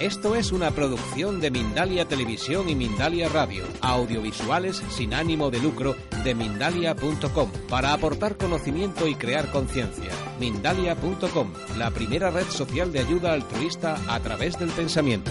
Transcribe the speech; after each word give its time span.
Esto 0.00 0.34
es 0.34 0.50
una 0.50 0.72
producción 0.72 1.40
de 1.40 1.52
Mindalia 1.52 2.04
Televisión 2.04 2.68
y 2.68 2.74
Mindalia 2.74 3.28
Radio, 3.28 3.62
audiovisuales 3.80 4.82
sin 4.90 5.14
ánimo 5.14 5.52
de 5.52 5.60
lucro 5.60 5.94
de 6.24 6.34
mindalia.com, 6.34 7.48
para 7.70 7.92
aportar 7.92 8.36
conocimiento 8.36 9.06
y 9.06 9.14
crear 9.14 9.52
conciencia. 9.52 10.10
Mindalia.com, 10.40 11.52
la 11.78 11.92
primera 11.92 12.30
red 12.30 12.46
social 12.48 12.92
de 12.92 12.98
ayuda 12.98 13.34
altruista 13.34 13.96
a 14.08 14.18
través 14.18 14.58
del 14.58 14.70
pensamiento. 14.70 15.30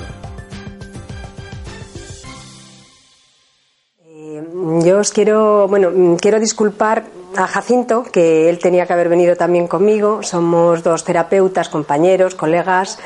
Eh, 4.05 4.43
yo 4.85 4.99
os 4.99 5.11
quiero, 5.11 5.67
bueno, 5.67 5.91
mm, 5.93 6.15
quiero 6.15 6.39
disculpar 6.39 7.03
a 7.35 7.47
Jacinto, 7.47 8.03
que 8.03 8.49
él 8.49 8.59
tenía 8.59 8.85
que 8.85 8.93
haber 8.93 9.09
venido 9.09 9.35
también 9.35 9.67
conmigo. 9.67 10.23
Somos 10.23 10.83
dos 10.83 11.03
terapeutas, 11.03 11.67
compañeros, 11.67 12.33
colegas 12.33 12.97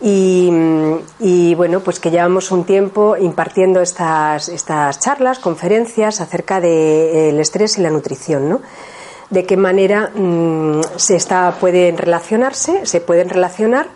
y, 0.00 1.54
bueno, 1.54 1.80
pues 1.80 2.00
que 2.00 2.10
llevamos 2.10 2.50
un 2.50 2.64
tiempo 2.64 3.16
impartiendo 3.16 3.80
estas, 3.80 4.48
estas 4.48 5.00
charlas, 5.00 5.38
conferencias 5.38 6.20
acerca 6.20 6.60
del 6.60 7.40
estrés 7.40 7.78
y 7.78 7.82
la 7.82 7.90
nutrición, 7.90 8.48
¿no? 8.48 8.60
De 9.30 9.44
qué 9.44 9.56
manera 9.56 10.10
mm, 10.14 10.82
se 10.96 11.16
está, 11.16 11.56
pueden 11.58 11.96
relacionarse, 11.96 12.86
se 12.86 13.00
pueden 13.00 13.28
relacionar 13.28 13.88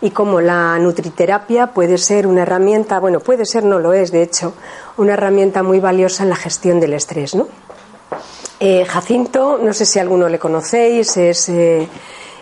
y 0.00 0.10
cómo 0.10 0.40
la 0.40 0.78
nutriterapia 0.78 1.68
puede 1.68 1.98
ser 1.98 2.26
una 2.26 2.42
herramienta, 2.42 3.00
bueno, 3.00 3.20
puede 3.20 3.44
ser, 3.44 3.64
no 3.64 3.80
lo 3.80 3.92
es, 3.92 4.12
de 4.12 4.22
hecho, 4.22 4.54
una 4.96 5.14
herramienta 5.14 5.62
muy 5.62 5.80
valiosa 5.80 6.22
en 6.22 6.30
la 6.30 6.36
gestión 6.36 6.80
del 6.80 6.94
estrés, 6.94 7.34
¿no? 7.34 7.48
Eh, 8.60 8.84
Jacinto, 8.84 9.58
no 9.62 9.72
sé 9.72 9.84
si 9.84 9.98
alguno 9.98 10.28
le 10.28 10.38
conocéis, 10.38 11.16
es 11.16 11.48
eh, 11.48 11.88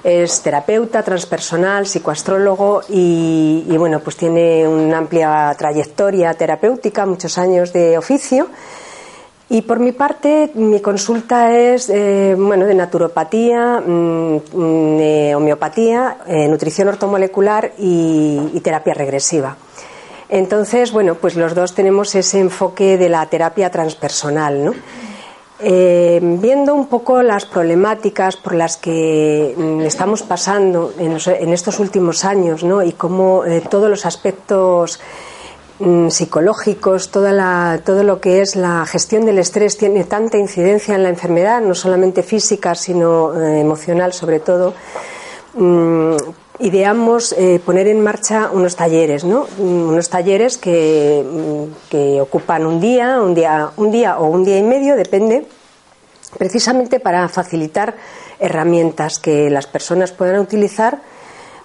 es 0.07 0.41
terapeuta 0.41 1.03
transpersonal, 1.03 1.85
psicoastrólogo 1.85 2.83
y, 2.89 3.65
bueno, 3.77 3.99
pues 3.99 4.17
tiene 4.17 4.67
una 4.67 4.98
amplia 4.98 5.53
trayectoria 5.59 6.33
terapéutica, 6.35 7.05
muchos 7.07 7.37
años 7.39 7.73
de 7.73 7.98
oficio. 7.98 8.47
Y 9.48 9.63
por 9.63 9.81
mi 9.81 9.91
parte, 9.91 10.53
mi 10.55 10.81
consulta 10.81 11.53
es 11.53 11.91
eh, 11.91 12.37
bueno, 12.39 12.67
de 12.67 12.75
naturopatía, 12.75 13.83
mm, 13.85 15.35
homeopatía, 15.35 16.19
eh, 16.29 16.47
nutrición 16.47 16.87
ortomolecular 16.87 17.73
y, 17.77 18.53
y, 18.55 18.61
terapia 18.61 18.95
regresiva. 18.95 19.57
Entonces, 20.29 20.93
bueno, 20.93 21.17
pues 21.17 21.35
los 21.35 21.53
dos 21.53 21.75
tenemos 21.75 22.15
ese 22.15 22.39
enfoque 22.39 22.97
de 22.97 23.09
la 23.09 23.27
terapia 23.27 23.70
transpersonal, 23.70 24.65
¿no? 24.65 24.73
Eh, 25.59 26.21
viendo 26.23 26.75
un 26.75 26.87
poco 26.87 27.23
las 27.23 27.47
problemáticas 27.47 28.37
por 28.37 28.55
las 28.55 28.77
que 28.77 29.55
mm, 29.57 29.81
estamos 29.83 30.23
pasando 30.23 30.93
en, 30.98 31.15
estos 31.51 31.81
últimos 31.81 32.27
años 32.27 32.63
¿no? 32.63 32.83
y 32.83 32.93
cómo 32.93 33.43
eh, 33.47 33.63
todos 33.63 33.89
los 33.89 34.05
aspectos 34.05 35.01
mm, 35.79 36.09
psicológicos, 36.09 37.11
todo 37.11 38.03
lo 38.03 38.21
que 38.21 38.43
es 38.43 38.55
la 38.55 38.85
gestión 38.85 39.25
del 39.25 39.39
estrés 39.39 39.79
tiene 39.79 40.05
tanta 40.05 40.37
incidencia 40.37 40.95
en 40.95 41.03
la 41.03 41.09
enfermedad, 41.09 41.63
no 41.63 41.75
solamente 41.75 42.23
física, 42.23 42.75
sino 42.75 43.33
eh, 43.41 43.61
emocional 43.61 44.13
sobre 44.13 44.41
todo, 44.41 44.75
mm, 45.55 46.17
ideamos 46.59 47.33
eh, 47.33 47.61
poner 47.64 47.89
en 47.89 48.03
marcha 48.03 48.51
unos 48.53 48.77
talleres, 48.77 49.25
¿no? 49.25 49.47
Mm, 49.59 49.89
unos 49.89 50.09
talleres 50.09 50.59
que, 50.59 51.25
mm, 51.25 51.91
que, 51.91 52.20
ocupan 52.20 52.67
un 52.67 52.80
día, 52.80 53.20
un 53.20 53.35
día, 53.35 53.70
un 53.77 53.91
día 53.91 54.19
o 54.19 54.27
un 54.27 54.45
día 54.45 54.59
y 54.59 54.63
medio, 54.63 54.97
depende, 54.97 55.47
precisamente 56.37 57.01
para 57.01 57.29
facilitar 57.29 57.97
herramientas 58.39 59.19
que 59.19 59.51
las 59.51 59.67
personas 59.67 60.13
puedan 60.13 60.41
utilizar 60.41 61.01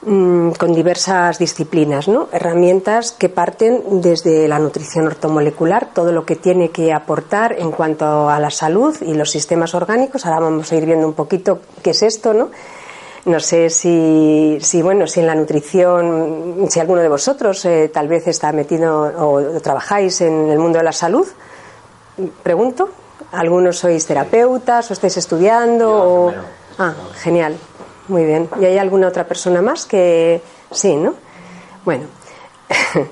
mm, 0.04 0.52
con 0.52 0.74
diversas 0.74 1.40
disciplinas, 1.40 2.08
¿no? 2.08 2.30
Herramientas 2.32 3.12
que 3.12 3.30
parten 3.30 4.02
desde 4.02 4.48
la 4.48 4.60
nutrición 4.60 5.08
ortomolecular, 5.08 5.94
todo 5.94 6.12
lo 6.12 6.26
que 6.26 6.36
tiene 6.36 6.70
que 6.70 6.94
aportar 6.94 7.56
en 7.60 7.72
cuanto 7.72 8.30
a 8.30 8.40
la 8.40 8.52
salud 8.52 8.96
y 9.02 9.14
los 9.14 9.32
sistemas 9.32 9.74
orgánicos. 9.76 10.26
Ahora 10.26 10.40
vamos 10.40 10.72
a 10.72 10.76
ir 10.76 10.86
viendo 10.86 11.08
un 11.08 11.14
poquito 11.14 11.60
qué 11.82 11.92
es 11.92 12.04
esto, 12.04 12.34
¿no? 12.34 12.50
No 13.24 13.40
sé 13.40 13.70
si, 13.70 14.82
bueno, 14.82 15.06
si 15.06 15.20
en 15.20 15.28
la 15.28 15.36
nutrición, 15.36 16.66
si 16.70 16.80
alguno 16.80 17.02
de 17.02 17.10
vosotros 17.10 17.64
eh, 17.66 17.92
tal 17.94 18.08
vez 18.08 18.28
está 18.28 18.52
metido 18.52 19.14
o, 19.16 19.62
trabajáis 19.62 20.22
en 20.22 20.50
el 20.50 20.58
mundo 20.58 20.80
de 20.80 20.84
la 20.84 20.92
salud. 20.92 21.28
Pregunto. 22.42 22.90
¿Algunos 23.32 23.80
sois 23.80 24.06
terapeutas 24.06 24.90
o 24.90 24.94
estáis 24.94 25.16
estudiando? 25.18 26.34
Ah, 26.78 26.94
genial. 27.16 27.56
Muy 28.08 28.26
bien. 28.26 28.50
¿Y 28.60 28.66
hay 28.66 28.78
alguna 28.78 29.08
otra 29.08 29.26
persona 29.26 29.62
más 29.62 29.86
que 29.86 30.42
sí, 30.72 30.96
no? 30.96 31.16
Bueno. 31.86 32.06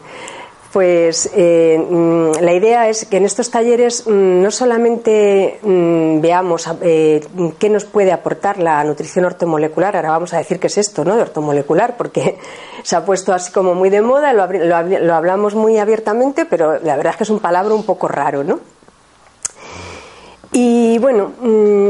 Pues 0.71 1.31
eh, 1.33 1.79
mm, 1.79 2.43
la 2.43 2.53
idea 2.53 2.89
es 2.89 3.05
que 3.05 3.17
en 3.17 3.25
estos 3.25 3.49
talleres 3.49 4.05
mm, 4.05 4.43
no 4.43 4.51
solamente 4.51 5.59
mm, 5.63 6.21
veamos 6.21 6.69
eh, 6.83 7.25
qué 7.57 7.69
nos 7.71 7.85
puede 7.85 8.11
aportar 8.11 8.59
la 8.59 8.83
nutrición 8.83 9.25
ortomolecular, 9.25 9.95
ahora 9.95 10.11
vamos 10.11 10.31
a 10.35 10.37
decir 10.37 10.59
qué 10.59 10.67
es 10.67 10.77
esto, 10.77 11.03
¿no? 11.03 11.15
De 11.15 11.23
ortomolecular, 11.23 11.97
porque 11.97 12.37
se 12.83 12.95
ha 12.95 13.03
puesto 13.03 13.33
así 13.33 13.51
como 13.51 13.73
muy 13.73 13.89
de 13.89 14.03
moda, 14.03 14.31
lo, 14.31 14.45
lo 14.45 15.15
hablamos 15.15 15.55
muy 15.55 15.79
abiertamente, 15.79 16.45
pero 16.45 16.77
la 16.79 16.95
verdad 16.95 17.13
es 17.13 17.17
que 17.17 17.23
es 17.23 17.31
un 17.31 17.39
palabra 17.39 17.73
un 17.73 17.83
poco 17.83 18.07
raro, 18.07 18.43
¿no? 18.43 18.59
Y 20.61 20.97
bueno, 20.97 21.31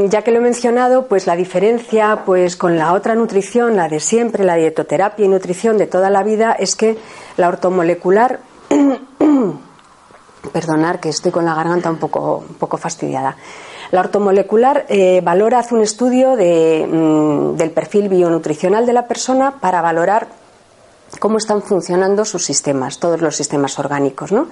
ya 0.08 0.22
que 0.22 0.30
lo 0.30 0.38
he 0.38 0.40
mencionado, 0.40 1.06
pues 1.06 1.26
la 1.26 1.34
diferencia 1.34 2.22
pues 2.24 2.54
con 2.54 2.78
la 2.78 2.92
otra 2.92 3.16
nutrición, 3.16 3.74
la 3.74 3.88
de 3.88 3.98
siempre, 3.98 4.44
la 4.44 4.54
dietoterapia 4.54 5.24
y 5.24 5.28
nutrición 5.28 5.76
de 5.76 5.88
toda 5.88 6.08
la 6.08 6.22
vida, 6.22 6.52
es 6.52 6.76
que 6.76 6.96
la 7.36 7.48
ortomolecular 7.48 8.38
Perdonar 10.52 11.00
que 11.00 11.10
estoy 11.10 11.32
con 11.32 11.44
la 11.44 11.54
garganta 11.54 11.90
un 11.90 11.98
poco, 11.98 12.44
un 12.48 12.54
poco 12.54 12.76
fastidiada. 12.76 13.36
La 13.90 14.00
ortomolecular 14.00 14.86
eh, 14.88 15.20
valora, 15.22 15.58
hace 15.58 15.74
un 15.74 15.82
estudio 15.82 16.34
mm, 16.34 17.56
del 17.56 17.70
perfil 17.72 18.08
bionutricional 18.08 18.86
de 18.86 18.92
la 18.92 19.06
persona 19.06 19.58
para 19.60 19.82
valorar 19.82 20.28
cómo 21.18 21.38
están 21.38 21.60
funcionando 21.60 22.24
sus 22.24 22.44
sistemas, 22.44 22.98
todos 22.98 23.20
los 23.20 23.36
sistemas 23.36 23.78
orgánicos, 23.78 24.32
¿no? 24.32 24.46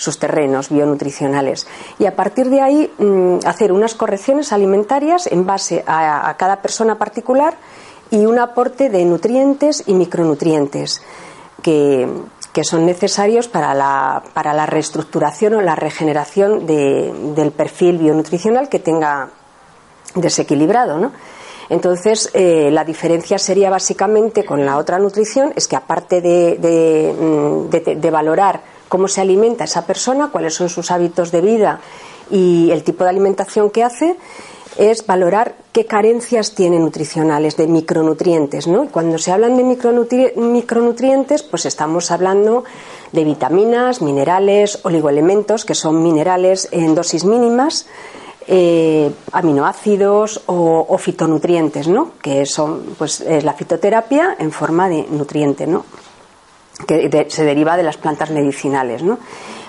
Sus 0.00 0.18
terrenos 0.18 0.70
bionutricionales. 0.70 1.66
Y 1.98 2.06
a 2.06 2.16
partir 2.16 2.48
de 2.48 2.62
ahí 2.62 2.90
mm, 2.98 3.46
hacer 3.46 3.70
unas 3.70 3.94
correcciones 3.94 4.52
alimentarias 4.52 5.26
en 5.26 5.44
base 5.44 5.84
a 5.86 6.34
cada 6.38 6.62
persona 6.62 6.96
particular 6.96 7.54
y 8.10 8.24
un 8.24 8.38
aporte 8.38 8.88
de 8.88 9.04
nutrientes 9.04 9.84
y 9.86 9.92
micronutrientes 9.92 11.02
que, 11.62 12.08
que 12.52 12.64
son 12.64 12.86
necesarios 12.86 13.48
para 13.48 13.74
la, 13.74 14.22
para 14.34 14.52
la 14.52 14.66
reestructuración 14.66 15.54
o 15.54 15.60
la 15.60 15.76
regeneración 15.76 16.66
del 16.66 17.52
perfil 17.52 17.98
bionutricional 17.98 18.68
que 18.68 18.78
tenga 18.78 19.28
desequilibrado, 20.14 20.98
¿no? 20.98 21.12
Entonces, 21.68 22.30
eh, 22.34 22.68
la 22.72 22.82
diferencia 22.82 23.38
sería 23.38 23.70
básicamente 23.70 24.44
con 24.44 24.66
la 24.66 24.76
otra 24.76 24.98
nutrición, 24.98 25.52
es 25.54 25.68
que 25.68 25.76
aparte 25.76 26.20
de, 26.20 26.56
de, 26.58 27.94
de, 27.94 28.10
valorar 28.10 28.60
cómo 28.90 29.08
se 29.08 29.22
alimenta 29.22 29.64
esa 29.64 29.86
persona, 29.86 30.28
cuáles 30.30 30.52
son 30.52 30.68
sus 30.68 30.90
hábitos 30.90 31.30
de 31.30 31.40
vida 31.40 31.80
y 32.30 32.70
el 32.72 32.82
tipo 32.82 33.04
de 33.04 33.10
alimentación 33.10 33.70
que 33.70 33.84
hace, 33.84 34.16
es 34.76 35.06
valorar 35.06 35.54
qué 35.72 35.86
carencias 35.86 36.54
tiene 36.54 36.78
nutricionales 36.78 37.56
de 37.56 37.66
micronutrientes, 37.66 38.66
¿no? 38.66 38.88
cuando 38.88 39.16
se 39.18 39.32
hablan 39.32 39.56
de 39.56 39.64
micronutrientes, 40.36 41.42
pues 41.42 41.66
estamos 41.66 42.10
hablando 42.10 42.64
de 43.12 43.24
vitaminas, 43.24 44.02
minerales, 44.02 44.80
oligoelementos, 44.82 45.64
que 45.64 45.74
son 45.74 46.02
minerales 46.02 46.68
en 46.72 46.94
dosis 46.94 47.24
mínimas, 47.24 47.86
eh, 48.46 49.12
aminoácidos 49.30 50.42
o, 50.46 50.98
fitonutrientes, 50.98 51.86
¿no? 51.86 52.12
Que 52.20 52.46
son, 52.46 52.96
pues, 52.98 53.20
es 53.20 53.44
la 53.44 53.52
fitoterapia 53.52 54.34
en 54.40 54.50
forma 54.50 54.88
de 54.88 55.06
nutriente, 55.08 55.68
¿no? 55.68 55.84
Que 56.86 57.26
se 57.28 57.44
deriva 57.44 57.76
de 57.76 57.82
las 57.82 57.96
plantas 57.96 58.30
medicinales, 58.30 59.02
¿no? 59.02 59.18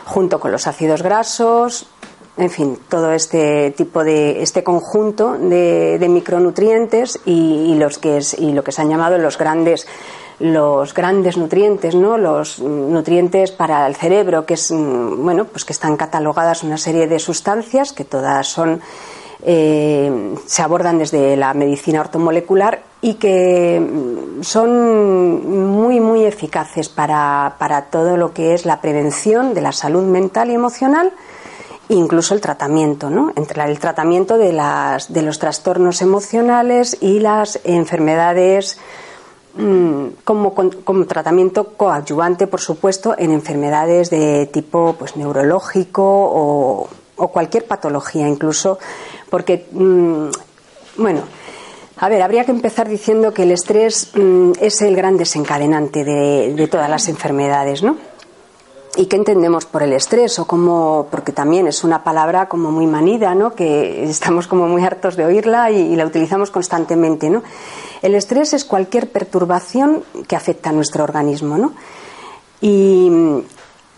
Junto 0.06 0.40
con 0.40 0.52
los 0.52 0.68
ácidos 0.68 1.04
grasos, 1.04 1.88
en 2.38 2.50
fin, 2.50 2.80
todo 2.90 3.12
este 3.12 3.72
tipo 3.72 4.04
de 4.04 4.42
este 4.42 4.64
conjunto 4.64 5.38
de, 5.38 6.06
micronutrientes 6.10 7.20
y, 7.26 7.76
los 7.76 7.98
que 7.98 8.20
y 8.38 8.54
lo 8.54 8.64
que 8.64 8.72
se 8.72 8.82
han 8.82 8.90
llamado 8.90 9.18
los 9.18 9.38
grandes 9.38 9.88
los 10.40 10.94
grandes 10.96 11.38
nutrientes, 11.38 11.94
¿no? 11.94 12.18
Los 12.18 12.60
nutrientes 12.60 13.52
para 13.52 13.86
el 13.86 13.96
cerebro, 13.96 14.46
que 14.46 14.56
es 14.56 14.72
mm, 14.72 15.24
bueno, 15.24 15.46
pues 15.46 15.66
que 15.66 15.74
están 15.74 15.98
catalogadas 15.98 16.64
una 16.64 16.78
serie 16.78 17.08
de 17.08 17.20
sustancias 17.20 17.94
que 17.94 18.06
todas 18.06 18.48
son 18.48 18.82
eh, 19.44 20.36
se 20.46 20.62
abordan 20.62 20.98
desde 20.98 21.36
la 21.36 21.54
medicina 21.54 22.02
ortomolecular 22.02 22.91
y 23.02 23.16
que 23.16 23.80
mm, 23.80 24.44
son 24.44 25.68
muy 25.70 26.00
muy 26.00 26.26
eficaces 26.26 26.90
para, 26.90 27.56
para 27.58 27.86
todo 27.86 28.18
lo 28.18 28.34
que 28.34 28.54
es 28.54 28.66
la 28.66 28.82
prevención 28.82 29.54
de 29.54 29.62
la 29.62 29.72
salud 29.72 30.04
mental 30.04 30.52
y 30.52 30.54
emocional 30.54 31.12
incluso 31.96 32.34
el 32.34 32.42
tratamiento, 32.42 33.10
¿no? 33.10 33.32
Entre 33.36 33.64
el 33.64 33.80
tratamiento 33.80 34.38
de, 34.38 34.54
las, 34.54 35.12
de 35.12 35.22
los 35.22 35.40
trastornos 35.40 36.02
emocionales 36.02 36.98
y 37.02 37.20
las 37.20 37.60
enfermedades 37.64 38.78
mm, 39.56 40.06
como, 40.24 40.54
como, 40.54 41.06
tratamiento 41.06 41.74
coadyuvante, 41.74 42.48
por 42.48 42.62
supuesto, 42.62 43.16
en 43.18 43.32
enfermedades 43.32 44.10
de 44.10 44.46
tipo 44.48 44.96
pues, 44.98 45.16
neurológico 45.16 46.04
o, 46.04 46.90
cualquier 47.16 47.68
patología, 47.68 48.28
incluso, 48.28 48.80
porque, 49.30 49.68
mm, 49.72 50.30
bueno, 50.98 51.22
a 52.02 52.10
ver, 52.10 52.24
habría 52.24 52.46
que 52.46 52.52
empezar 52.52 52.90
diciendo 52.90 53.32
que 53.32 53.44
el 53.44 53.52
estrés 53.52 54.10
mm, 54.16 54.54
es 54.60 54.82
el 54.82 54.96
gran 54.96 55.18
desencadenante 55.18 56.04
de, 56.04 56.68
todas 56.68 56.90
las 56.90 57.08
enfermedades, 57.08 57.84
¿no? 57.84 57.96
¿Y 58.98 59.06
qué 59.06 59.18
entendemos 59.18 59.66
por 59.66 59.84
el 59.84 59.94
estrés? 59.94 60.40
O 60.40 60.48
como, 60.48 61.08
porque 61.12 61.32
también 61.32 61.68
es 61.68 61.84
una 61.84 62.04
palabra 62.04 62.50
como 62.50 62.72
muy 62.72 62.88
manida, 62.88 63.36
¿no? 63.36 63.54
Que 63.54 64.04
estamos 64.10 64.48
como 64.48 64.68
muy 64.68 64.84
hartos 64.84 65.16
de 65.16 65.26
oírla 65.26 65.70
y, 65.70 65.96
la 65.96 66.08
utilizamos 66.08 66.50
constantemente, 66.50 67.30
¿no? 67.30 67.44
El 68.02 68.16
estrés 68.16 68.54
es 68.54 68.66
cualquier 68.66 69.12
perturbación 69.12 70.04
que 70.28 70.36
afecta 70.36 70.72
a 70.72 70.74
nuestro 70.74 71.04
organismo, 71.04 71.60
¿no? 71.60 71.74
Y, 72.62 73.44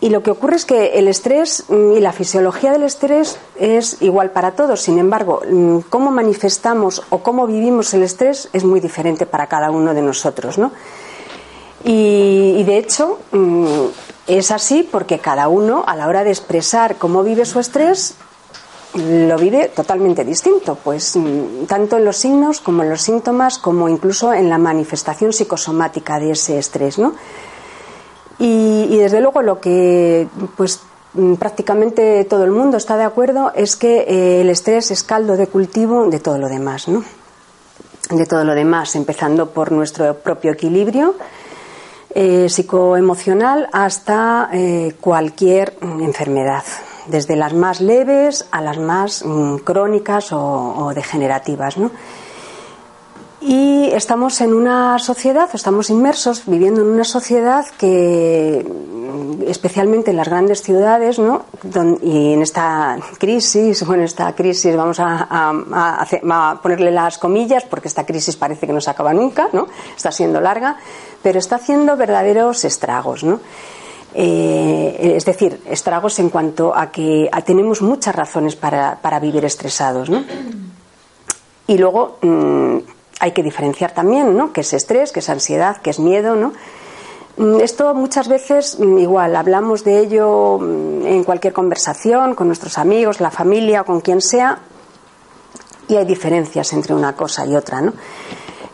y 0.04 0.10
lo 0.10 0.22
que 0.22 0.30
ocurre 0.30 0.56
es 0.56 0.66
que 0.66 0.98
el 0.98 1.08
estrés 1.08 1.64
y 1.70 1.98
la 1.98 2.12
fisiología 2.12 2.72
del 2.72 2.82
estrés 2.82 3.38
es 3.56 4.02
igual 4.02 4.32
para 4.32 4.50
todos. 4.50 4.82
Sin 4.82 4.98
embargo, 4.98 5.40
cómo 5.88 6.10
manifestamos 6.10 7.02
o 7.08 7.22
cómo 7.22 7.46
vivimos 7.46 7.94
el 7.94 8.02
estrés 8.02 8.50
es 8.52 8.64
muy 8.64 8.80
diferente 8.80 9.24
para 9.24 9.46
cada 9.46 9.70
uno 9.70 9.94
de 9.94 10.02
nosotros, 10.02 10.58
¿no? 10.58 10.72
Y, 11.84 12.62
de 12.64 12.76
hecho, 12.76 13.18
es 14.26 14.50
así 14.50 14.86
porque 14.92 15.20
cada 15.20 15.48
uno, 15.48 15.84
a 15.86 15.96
la 15.96 16.06
hora 16.06 16.22
de 16.22 16.32
expresar 16.32 16.96
cómo 16.96 17.22
vive 17.22 17.46
su 17.46 17.58
estrés, 17.58 18.12
lo 18.92 19.38
vive 19.38 19.68
totalmente 19.74 20.22
distinto, 20.22 20.76
pues 20.84 21.16
mm, 21.16 21.64
tanto 21.66 21.96
en 21.96 22.04
los 22.04 22.18
signos 22.18 22.60
como 22.60 22.82
en 22.82 22.90
los 22.90 23.00
síntomas, 23.00 23.56
como 23.56 23.88
incluso 23.88 24.34
en 24.34 24.50
la 24.50 24.58
manifestación 24.58 25.32
psicosomática 25.32 26.18
de 26.18 26.32
ese 26.32 26.58
estrés, 26.58 26.98
¿no? 26.98 27.14
Y, 28.38 28.96
desde 28.96 29.20
luego 29.20 29.42
lo 29.42 29.60
que 29.60 30.26
pues 30.56 30.80
mm, 31.14 31.34
prácticamente 31.34 32.24
todo 32.24 32.44
el 32.44 32.50
mundo 32.50 32.76
está 32.76 32.96
de 32.96 33.04
acuerdo 33.04 33.52
es 33.54 33.76
que 33.76 34.00
eh, 34.00 34.40
el 34.40 34.50
estrés 34.50 34.90
es 34.90 35.02
caldo 35.02 35.36
de 35.36 35.46
cultivo 35.46 36.08
de 36.08 36.20
todo 36.20 36.38
lo 36.38 36.48
demás, 36.48 36.88
¿no? 36.88 37.04
De 38.10 38.26
todo 38.26 38.44
lo 38.44 38.54
demás, 38.54 38.96
empezando 38.96 39.50
por 39.50 39.72
nuestro 39.72 40.14
propio 40.14 40.52
equilibrio 40.52 41.14
eh, 42.16 42.48
psicoemocional 42.48 43.68
hasta 43.72 44.48
eh, 44.52 44.94
cualquier 45.00 45.76
enfermedad, 45.82 46.62
desde 47.08 47.34
las 47.34 47.54
más 47.54 47.80
leves 47.80 48.46
a 48.52 48.60
las 48.60 48.78
más 48.78 49.24
mm, 49.24 49.56
crónicas 49.56 50.28
o, 50.30 50.92
degenerativas. 50.94 51.76
Y 53.46 53.90
estamos 53.92 54.40
en 54.40 54.54
una 54.54 54.98
sociedad, 54.98 55.50
estamos 55.52 55.90
inmersos 55.90 56.44
viviendo 56.46 56.80
en 56.80 56.86
una 56.86 57.04
sociedad 57.04 57.66
que, 57.76 58.66
mm, 58.66 59.42
especialmente 59.46 60.12
en 60.12 60.16
las 60.16 60.28
grandes 60.28 60.62
ciudades, 60.62 61.18
¿no? 61.18 61.44
y 62.02 62.32
en 62.32 62.40
esta 62.40 62.96
crisis, 63.18 63.84
bueno, 63.84 64.04
esta 64.04 64.34
crisis 64.34 64.74
vamos 64.74 64.98
a, 64.98 65.28
a, 65.30 66.60
ponerle 66.62 66.90
las 66.90 67.18
comillas 67.18 67.64
porque 67.64 67.88
esta 67.88 68.06
crisis 68.06 68.34
parece 68.34 68.66
que 68.66 68.72
no 68.72 68.80
se 68.80 68.88
acaba 68.88 69.12
nunca, 69.12 69.50
¿no? 69.52 69.66
está 69.94 70.10
siendo 70.10 70.40
larga, 70.40 70.78
pero 71.22 71.38
está 71.38 71.56
haciendo 71.56 71.98
verdaderos 71.98 72.64
estragos, 72.64 73.24
¿no? 73.24 73.40
Eh, 74.14 75.16
es 75.16 75.24
decir, 75.26 75.60
estragos 75.68 76.18
en 76.18 76.30
cuanto 76.30 76.74
a 76.74 76.90
que 76.90 77.28
tenemos 77.44 77.82
muchas 77.82 78.14
razones 78.14 78.56
para, 78.56 79.20
vivir 79.20 79.44
estresados, 79.44 80.08
¿no? 80.08 80.24
Y 81.66 81.78
luego 81.78 82.18
mm, 82.22 82.78
hay 83.24 83.32
que 83.32 83.42
diferenciar 83.42 83.92
también, 83.92 84.36
¿no? 84.36 84.52
¿Qué 84.52 84.60
es 84.60 84.74
estrés, 84.74 85.10
qué 85.10 85.20
es 85.20 85.30
ansiedad, 85.30 85.78
qué 85.78 85.88
es 85.88 85.98
miedo, 85.98 86.36
¿no? 86.36 86.52
Mm, 87.38 87.60
esto 87.60 87.94
muchas 87.94 88.28
veces, 88.28 88.78
mm, 88.78 88.98
igual, 88.98 89.34
hablamos 89.34 89.82
de 89.82 89.98
ello 89.98 90.58
en 90.60 91.24
cualquier 91.24 91.54
conversación, 91.54 92.34
con 92.34 92.48
nuestros 92.48 92.76
amigos, 92.76 93.22
la 93.22 93.30
familia 93.30 93.80
o 93.80 93.84
con 93.86 94.02
quien 94.02 94.20
sea, 94.20 94.58
y 95.88 95.96
hay 95.96 96.04
diferencias 96.04 96.70
entre 96.74 96.92
una 96.92 97.16
cosa 97.16 97.46
y 97.46 97.56
otra, 97.56 97.80
¿no? 97.80 97.94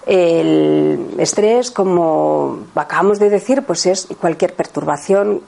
El 0.07 1.15
estrés, 1.19 1.71
como 1.71 2.61
acabamos 2.75 3.19
de 3.19 3.29
decir, 3.29 3.63
pues 3.63 3.85
es 3.85 4.09
cualquier 4.19 4.55
perturbación, 4.55 5.43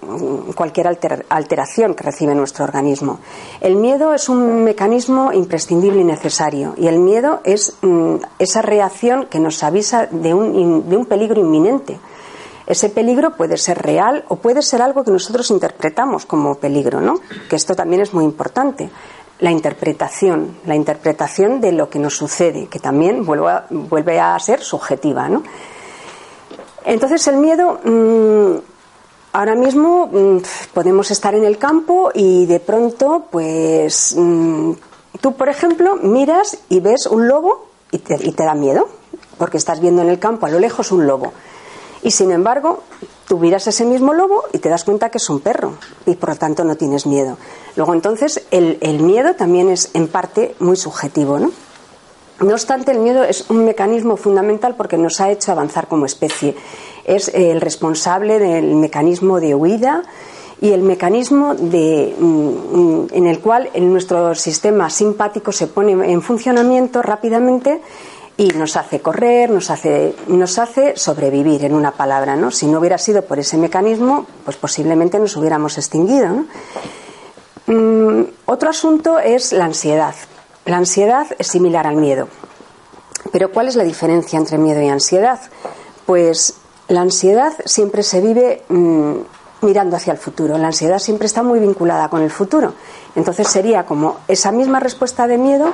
cualquier 0.55 0.89
alteración 1.29 1.95
que 1.95 2.05
recibe 2.05 2.35
nuestro 2.35 2.65
organismo. 2.65 3.19
El 3.61 3.77
miedo 3.77 4.13
es 4.13 4.29
un 4.29 4.63
mecanismo 4.63 5.33
imprescindible 5.33 6.03
y 6.03 6.05
necesario. 6.05 6.75
Y 6.77 6.87
el 6.87 6.99
miedo 6.99 7.41
es 7.45 7.77
mm, 7.81 8.17
esa 8.39 8.61
reacción 8.61 9.27
que 9.27 9.41
nos 9.41 9.63
avisa 9.63 10.07
de 10.07 10.35
un, 10.35 10.89
de 10.89 10.97
un 10.97 11.07
peligro 11.07 11.41
inminente. 11.41 11.99
Ese 12.67 12.91
peligro 12.91 13.37
puede 13.37 13.57
ser 13.57 13.79
real 13.83 14.25
o 14.29 14.37
puede 14.37 14.63
ser 14.63 14.83
algo 14.83 15.03
que 15.03 15.11
nosotros 15.11 15.51
interpretamos 15.51 16.27
como 16.27 16.55
peligro, 16.57 17.01
¿no? 17.01 17.19
Que 17.49 17.57
esto 17.57 17.75
también 17.75 18.03
es 18.03 18.15
muy 18.15 18.25
importante 18.25 18.91
la 19.43 19.51
interpretación, 19.51 20.57
la 20.67 20.77
interpretación 20.77 21.61
de 21.61 21.73
lo 21.73 21.91
que 21.91 21.99
nos 21.99 22.17
sucede, 22.17 22.69
que 22.69 22.79
también 22.79 23.27
vuelve 23.27 24.21
a, 24.21 24.39
ser 24.39 24.63
subjetiva. 24.63 25.29
¿no? 25.29 25.43
Entonces 26.85 27.27
el 27.27 27.39
miedo, 27.39 27.81
mm, 27.83 28.59
ahora 29.33 29.57
mismo 29.57 30.07
mm, 30.07 30.39
podemos 30.73 31.11
estar 31.11 31.35
en 31.35 31.43
el 31.43 31.59
campo 31.59 32.13
y 32.15 32.47
de 32.47 32.61
pronto, 32.61 33.27
pues 33.33 34.15
mm, 34.17 34.75
tú, 35.21 35.35
por 35.35 35.49
ejemplo, 35.49 35.97
miras 35.97 36.59
y 36.69 36.79
ves 36.79 37.07
un 37.07 37.27
lobo 37.27 37.67
y 37.91 37.99
te, 37.99 38.15
y 38.25 38.31
te 38.31 38.45
da 38.45 38.55
miedo, 38.55 38.89
porque 39.39 39.57
estás 39.57 39.81
viendo 39.81 40.03
en 40.03 40.09
el 40.09 40.21
campo 40.21 40.47
a 40.47 40.51
lo 40.51 40.61
lejos 40.61 40.93
un 40.93 41.09
lobo. 41.09 41.33
Y 42.03 42.11
sin 42.11 42.33
embargo, 42.33 42.83
tú 43.29 43.39
miras 43.39 43.67
ese 43.67 43.85
mismo 43.85 44.13
lobo 44.13 44.45
y 44.53 44.59
te 44.59 44.69
das 44.69 44.85
cuenta 44.85 45.11
que 45.11 45.19
es 45.19 45.31
un 45.31 45.41
perro 45.41 45.75
y 46.05 46.17
por 46.17 46.31
lo 46.31 46.37
tanto 46.37 46.65
no 46.65 46.77
tienes 46.77 47.07
miedo. 47.07 47.39
Luego 47.77 47.95
entonces 47.95 48.45
el, 48.51 48.79
miedo 49.01 49.35
también 49.35 49.71
es 49.71 49.91
en 49.95 50.09
parte 50.09 50.55
muy 50.59 50.77
subjetivo, 50.77 51.39
¿no? 51.39 51.51
No 52.41 52.53
obstante, 52.55 52.91
el 52.91 52.99
miedo 52.99 53.23
es 53.23 53.49
un 53.51 53.65
mecanismo 53.65 54.17
fundamental 54.17 54.75
porque 54.75 54.99
nos 54.99 55.21
ha 55.21 55.31
hecho 55.31 55.53
avanzar 55.53 55.87
como 55.87 56.07
especie. 56.07 56.57
Es 57.05 57.29
el 57.29 57.61
responsable 57.61 58.41
del 58.41 58.75
mecanismo 58.75 59.39
de 59.39 59.55
huida 59.55 60.03
y 60.61 60.71
el 60.71 60.83
mecanismo 60.83 61.55
de, 61.55 62.15
mm, 62.19 63.07
en 63.13 63.27
el 63.27 63.39
cual 63.39 63.71
nuestro 63.81 64.35
sistema 64.35 64.91
simpático 64.91 65.53
se 65.53 65.69
pone 65.69 65.93
en 65.93 66.21
funcionamiento 66.21 67.01
rápidamente 67.01 67.81
y 68.37 68.49
nos 68.49 68.77
hace 68.77 69.01
correr, 69.01 69.51
nos 69.51 69.71
hace, 69.71 70.15
nos 70.27 70.59
hace 70.59 70.97
sobrevivir, 70.97 71.65
en 71.65 71.75
una 71.75 71.93
palabra, 71.93 72.37
¿no? 72.37 72.51
Si 72.51 72.67
no 72.67 72.79
hubiera 72.79 72.99
sido 72.99 73.23
por 73.23 73.39
ese 73.39 73.57
mecanismo, 73.57 74.27
pues 74.45 74.57
posiblemente 74.57 75.19
nos 75.19 75.37
hubiéramos 75.37 75.77
extinguido, 75.79 76.45
mm, 77.67 78.23
otro 78.47 78.71
asunto 78.71 79.19
es 79.19 79.53
la 79.53 79.67
ansiedad. 79.67 80.15
La 80.65 80.77
ansiedad 80.77 81.27
es 81.39 81.47
similar 81.49 81.87
al 81.87 81.97
miedo. 81.97 82.29
Pero 83.33 83.53
¿cuál 83.53 83.69
es 83.69 83.77
la 83.77 83.85
diferencia 83.85 84.39
entre 84.39 84.59
miedo 84.59 84.81
y 84.81 84.89
ansiedad? 84.89 85.41
Pues 86.07 86.55
la 86.89 87.01
ansiedad 87.01 87.53
siempre 87.65 88.03
se 88.03 88.21
vive 88.21 88.63
mm, 88.69 89.15
mirando 89.63 89.97
hacia 89.97 90.13
el 90.13 90.19
futuro. 90.19 90.59
La 90.59 90.69
ansiedad 90.69 90.99
siempre 90.99 91.27
está 91.27 91.43
muy 91.43 91.59
vinculada 91.59 92.09
con 92.09 92.23
el 92.23 92.31
futuro. 92.31 92.75
Entonces 93.15 93.49
sería 93.49 93.87
como 93.87 94.19
esa 94.29 94.53
misma 94.53 94.81
respuesta 94.81 95.27
de 95.27 95.39
miedo 95.39 95.73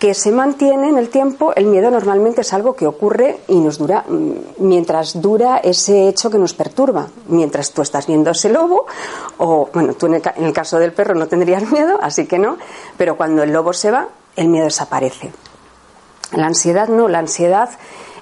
que 0.00 0.14
se 0.14 0.32
mantiene 0.32 0.88
en 0.88 0.96
el 0.96 1.10
tiempo, 1.10 1.52
el 1.54 1.66
miedo 1.66 1.90
normalmente 1.90 2.40
es 2.40 2.54
algo 2.54 2.74
que 2.74 2.86
ocurre 2.86 3.40
y 3.48 3.60
nos 3.60 3.76
dura 3.76 4.02
mm, 4.08 4.32
mientras 4.60 5.20
dura 5.20 5.58
ese 5.58 6.08
hecho 6.08 6.30
que 6.30 6.38
nos 6.38 6.54
perturba. 6.54 7.08
Mientras 7.28 7.72
tú 7.72 7.82
estás 7.82 8.06
viendo 8.06 8.30
ese 8.30 8.48
lobo, 8.48 8.86
o 9.36 9.68
bueno, 9.74 9.92
tú 9.92 10.06
en 10.06 10.14
el, 10.14 10.52
caso 10.54 10.78
del 10.78 10.94
perro 10.94 11.14
no 11.14 11.28
tendrías 11.28 11.70
miedo, 11.70 11.98
así 12.00 12.26
que 12.26 12.38
no, 12.38 12.56
pero 12.96 13.18
cuando 13.18 13.42
el 13.42 13.52
lobo 13.52 13.74
se 13.74 13.90
va, 13.90 14.08
el 14.36 14.48
miedo 14.48 14.64
desaparece. 14.64 15.32
La 16.32 16.46
ansiedad 16.46 16.88
no, 16.88 17.06
la 17.06 17.18
ansiedad 17.18 17.68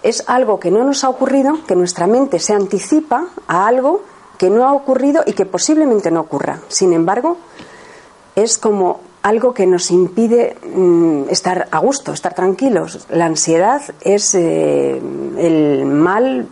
es 0.03 0.25
algo 0.27 0.59
que 0.59 0.73
no 0.73 0.83
nos 0.83 1.05
ha 1.05 1.09
ocurrido, 1.09 1.61
que 1.65 1.77
nuestra 1.77 2.09
mente 2.09 2.41
se 2.41 2.55
anticipa 2.55 3.29
a 3.47 3.69
algo 3.69 4.03
que 4.37 4.51
no 4.51 4.67
ha 4.67 4.73
ocurrido 4.73 5.23
y 5.27 5.33
que 5.33 5.47
posiblemente 5.47 6.11
no 6.11 6.23
ocurra. 6.23 6.59
Sin 6.67 6.93
embargo, 6.93 7.37
es 8.35 8.59
como 8.59 9.01
algo 9.29 9.53
que 9.53 9.67
nos 9.67 9.91
impide 9.91 10.57
mm, 10.75 11.25
estar 11.29 11.69
a 11.71 11.79
gusto, 11.81 12.13
estar 12.15 12.33
tranquilos. 12.33 13.07
La 13.11 13.27
ansiedad 13.27 13.83
es 14.01 14.35
eh, 14.35 14.99
el 15.39 15.85
mal 15.85 16.49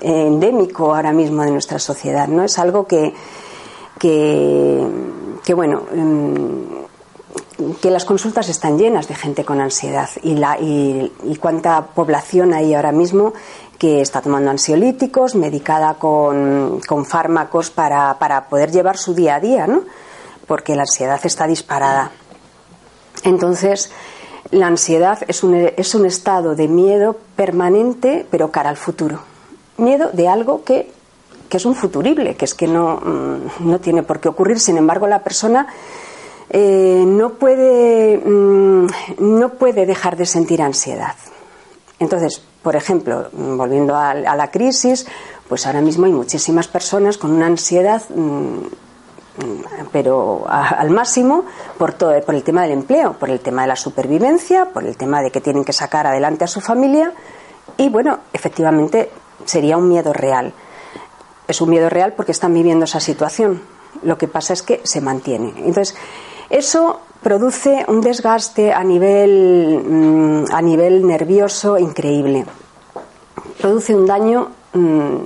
endémico 0.00 0.94
ahora 0.94 1.12
mismo 1.12 1.42
de 1.42 1.50
nuestra 1.50 1.78
sociedad, 1.78 2.26
¿no? 2.26 2.44
Es 2.44 2.58
algo 2.58 2.86
que, 2.86 3.12
que, 3.98 5.54
bueno, 5.54 5.82
mm, 5.94 7.74
que 7.82 7.90
las 7.90 8.06
consultas 8.06 8.48
están 8.48 8.78
llenas 8.78 9.06
de 9.06 9.14
gente 9.14 9.44
con 9.44 9.60
ansiedad 9.60 10.08
y, 10.22 10.34
la, 10.34 10.58
y, 10.58 11.12
cuánta 11.38 11.88
población 11.88 12.54
hay 12.54 12.72
ahora 12.72 12.92
mismo 12.92 13.34
que 13.78 14.00
está 14.00 14.22
tomando 14.22 14.50
ansiolíticos, 14.50 15.34
medicada 15.34 15.94
con, 15.94 16.80
con 16.88 17.04
fármacos 17.04 17.70
para, 17.70 18.18
para, 18.18 18.48
poder 18.48 18.70
llevar 18.70 18.96
su 18.96 19.12
día 19.12 19.34
a 19.34 19.40
día, 19.40 19.66
¿no? 19.66 19.82
Porque 20.48 20.74
la 20.74 20.82
ansiedad 20.82 21.20
está 21.22 21.46
disparada. 21.46 22.10
Entonces, 23.22 23.92
la 24.50 24.66
ansiedad 24.66 25.18
es 25.28 25.42
un, 25.42 25.54
es 25.54 25.94
un 25.94 26.06
estado 26.06 26.54
de 26.54 26.68
miedo 26.68 27.16
permanente, 27.36 28.26
pero 28.30 28.50
cara 28.50 28.70
al 28.70 28.76
futuro. 28.76 29.20
Miedo 29.76 30.10
de 30.12 30.26
algo 30.26 30.64
que, 30.64 30.90
es 31.50 31.64
un 31.66 31.74
futurible, 31.74 32.34
que 32.34 32.44
es 32.44 32.54
que 32.54 32.66
no, 32.66 32.96
mm, 32.96 33.70
no, 33.70 33.78
tiene 33.78 34.02
por 34.02 34.20
qué 34.20 34.28
ocurrir. 34.28 34.58
Sin 34.58 34.76
embargo, 34.76 35.06
la 35.06 35.22
persona 35.22 35.68
eh, 36.50 37.04
no, 37.06 37.34
puede, 37.34 38.18
mm, 38.18 38.86
no 39.18 39.50
puede 39.50 39.86
dejar 39.86 40.16
de 40.16 40.26
sentir 40.26 40.62
ansiedad. 40.62 41.14
Entonces, 41.98 42.42
por 42.62 42.76
ejemplo, 42.76 43.28
volviendo 43.32 43.96
a, 43.96 44.14
la 44.14 44.50
crisis, 44.50 45.06
pues 45.48 45.66
ahora 45.66 45.80
mismo 45.80 46.06
hay 46.06 46.12
muchísimas 46.12 46.68
personas 46.68 47.18
con 47.18 47.32
una 47.32 47.46
ansiedad. 47.46 48.02
Mm, 48.14 48.87
pero 49.92 50.44
al 50.48 50.90
máximo 50.90 51.44
por 51.76 51.92
todo 51.92 52.20
por 52.22 52.34
el 52.34 52.42
tema 52.42 52.62
del 52.62 52.72
empleo, 52.72 53.14
por 53.14 53.30
el 53.30 53.40
tema 53.40 53.62
de 53.62 53.68
la 53.68 53.76
supervivencia, 53.76 54.66
por 54.66 54.84
el 54.84 54.96
tema 54.96 55.22
de 55.22 55.30
que 55.30 55.40
tienen 55.40 55.64
que 55.64 55.72
sacar 55.72 56.06
adelante 56.06 56.44
a 56.44 56.48
su 56.48 56.60
familia 56.60 57.12
y 57.76 57.88
bueno, 57.88 58.18
efectivamente 58.32 59.10
sería 59.44 59.76
un 59.76 59.88
miedo 59.88 60.12
real. 60.12 60.52
Es 61.46 61.60
un 61.60 61.70
miedo 61.70 61.88
real 61.88 62.14
porque 62.14 62.32
están 62.32 62.52
viviendo 62.52 62.84
esa 62.84 63.00
situación. 63.00 63.62
Lo 64.02 64.18
que 64.18 64.28
pasa 64.28 64.52
es 64.52 64.62
que 64.62 64.80
se 64.84 65.00
mantiene. 65.00 65.54
Entonces, 65.58 65.94
eso 66.50 67.00
produce 67.22 67.84
un 67.88 68.00
desgaste 68.00 68.72
a 68.72 68.82
nivel, 68.84 69.82
mm, 69.84 70.44
a 70.52 70.62
nivel 70.62 71.06
nervioso 71.06 71.78
increíble. 71.78 72.44
Produce 73.60 73.94
un 73.94 74.06
daño, 74.06 74.48
mm, 74.72 74.78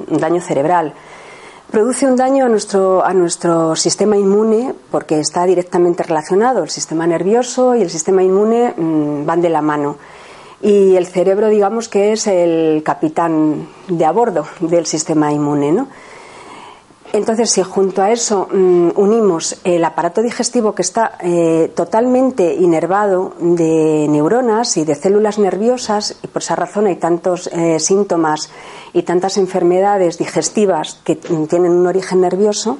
un 0.08 0.18
daño 0.18 0.40
cerebral 0.40 0.94
Produce 1.72 2.04
un 2.06 2.16
daño 2.16 2.44
a 2.44 2.50
nuestro, 2.50 3.02
a 3.02 3.14
nuestro 3.14 3.74
sistema 3.76 4.18
inmune 4.18 4.74
porque 4.90 5.18
está 5.18 5.46
directamente 5.46 6.02
relacionado. 6.02 6.62
El 6.62 6.68
sistema 6.68 7.06
nervioso 7.06 7.74
y 7.74 7.80
el 7.80 7.88
sistema 7.88 8.22
inmune 8.22 8.74
mm, 8.76 9.24
van 9.24 9.40
de 9.40 9.48
la 9.48 9.62
mano. 9.62 9.96
Y 10.60 10.96
el 10.96 11.06
cerebro, 11.06 11.48
digamos 11.48 11.88
que 11.88 12.12
es 12.12 12.26
el 12.26 12.82
capitán 12.84 13.68
de 13.88 14.04
a 14.04 14.12
bordo 14.12 14.46
del 14.60 14.84
sistema 14.84 15.32
inmune. 15.32 15.72
¿no? 15.72 15.88
Entonces, 17.12 17.50
si 17.50 17.62
junto 17.62 18.00
a 18.00 18.10
eso 18.10 18.48
mm, 18.50 18.92
unimos 18.96 19.56
el 19.64 19.84
aparato 19.84 20.22
digestivo 20.22 20.74
que 20.74 20.80
está 20.80 21.18
eh, 21.20 21.70
totalmente 21.74 22.54
inervado 22.54 23.34
de 23.38 24.06
neuronas 24.08 24.78
y 24.78 24.84
de 24.84 24.94
células 24.94 25.38
nerviosas, 25.38 26.16
y 26.22 26.26
por 26.28 26.40
esa 26.40 26.56
razón 26.56 26.86
hay 26.86 26.96
tantos 26.96 27.48
eh, 27.48 27.78
síntomas 27.80 28.50
y 28.94 29.02
tantas 29.02 29.36
enfermedades 29.36 30.16
digestivas 30.16 31.00
que 31.04 31.16
mm, 31.16 31.44
tienen 31.48 31.72
un 31.72 31.86
origen 31.86 32.22
nervioso, 32.22 32.78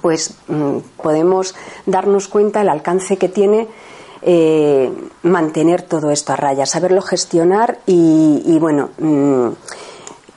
pues 0.00 0.34
mm, 0.46 0.78
podemos 1.02 1.56
darnos 1.86 2.28
cuenta 2.28 2.60
del 2.60 2.68
alcance 2.68 3.16
que 3.16 3.28
tiene 3.28 3.66
eh, 4.22 4.92
mantener 5.24 5.82
todo 5.82 6.12
esto 6.12 6.32
a 6.32 6.36
raya, 6.36 6.66
saberlo 6.66 7.02
gestionar 7.02 7.80
y, 7.84 8.58
bueno 8.60 8.90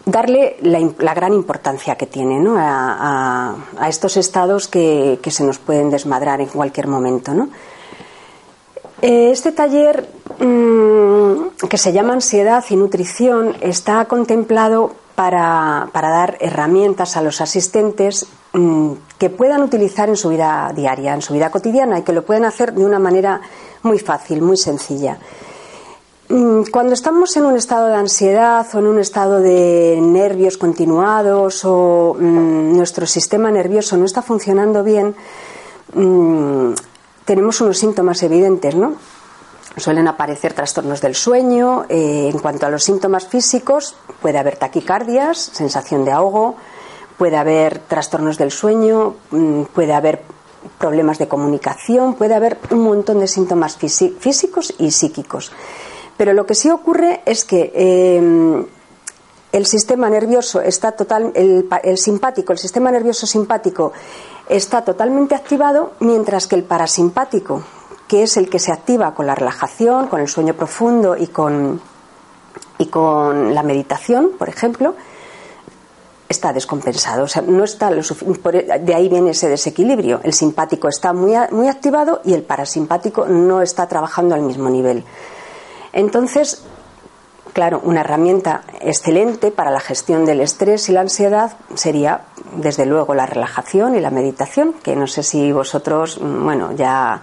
darle 0.07 0.55
la, 0.61 1.13
gran 1.13 1.33
importancia 1.33 1.95
que 1.95 2.07
tiene 2.07 2.41
a, 2.57 3.55
estos 3.87 4.17
estados 4.17 4.67
que, 4.67 5.19
se 5.27 5.43
nos 5.43 5.59
pueden 5.59 5.89
desmadrar 5.89 6.41
en 6.41 6.47
cualquier 6.47 6.87
momento. 6.87 7.33
Eh, 9.01 9.29
este 9.31 9.51
taller 9.51 10.09
mm, 10.39 11.67
que 11.69 11.77
se 11.77 11.91
llama 11.91 12.13
Ansiedad 12.13 12.63
y 12.69 12.75
Nutrición 12.75 13.55
está 13.61 14.05
contemplado 14.05 14.95
para, 15.13 15.89
dar 15.93 16.37
herramientas 16.39 17.17
a 17.17 17.21
los 17.21 17.41
asistentes 17.41 18.27
mm, 18.53 18.93
que 19.19 19.29
puedan 19.29 19.61
utilizar 19.61 20.09
en 20.09 20.15
su 20.15 20.29
vida 20.29 20.71
diaria, 20.73 21.13
en 21.13 21.21
su 21.21 21.33
vida 21.33 21.51
cotidiana 21.51 21.99
y 21.99 22.03
que 22.03 22.13
lo 22.13 22.23
puedan 22.23 22.45
hacer 22.45 22.73
de 22.73 22.85
una 22.85 22.97
manera 22.97 23.41
muy 23.83 23.99
fácil, 23.99 24.41
muy 24.41 24.57
sencilla. 24.57 25.17
Mm, 26.29 26.63
cuando 26.71 26.93
estamos 26.93 27.37
en 27.37 27.45
un 27.45 27.55
estado 27.55 27.87
de 27.87 27.95
ansiedad 27.95 28.67
o 28.73 28.79
en 28.79 28.87
un 28.87 28.99
estado 28.99 29.39
de 29.39 29.97
nervios 30.01 30.57
continuados 30.57 31.63
o 31.63 32.17
mm, 32.19 32.75
nuestro 32.75 33.05
sistema 33.05 33.49
nervioso 33.49 33.95
no 33.95 34.03
está 34.03 34.21
funcionando 34.21 34.83
bien, 34.83 35.15
mm, 35.93 36.73
tenemos 37.23 37.61
unos 37.61 37.77
síntomas 37.77 38.23
evidentes, 38.23 38.75
¿no? 38.75 38.95
Suelen 39.77 40.07
aparecer 40.09 40.51
trastornos 40.51 40.99
del 40.99 41.15
sueño. 41.15 41.85
Eh, 41.87 42.29
en 42.33 42.39
cuanto 42.39 42.65
a 42.65 42.69
los 42.69 42.83
síntomas 42.83 43.27
físicos, 43.27 43.95
puede 44.21 44.37
haber 44.37 44.57
taquicardias, 44.57 45.37
sensación 45.37 46.03
de 46.03 46.11
ahogo, 46.11 46.55
puede 47.17 47.37
haber 47.37 47.79
trastornos 47.79 48.37
del 48.37 48.51
sueño, 48.51 49.15
puede 49.73 49.93
haber 49.93 50.23
problemas 50.77 51.19
de 51.19 51.27
comunicación, 51.27 52.15
puede 52.15 52.35
haber 52.35 52.57
un 52.71 52.79
montón 52.79 53.19
de 53.19 53.27
síntomas 53.27 53.77
físicos 53.77 54.73
y 54.77 54.91
psíquicos. 54.91 55.51
Pero 56.17 56.33
lo 56.33 56.45
que 56.45 56.55
sí 56.55 56.69
ocurre 56.69 57.21
es 57.25 57.45
que 57.45 57.71
eh, 57.75 58.65
el 59.51 59.65
sistema 59.65 60.09
nervioso 60.09 60.61
está 60.61 60.91
total, 60.91 61.31
el, 61.35 61.97
simpático, 61.97 62.53
el 62.53 62.59
sistema 62.59 62.91
nervioso 62.91 63.25
simpático 63.25 63.93
está 64.49 64.83
totalmente 64.83 65.35
activado, 65.35 65.93
mientras 65.99 66.47
que 66.47 66.55
el 66.55 66.63
parasimpático, 66.63 67.63
que 68.07 68.23
es 68.23 68.37
el 68.37 68.49
que 68.49 68.59
se 68.59 68.71
activa 68.71 69.13
con 69.13 69.27
la 69.27 69.35
relajación, 69.35 70.07
con 70.07 70.19
el 70.21 70.27
sueño 70.27 70.53
profundo 70.53 71.15
y 71.15 71.27
con, 71.27 71.79
y 72.77 72.87
con 72.87 73.53
la 73.53 73.63
meditación, 73.63 74.31
por 74.37 74.49
ejemplo, 74.49 74.95
está 76.27 76.51
descompensado. 76.51 77.23
O 77.23 77.27
sea, 77.27 77.41
no 77.41 77.63
está 77.63 77.89
lo 77.89 78.01
e, 78.01 78.79
de 78.79 78.95
ahí 78.95 79.07
viene 79.07 79.31
ese 79.31 79.49
desequilibrio. 79.49 80.19
El 80.23 80.33
simpático 80.33 80.87
está 80.87 81.13
muy, 81.13 81.33
muy 81.51 81.67
activado 81.67 82.21
y 82.25 82.33
el 82.33 82.43
parasimpático 82.43 83.25
no 83.25 83.61
está 83.61 83.87
trabajando 83.87 84.35
al 84.35 84.41
mismo 84.41 84.69
nivel. 84.69 85.03
Entonces, 85.93 86.63
claro, 87.53 87.81
una 87.83 88.01
herramienta 88.01 88.61
excelente 88.81 89.51
para 89.51 89.71
la 89.71 89.79
gestión 89.79 90.25
del 90.25 90.41
estrés 90.41 90.89
y 90.89 90.91
la 90.91 91.01
ansiedad 91.01 91.57
sería, 91.73 92.21
desde 92.53 92.85
luego, 92.85 93.15
la 93.15 93.25
relajación 93.25 93.95
y 93.95 93.99
la 93.99 94.11
meditación, 94.11 94.73
que 94.83 94.95
no 94.95 95.07
sé 95.07 95.23
si 95.23 95.51
vosotros, 95.51 96.19
mm, 96.21 96.43
bueno, 96.43 96.71
ya 96.73 97.21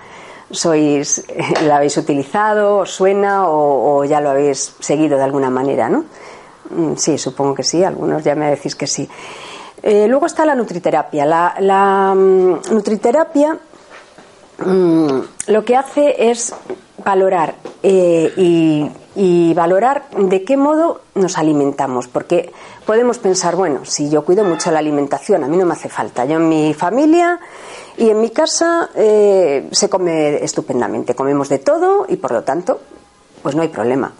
sois, 0.51 1.25
la 1.63 1.77
habéis 1.77 1.97
utilizado, 1.97 2.79
os 2.79 2.91
suena 2.91 3.49
o, 3.49 4.05
ya 4.05 4.21
lo 4.21 4.31
habéis 4.31 4.75
seguido 4.81 5.17
de 5.17 5.25
alguna 5.25 5.51
manera, 5.51 5.89
¿no? 5.89 6.05
Mm, 6.71 6.97
sí, 6.97 7.19
supongo 7.19 7.55
que 7.55 7.63
sí, 7.63 7.85
algunos 7.85 8.25
ya 8.25 8.35
me 8.35 8.51
decís 8.51 8.75
que 8.75 8.87
sí. 8.87 9.09
Eh, 9.83 10.09
luego 10.09 10.27
está 10.27 10.47
la 10.47 10.55
nutriterapia. 10.55 11.27
La, 11.27 12.15
mm, 12.15 12.73
nutriterapia 12.73 13.57
lo 14.59 15.65
que 15.65 15.77
hace 15.77 16.31
es 16.31 16.55
valorar 17.05 17.55
eh, 17.83 18.33
y, 18.37 19.55
valorar 19.55 20.11
de 20.11 20.43
qué 20.43 20.57
modo 20.57 21.03
nos 21.15 21.39
alimentamos, 21.39 22.09
porque 22.09 22.53
podemos 22.85 23.19
pensar, 23.19 23.55
bueno, 23.55 23.85
si 23.85 24.11
yo 24.11 24.25
cuido 24.25 24.43
mucho 24.43 24.73
la 24.73 24.81
alimentación, 24.81 25.45
a 25.45 25.49
mí 25.49 25.57
no 25.57 25.65
me 25.65 25.75
hace 25.75 25.89
falta. 25.89 26.25
Yo 26.25 26.37
en 26.37 26.49
mi 26.49 26.75
familia 26.75 27.39
y 27.97 28.11
en 28.11 28.21
mi 28.21 28.31
casa 28.31 28.91
eh, 28.97 29.69
se 29.71 29.89
come 29.89 30.43
estupendamente, 30.43 31.15
comemos 31.15 31.49
de 31.49 31.59
todo 31.59 32.07
y 32.09 32.17
por 32.17 32.33
lo 32.33 32.43
tanto, 32.43 32.81
pues 33.43 33.55
no 33.55 33.63
hay 33.63 33.69
problema. 33.69 34.13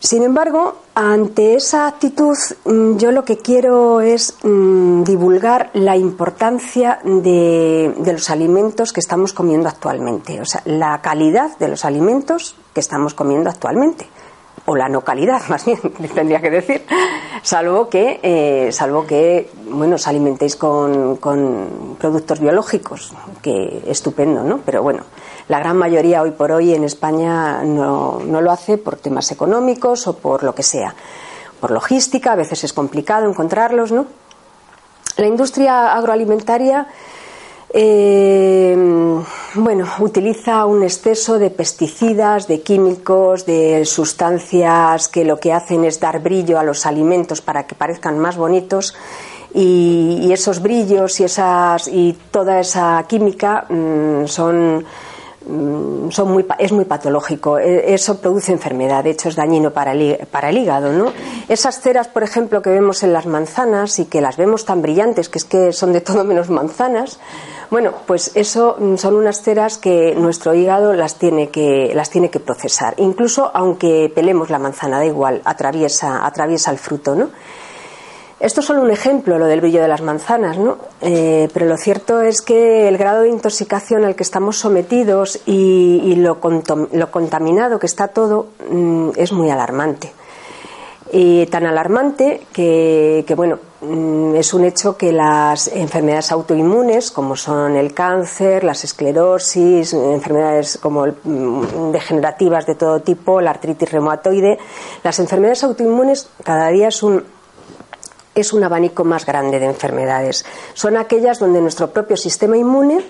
Sin 0.00 0.22
embargo, 0.22 0.76
ante 0.94 1.56
esa 1.56 1.86
actitud, 1.86 2.34
mm, 2.64 2.96
yo 2.96 3.12
lo 3.12 3.22
que 3.22 3.36
quiero 3.36 4.00
es 4.00 4.34
mm, 4.42 5.02
divulgar 5.02 5.68
la 5.74 5.94
importancia 5.94 7.00
de, 7.04 7.92
los 8.06 8.30
alimentos 8.30 8.94
que 8.94 9.00
estamos 9.00 9.34
comiendo 9.34 9.68
actualmente, 9.68 10.40
o 10.40 10.46
sea, 10.46 10.62
la 10.64 11.02
calidad 11.02 11.58
de 11.58 11.68
los 11.68 11.84
alimentos 11.84 12.56
que 12.72 12.80
estamos 12.80 13.12
comiendo 13.12 13.50
actualmente. 13.50 14.06
O 14.64 14.74
la 14.74 14.88
no 14.88 15.02
calidad, 15.02 15.42
más 15.50 15.66
bien, 15.66 15.78
tendría 16.14 16.40
que 16.40 16.50
decir, 16.50 16.86
salvo 17.42 17.90
que, 17.90 18.20
eh, 18.22 18.72
salvo 18.72 19.06
que 19.06 19.50
bueno, 19.68 19.96
os 19.96 20.08
alimentéis 20.08 20.56
con, 20.56 21.16
con, 21.16 21.96
productos 21.98 22.40
biológicos, 22.40 23.12
que 23.42 23.82
estupendo, 23.86 24.44
¿no? 24.44 24.60
Pero 24.64 24.82
bueno, 24.82 25.04
la 25.50 25.58
gran 25.58 25.76
mayoría 25.76 26.22
hoy 26.22 26.30
por 26.30 26.52
hoy 26.52 26.72
en 26.72 26.84
España 26.84 27.64
no, 27.64 28.20
no 28.24 28.40
lo 28.40 28.52
hace 28.52 28.78
por 28.78 28.94
temas 28.94 29.32
económicos 29.32 30.06
o 30.06 30.16
por 30.16 30.44
lo 30.44 30.54
que 30.54 30.62
sea, 30.62 30.94
por 31.58 31.72
logística, 31.72 32.32
a 32.32 32.36
veces 32.36 32.62
es 32.62 32.72
complicado 32.72 33.28
encontrarlos, 33.28 33.90
¿no? 33.90 34.06
La 35.16 35.26
industria 35.26 35.92
agroalimentaria 35.92 36.86
Eh, 37.72 38.76
bueno, 39.54 39.86
utiliza 40.00 40.64
un 40.66 40.82
exceso 40.82 41.38
de 41.38 41.50
pesticidas, 41.50 42.48
de 42.48 42.62
químicos, 42.62 43.46
de 43.46 43.84
sustancias 43.84 45.06
que 45.06 45.24
lo 45.24 45.38
que 45.38 45.52
hacen 45.52 45.84
es 45.84 46.00
dar 46.00 46.20
brillo 46.20 46.58
a 46.58 46.64
los 46.64 46.84
alimentos 46.84 47.40
para 47.40 47.68
que 47.68 47.76
parezcan 47.76 48.18
más 48.18 48.36
bonitos 48.36 48.96
y, 49.54 50.32
esos 50.32 50.60
brillos 50.60 51.20
y 51.20 51.24
esas 51.24 51.86
y 51.86 52.16
toda 52.32 52.58
esa 52.58 53.04
química 53.08 53.66
mm, 53.68 54.26
son 54.26 54.84
son 55.46 56.30
muy, 56.30 56.46
es 56.58 56.72
muy 56.72 56.84
patológico. 56.84 57.58
E, 57.58 57.94
eso 57.94 58.20
produce 58.20 58.52
enfermedad, 58.52 59.04
de 59.04 59.10
hecho 59.10 59.28
es 59.28 59.36
dañino 59.36 59.72
para 59.72 59.92
el, 59.92 60.26
para 60.30 60.50
el 60.50 60.58
hígado. 60.58 60.92
¿no? 60.92 61.12
Esas 61.48 61.80
ceras, 61.80 62.08
por 62.08 62.22
ejemplo, 62.22 62.62
que 62.62 62.70
vemos 62.70 63.02
en 63.02 63.12
las 63.12 63.26
manzanas 63.26 63.98
y 63.98 64.06
que 64.06 64.20
las 64.20 64.36
vemos 64.36 64.64
tan 64.64 64.82
brillantes, 64.82 65.28
que 65.28 65.38
es 65.38 65.44
que 65.44 65.72
son 65.72 65.92
de 65.92 66.00
todo 66.00 66.24
menos 66.24 66.50
manzanas, 66.50 67.18
bueno, 67.70 67.92
pues 68.06 68.32
eso 68.34 68.76
mm, 68.78 68.96
son 68.96 69.14
unas 69.14 69.42
ceras 69.42 69.78
que 69.78 70.14
nuestro 70.16 70.54
hígado 70.54 70.92
las 70.92 71.16
tiene 71.16 71.50
que, 71.50 71.92
las 71.94 72.10
tiene 72.10 72.28
que 72.28 72.40
procesar. 72.40 72.94
Incluso 72.98 73.50
aunque 73.54 74.10
pelemos 74.14 74.50
la 74.50 74.58
manzana, 74.58 74.98
da 74.98 75.06
igual, 75.06 75.40
atraviesa, 75.44 76.26
atraviesa 76.26 76.70
el 76.70 76.78
fruto. 76.78 77.14
¿no? 77.14 77.30
Esto 78.40 78.60
es 78.60 78.66
solo 78.66 78.80
un 78.80 78.90
ejemplo, 78.90 79.38
lo 79.38 79.44
del 79.44 79.60
brillo 79.60 79.82
de 79.82 79.88
las 79.88 80.00
manzanas, 80.00 80.56
¿no? 80.56 80.78
Eh, 81.02 81.50
pero 81.52 81.66
lo 81.66 81.76
cierto 81.76 82.22
es 82.22 82.40
que 82.40 82.88
el 82.88 82.96
grado 82.96 83.20
de 83.20 83.28
intoxicación 83.28 84.06
al 84.06 84.16
que 84.16 84.22
estamos 84.22 84.56
sometidos 84.56 85.40
y, 85.44 86.14
lo, 86.16 86.40
contaminado 86.40 87.78
que 87.78 87.84
está 87.84 88.08
todo 88.08 88.46
mm, 88.70 89.10
es 89.16 89.32
muy 89.32 89.50
alarmante. 89.50 90.14
Y 91.12 91.44
tan 91.46 91.66
alarmante 91.66 92.46
que, 92.50 93.26
bueno, 93.36 93.58
mm, 93.82 94.36
es 94.36 94.54
un 94.54 94.64
hecho 94.64 94.96
que 94.96 95.12
las 95.12 95.68
enfermedades 95.68 96.32
autoinmunes, 96.32 97.10
como 97.10 97.36
son 97.36 97.76
el 97.76 97.92
cáncer, 97.92 98.64
las 98.64 98.84
esclerosis, 98.84 99.92
enfermedades 99.92 100.78
como 100.78 101.06
mm, 101.06 101.90
degenerativas 101.92 102.64
de 102.64 102.74
todo 102.74 103.00
tipo, 103.00 103.42
la 103.42 103.50
artritis 103.50 103.92
reumatoide, 103.92 104.58
las 105.02 105.18
enfermedades 105.18 105.62
autoinmunes 105.62 106.30
cada 106.42 106.68
día 106.68 106.88
es 106.88 107.02
un 107.02 107.22
es 108.40 108.52
un 108.52 108.64
abanico 108.64 109.04
más 109.04 109.26
grande 109.26 109.58
de 109.58 109.66
enfermedades. 109.66 110.44
Son 110.74 110.96
aquellas 110.96 111.38
donde 111.38 111.60
nuestro 111.60 111.90
propio 111.90 112.16
sistema 112.16 112.56
inmune 112.56 113.04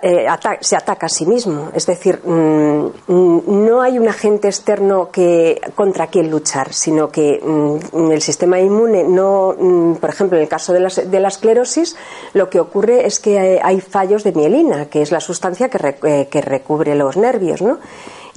eh, 0.00 0.26
se 0.60 0.76
ataca 0.76 1.06
a 1.06 1.08
sí 1.10 1.26
mismo. 1.26 1.70
Es 1.74 1.84
decir, 1.84 2.20
mm, 2.24 2.86
mm, 3.06 3.66
no 3.66 3.82
hay 3.82 3.98
un 3.98 4.08
agente 4.08 4.48
externo 4.48 5.10
que, 5.10 5.60
contra 5.74 6.06
quien 6.06 6.30
luchar, 6.30 6.72
sino 6.72 7.10
que 7.10 7.38
mm, 7.42 8.10
el 8.10 8.22
sistema 8.22 8.58
inmune 8.58 9.04
no, 9.04 9.54
por 10.00 10.08
ejemplo, 10.08 10.38
en 10.38 10.44
el 10.44 10.48
caso 10.48 10.72
de 10.72 10.80
la, 10.80 10.88
de 10.88 11.20
la, 11.20 11.28
esclerosis, 11.28 11.96
lo 12.32 12.48
que 12.48 12.60
ocurre 12.60 13.06
es 13.06 13.20
que 13.20 13.60
hay 13.62 13.80
fallos 13.82 14.24
de 14.24 14.32
mielina, 14.32 14.86
que 14.86 15.02
es 15.02 15.12
la 15.12 15.20
sustancia 15.20 15.68
que, 15.68 15.96
eh, 16.02 16.28
que 16.30 16.40
recubre 16.40 16.94
los 16.94 17.18
nervios, 17.18 17.60
¿no? 17.60 17.78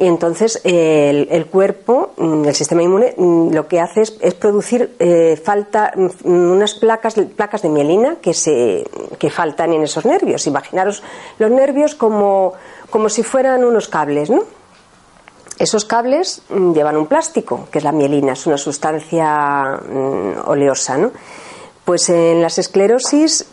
Y 0.01 0.08
entonces 0.08 0.60
el, 0.63 1.46
cuerpo, 1.51 2.13
mm, 2.17 2.46
el 2.46 2.55
sistema 2.55 2.81
inmune, 2.81 3.13
mm, 3.15 3.53
lo 3.53 3.67
que 3.67 3.79
hace 3.79 4.01
es, 4.01 4.34
producir 4.34 4.96
eh, 4.98 5.39
falta 5.41 5.93
mm, 5.96 6.27
unas 6.51 6.74
placas, 6.74 7.13
placas 7.36 7.62
de 7.62 7.70
mielina 7.70 8.15
que, 8.15 8.34
se, 8.34 8.84
que 9.20 9.29
faltan 9.29 9.74
en 9.74 9.84
esos 9.84 10.03
nervios. 10.05 10.48
Imaginaros 10.48 11.03
los 11.38 11.51
nervios 11.51 11.93
como, 11.93 12.53
como 12.89 13.10
si 13.10 13.22
fueran 13.22 13.63
unos 13.63 13.89
cables, 13.89 14.31
¿no? 14.31 14.41
Esos 15.60 15.86
cables 15.86 16.41
llevan 16.50 16.98
un 16.98 17.05
plástico, 17.05 17.67
que 17.72 17.77
es 17.77 17.84
la 17.84 17.91
mielina, 17.91 18.34
es 18.34 18.48
una 18.48 18.58
sustancia 18.58 19.79
oleosa, 20.46 20.98
¿no? 20.98 21.12
Pues 21.86 22.10
en 22.10 22.41
las 22.41 22.58
esclerosis 22.58 23.46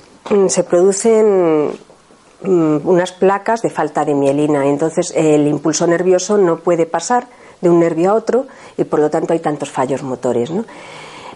se 0.49 0.65
producen 0.65 1.79
unas 2.43 3.13
placas 3.13 3.63
de 3.63 3.71
falta 3.71 4.05
de 4.05 4.15
mielina. 4.15 4.67
Entonces 4.67 5.13
el 5.15 5.47
impulso 5.47 5.87
nervioso 5.87 6.37
no 6.37 6.59
puede 6.59 6.87
pasar 6.87 7.27
de 7.61 7.69
un 7.69 7.81
nervio 7.81 8.11
a 8.11 8.15
otro 8.15 8.47
y 8.77 8.85
por 8.85 9.01
lo 9.01 9.11
tanto 9.11 9.33
hay 9.33 9.41
tantos 9.41 9.71
fallos 9.71 10.03
motores. 10.03 10.51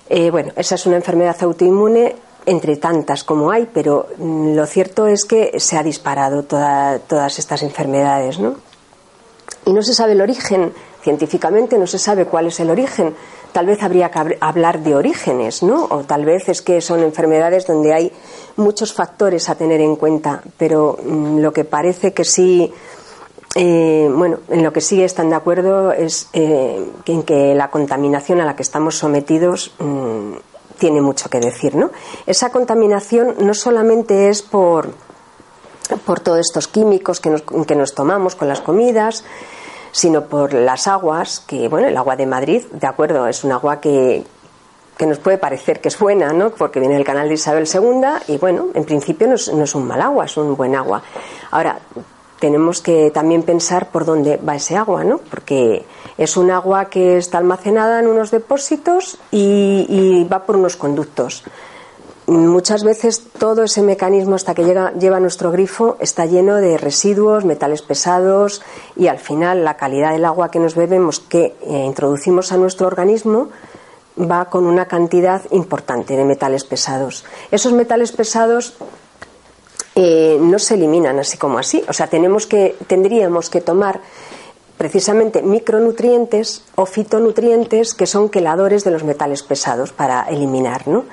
Eh, 0.08 0.30
bueno, 0.30 0.52
esa 0.56 0.74
es 0.74 0.86
una 0.86 0.96
enfermedad 0.96 1.36
autoinmune 1.40 2.16
entre 2.44 2.76
tantas 2.76 3.24
como 3.24 3.50
hay, 3.50 3.68
pero 3.72 4.08
mm, 4.18 4.54
lo 4.54 4.66
cierto 4.66 5.06
es 5.06 5.24
que 5.24 5.58
se 5.58 5.76
ha 5.76 5.82
disparado 5.82 6.42
todas 6.44 7.38
estas 7.38 7.62
enfermedades. 7.62 8.38
¿no? 8.38 8.56
Y 9.64 9.72
no 9.72 9.82
se 9.82 9.94
sabe 9.94 10.12
el 10.12 10.20
origen, 10.20 10.72
científicamente 11.02 11.78
no 11.78 11.86
se 11.86 11.98
sabe 11.98 12.26
cuál 12.26 12.46
es 12.46 12.60
el 12.60 12.70
origen. 12.70 13.14
Tal 13.52 13.66
vez 13.66 13.82
habría 13.82 14.10
que 14.10 14.38
hablar 14.40 14.80
de 14.82 14.94
orígenes, 14.94 15.62
¿no? 15.62 15.84
O 15.90 16.04
tal 16.04 16.24
vez 16.24 16.48
es 16.48 16.62
que 16.62 16.80
son 16.80 17.00
enfermedades 17.00 17.66
donde 17.66 17.92
hay 17.92 18.12
muchos 18.56 18.94
factores 18.94 19.48
a 19.50 19.54
tener 19.54 19.80
en 19.80 19.96
cuenta, 19.96 20.42
pero 20.56 20.98
mm, 21.04 21.38
lo 21.38 21.52
que 21.52 21.64
parece 21.64 22.14
que 22.14 22.24
sí, 22.24 22.72
eh, 23.54 24.10
bueno, 24.10 24.38
en 24.48 24.62
lo 24.62 24.72
que 24.72 24.80
sí 24.80 25.02
están 25.02 25.28
de 25.28 25.36
acuerdo 25.36 25.92
es 25.92 26.28
eh, 26.32 26.82
en 27.04 27.22
que 27.24 27.54
la 27.54 27.70
contaminación 27.70 28.40
a 28.40 28.46
la 28.46 28.56
que 28.56 28.62
estamos 28.62 28.96
sometidos 28.96 29.74
mm, 29.78 30.32
tiene 30.78 31.02
mucho 31.02 31.28
que 31.28 31.38
decir, 31.38 31.76
¿no? 31.76 31.90
Esa 32.26 32.50
contaminación 32.50 33.36
no 33.40 33.52
solamente 33.52 34.30
es 34.30 34.40
por, 34.40 34.94
por 36.06 36.20
todos 36.20 36.40
estos 36.40 36.68
químicos 36.68 37.20
que 37.20 37.30
nos, 37.30 37.42
que 37.42 37.76
nos 37.76 37.94
tomamos 37.94 38.34
con 38.34 38.48
las 38.48 38.60
comidas, 38.60 39.24
sino 39.92 40.24
por 40.24 40.54
las 40.54 40.88
aguas, 40.88 41.40
que 41.40 41.68
bueno, 41.68 41.86
el 41.86 41.96
agua 41.96 42.16
de 42.16 42.26
Madrid, 42.26 42.62
de 42.72 42.86
acuerdo, 42.86 43.28
es 43.28 43.44
un 43.44 43.52
agua 43.52 43.80
que, 43.80 44.24
que 44.96 45.06
nos 45.06 45.18
puede 45.18 45.38
parecer 45.38 45.80
que 45.80 45.88
es 45.88 45.98
buena, 45.98 46.32
¿no? 46.32 46.50
Porque 46.50 46.80
viene 46.80 46.94
del 46.94 47.04
canal 47.04 47.28
de 47.28 47.34
Isabel 47.34 47.68
II 47.72 48.32
y 48.34 48.38
bueno, 48.38 48.68
en 48.74 48.84
principio 48.84 49.26
no 49.26 49.34
es, 49.34 49.74
un 49.74 49.86
mal 49.86 50.00
agua, 50.00 50.24
es 50.24 50.36
un 50.36 50.56
buen 50.56 50.74
agua. 50.74 51.02
Ahora, 51.50 51.78
tenemos 52.38 52.80
que 52.80 53.10
también 53.10 53.42
pensar 53.42 53.90
por 53.90 54.04
dónde 54.04 54.36
va 54.36 54.56
ese 54.56 54.76
agua, 54.76 55.04
¿no? 55.04 55.18
Porque 55.18 55.84
es 56.18 56.36
un 56.36 56.50
agua 56.50 56.86
que 56.86 57.16
está 57.16 57.38
almacenada 57.38 58.00
en 58.00 58.06
unos 58.06 58.30
depósitos 58.30 59.18
y, 59.30 60.26
va 60.32 60.44
por 60.44 60.56
unos 60.56 60.76
conductos. 60.76 61.44
Muchas 62.26 62.84
veces 62.84 63.24
todo 63.36 63.64
ese 63.64 63.82
mecanismo 63.82 64.36
hasta 64.36 64.54
que 64.54 64.64
llega, 64.64 64.92
lleva 64.92 65.18
nuestro 65.18 65.50
grifo 65.50 65.96
está 65.98 66.24
lleno 66.24 66.56
de 66.56 66.78
residuos, 66.78 67.44
metales 67.44 67.82
pesados 67.82 68.62
y 68.96 69.08
al 69.08 69.18
final 69.18 69.64
la 69.64 69.76
calidad 69.76 70.12
del 70.12 70.24
agua 70.24 70.50
que 70.50 70.60
nos 70.60 70.76
bebemos, 70.76 71.18
que 71.18 71.56
eh, 71.62 71.84
introducimos 71.84 72.52
a 72.52 72.56
nuestro 72.58 72.86
organismo, 72.86 73.48
va 74.18 74.44
con 74.44 74.66
una 74.66 74.86
cantidad 74.86 75.42
importante 75.50 76.16
de 76.16 76.24
metales 76.24 76.64
pesados. 76.64 77.24
Esos 77.50 77.72
metales 77.72 78.12
pesados 78.12 78.74
eh, 79.96 80.38
no 80.40 80.58
se 80.60 80.74
eliminan 80.74 81.18
así 81.18 81.36
como 81.38 81.58
así. 81.58 81.82
O 81.88 81.92
sea, 81.92 82.06
tenemos 82.06 82.46
que, 82.46 82.76
tendríamos 82.86 83.50
que 83.50 83.60
tomar 83.60 84.00
precisamente 84.78 85.42
micronutrientes 85.42 86.64
o 86.76 86.86
fitonutrientes 86.86 87.94
que 87.94 88.06
son 88.06 88.28
queladores 88.28 88.84
de 88.84 88.90
los 88.90 89.04
metales 89.04 89.42
pesados 89.42 89.92
para 89.92 90.22
eliminar, 90.28 90.88
¿no? 90.88 91.04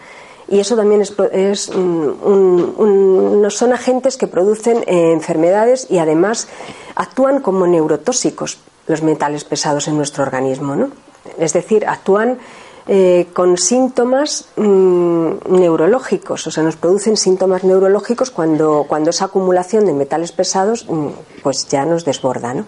Y 0.49 0.59
eso 0.59 0.75
también 0.75 1.01
es, 1.01 1.69
un, 1.69 3.45
son 3.49 3.73
agentes 3.73 4.17
que 4.17 4.27
producen 4.27 4.83
eh, 4.87 5.11
enfermedades 5.13 5.87
y 5.89 5.99
además 5.99 6.47
actúan 6.95 7.39
como 7.39 7.67
neurotóxicos 7.67 8.57
los 8.87 9.03
metales 9.03 9.43
pesados 9.43 9.87
en 9.87 9.97
nuestro 9.97 10.23
organismo, 10.23 10.75
¿no? 10.75 10.89
Es 11.37 11.53
decir, 11.53 11.87
actúan 11.87 12.39
eh, 12.87 13.27
con 13.33 13.55
síntomas 13.57 14.49
mm, 14.55 15.29
neurológicos, 15.49 16.47
o 16.47 16.51
sea, 16.51 16.63
nos 16.63 16.75
producen 16.75 17.17
síntomas 17.17 17.63
neurológicos 17.63 18.31
cuando, 18.31 18.85
cuando 18.87 19.11
esa 19.11 19.25
acumulación 19.25 19.85
de 19.85 19.93
metales 19.93 20.31
pesados 20.31 20.87
mm, 20.89 21.09
pues 21.43 21.67
ya 21.67 21.85
nos 21.85 22.03
desborda, 22.03 22.55
¿no? 22.55 22.65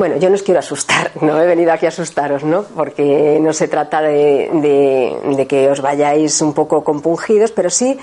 Bueno, 0.00 0.16
yo 0.16 0.30
no 0.30 0.34
os 0.36 0.42
quiero 0.42 0.60
asustar, 0.60 1.12
no 1.20 1.38
he 1.38 1.46
venido 1.46 1.74
aquí 1.74 1.84
a 1.84 1.90
asustaros, 1.90 2.42
¿no? 2.42 2.62
Porque 2.62 3.38
no 3.38 3.52
se 3.52 3.68
trata 3.68 4.00
de, 4.00 5.46
que 5.46 5.68
os 5.68 5.82
vayáis 5.82 6.40
un 6.40 6.54
poco 6.54 6.82
compungidos, 6.82 7.52
pero 7.52 7.68
sí, 7.68 7.98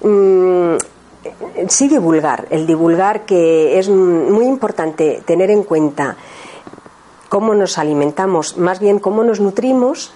mm, 0.00 0.76
sí 1.66 1.88
divulgar, 1.88 2.46
el 2.50 2.68
divulgar 2.68 3.26
que 3.26 3.80
es 3.80 3.88
muy 3.88 4.44
importante 4.44 5.22
tener 5.26 5.50
en 5.50 5.64
cuenta 5.64 6.16
cómo 7.28 7.52
nos 7.52 7.78
alimentamos, 7.78 8.56
más 8.56 8.78
bien 8.78 9.00
cómo 9.00 9.24
nos 9.24 9.40
nutrimos 9.40 10.12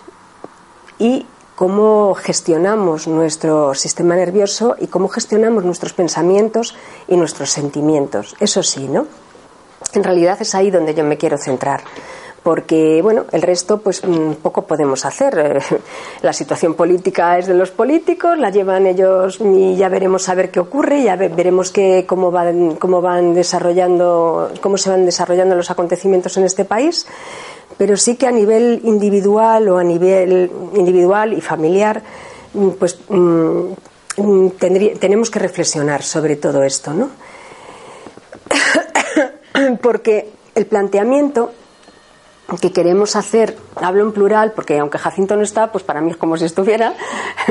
y 1.00 1.26
cómo 1.56 2.14
gestionamos 2.14 3.08
nuestro 3.08 3.74
sistema 3.74 4.14
nervioso 4.14 4.76
y 4.78 4.86
cómo 4.86 5.08
gestionamos 5.08 5.64
nuestros 5.64 5.94
pensamientos 5.94 6.76
y 7.08 7.16
nuestros 7.16 7.50
sentimientos. 7.50 8.36
Eso 8.38 8.62
sí, 8.62 8.86
¿no? 8.86 9.23
En 9.94 10.04
realidad 10.04 10.38
es 10.40 10.54
ahí 10.54 10.70
donde 10.70 10.94
yo 10.94 11.04
me 11.04 11.16
quiero 11.16 11.38
centrar 11.38 11.82
porque 12.42 13.00
bueno, 13.02 13.24
el 13.32 13.40
resto 13.40 13.78
pues 13.78 14.04
mm, 14.04 14.34
poco 14.42 14.66
podemos 14.66 15.06
hacer. 15.06 15.62
La 16.22 16.32
situación 16.34 16.74
política 16.74 17.38
es 17.38 17.46
de 17.46 17.54
los 17.54 17.70
políticos, 17.70 18.38
la 18.38 18.50
llevan 18.50 18.86
ellos 18.86 19.38
y 19.40 19.76
ya 19.76 19.88
veremos 19.88 20.28
a 20.28 20.34
ver 20.34 20.50
qué 20.50 20.60
ocurre, 20.60 21.02
ya 21.02 21.16
veremos 21.16 21.70
que, 21.70 22.04
cómo 22.06 22.30
van 22.30 22.76
cómo 22.76 23.00
van 23.00 23.32
desarrollando 23.32 24.52
cómo 24.60 24.76
se 24.76 24.90
van 24.90 25.06
desarrollando 25.06 25.54
los 25.54 25.70
acontecimientos 25.70 26.36
en 26.36 26.44
este 26.44 26.66
país 26.66 27.06
pero 27.76 27.96
sí 27.96 28.16
que 28.16 28.26
a 28.26 28.32
nivel 28.32 28.80
individual 28.84 29.68
o 29.68 29.78
a 29.78 29.84
nivel 29.84 30.50
individual 30.74 31.32
y 31.32 31.40
familiar, 31.40 32.02
mm, 32.52 32.68
pues 32.70 32.98
mm, 33.08 33.72
mm, 34.16 34.50
tenemos 35.00 35.30
que 35.30 35.38
reflexionar 35.38 36.02
sobre 36.02 36.36
todo 36.36 36.62
esto, 36.62 36.92
¿no? 36.92 37.10
Porque 39.80 40.30
el 40.54 40.66
planteamiento 40.66 41.52
que 42.60 42.72
queremos 42.72 43.16
hacer, 43.16 43.56
hablo 43.76 44.04
en 44.04 44.12
plural 44.12 44.52
porque 44.52 44.78
aunque 44.78 44.98
Jacinto 44.98 45.36
no 45.36 45.42
está, 45.42 45.72
pues 45.72 45.82
para 45.82 46.00
mí 46.00 46.10
es 46.10 46.16
como 46.16 46.36
si 46.36 46.44
estuviera, 46.44 46.94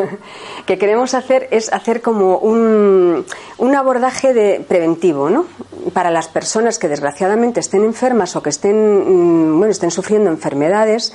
que 0.65 0.77
queremos 0.77 1.13
hacer 1.13 1.47
es 1.51 1.71
hacer 1.73 2.01
como 2.01 2.37
un, 2.37 3.25
un 3.57 3.75
abordaje 3.75 4.33
de 4.33 4.63
preventivo, 4.65 5.29
¿no? 5.29 5.45
Para 5.93 6.11
las 6.11 6.27
personas 6.27 6.79
que 6.79 6.87
desgraciadamente 6.87 7.59
estén 7.59 7.83
enfermas 7.83 8.35
o 8.35 8.43
que 8.43 8.49
estén, 8.49 8.77
mm, 8.77 9.57
bueno, 9.57 9.71
estén 9.71 9.91
sufriendo 9.91 10.29
enfermedades, 10.29 11.13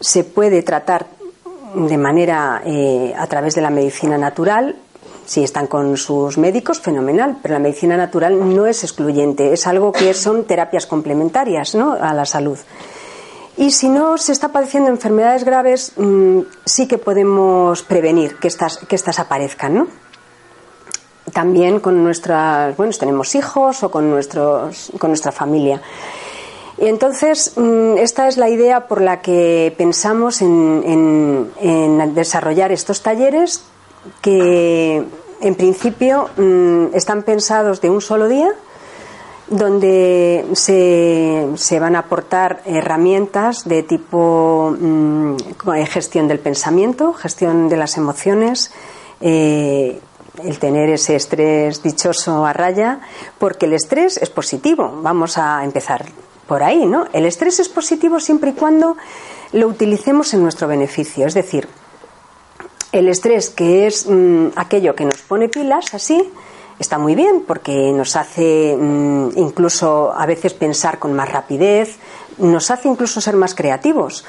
se 0.00 0.24
puede 0.24 0.62
tratar 0.62 1.06
de 1.74 1.98
manera 1.98 2.62
eh, 2.64 3.12
a 3.16 3.26
través 3.26 3.54
de 3.54 3.60
la 3.60 3.70
medicina 3.70 4.16
natural. 4.16 4.76
Si 5.28 5.44
están 5.44 5.66
con 5.66 5.98
sus 5.98 6.38
médicos, 6.38 6.80
fenomenal, 6.80 7.36
pero 7.42 7.52
la 7.52 7.60
medicina 7.60 7.98
natural 7.98 8.56
no 8.56 8.66
es 8.66 8.82
excluyente, 8.82 9.52
es 9.52 9.66
algo 9.66 9.92
que 9.92 10.14
son 10.14 10.44
terapias 10.44 10.86
complementarias 10.86 11.74
¿no? 11.74 11.92
a 11.92 12.14
la 12.14 12.24
salud. 12.24 12.58
Y 13.58 13.72
si 13.72 13.90
no 13.90 14.16
se 14.16 14.32
está 14.32 14.48
padeciendo 14.48 14.88
enfermedades 14.88 15.44
graves, 15.44 15.92
mm, 15.96 16.40
sí 16.64 16.88
que 16.88 16.96
podemos 16.96 17.82
prevenir 17.82 18.36
que 18.36 18.48
estas, 18.48 18.78
que 18.78 18.96
estas 18.96 19.18
aparezcan, 19.18 19.74
¿no? 19.74 19.88
También 21.34 21.80
con 21.80 22.02
nuestras, 22.02 22.74
bueno, 22.78 22.94
tenemos 22.98 23.34
hijos 23.34 23.82
o 23.82 23.90
con, 23.90 24.08
nuestros, 24.08 24.90
con 24.98 25.10
nuestra 25.10 25.30
familia. 25.30 25.82
Y 26.78 26.86
entonces, 26.86 27.52
mm, 27.56 27.98
esta 27.98 28.28
es 28.28 28.38
la 28.38 28.48
idea 28.48 28.86
por 28.86 29.02
la 29.02 29.20
que 29.20 29.74
pensamos 29.76 30.40
en, 30.40 31.50
desarrollar 32.14 32.72
estos 32.72 33.02
talleres 33.02 33.64
que, 34.22 35.04
en 35.40 35.54
principio, 35.54 36.28
mm, 36.36 36.94
están 36.94 37.22
pensados 37.22 37.80
de 37.80 37.90
un 37.90 38.00
solo 38.00 38.28
día, 38.28 38.50
donde 39.48 40.44
se, 40.52 41.46
se 41.54 41.80
van 41.80 41.96
a 41.96 42.00
aportar 42.00 42.60
herramientas 42.66 43.66
de 43.66 43.82
tipo 43.82 44.76
mm, 44.78 45.36
gestión 45.86 46.28
del 46.28 46.38
pensamiento, 46.38 47.14
gestión 47.14 47.68
de 47.68 47.76
las 47.76 47.96
emociones, 47.96 48.70
eh, 49.20 50.00
el 50.44 50.58
tener 50.58 50.90
ese 50.90 51.16
estrés 51.16 51.82
dichoso 51.82 52.46
a 52.46 52.52
raya, 52.52 53.00
porque 53.38 53.66
el 53.66 53.72
estrés 53.72 54.18
es 54.18 54.30
positivo. 54.30 55.00
Vamos 55.02 55.38
a 55.38 55.64
empezar 55.64 56.04
por 56.46 56.62
ahí, 56.62 56.86
¿no? 56.86 57.06
El 57.12 57.26
estrés 57.26 57.58
es 57.58 57.68
positivo 57.68 58.20
siempre 58.20 58.50
y 58.50 58.52
cuando 58.54 58.96
lo 59.52 59.66
utilicemos 59.66 60.32
en 60.34 60.42
nuestro 60.42 60.68
beneficio. 60.68 61.26
Es 61.26 61.34
decir, 61.34 61.68
el 62.92 63.08
estrés, 63.08 63.50
que 63.50 63.86
es 63.86 64.06
mm, 64.08 64.48
aquello 64.56 64.94
que 64.94 65.04
nos 65.04 65.18
pone 65.18 65.48
pilas, 65.48 65.94
así, 65.94 66.22
está 66.78 66.98
muy 66.98 67.14
bien 67.14 67.42
porque 67.46 67.92
nos 67.92 68.16
hace 68.16 68.76
mm, 68.76 69.30
incluso 69.36 70.12
a 70.16 70.26
veces 70.26 70.54
pensar 70.54 70.98
con 70.98 71.12
más 71.12 71.30
rapidez, 71.30 71.96
nos 72.38 72.70
hace 72.70 72.88
incluso 72.88 73.20
ser 73.20 73.36
más 73.36 73.54
creativos 73.54 74.24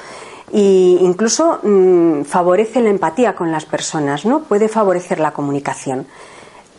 e 0.52 0.98
incluso 1.00 1.60
mm, 1.62 2.22
favorece 2.24 2.80
la 2.80 2.90
empatía 2.90 3.34
con 3.34 3.52
las 3.52 3.64
personas, 3.64 4.24
¿no? 4.24 4.42
Puede 4.42 4.68
favorecer 4.68 5.20
la 5.20 5.32
comunicación. 5.32 6.06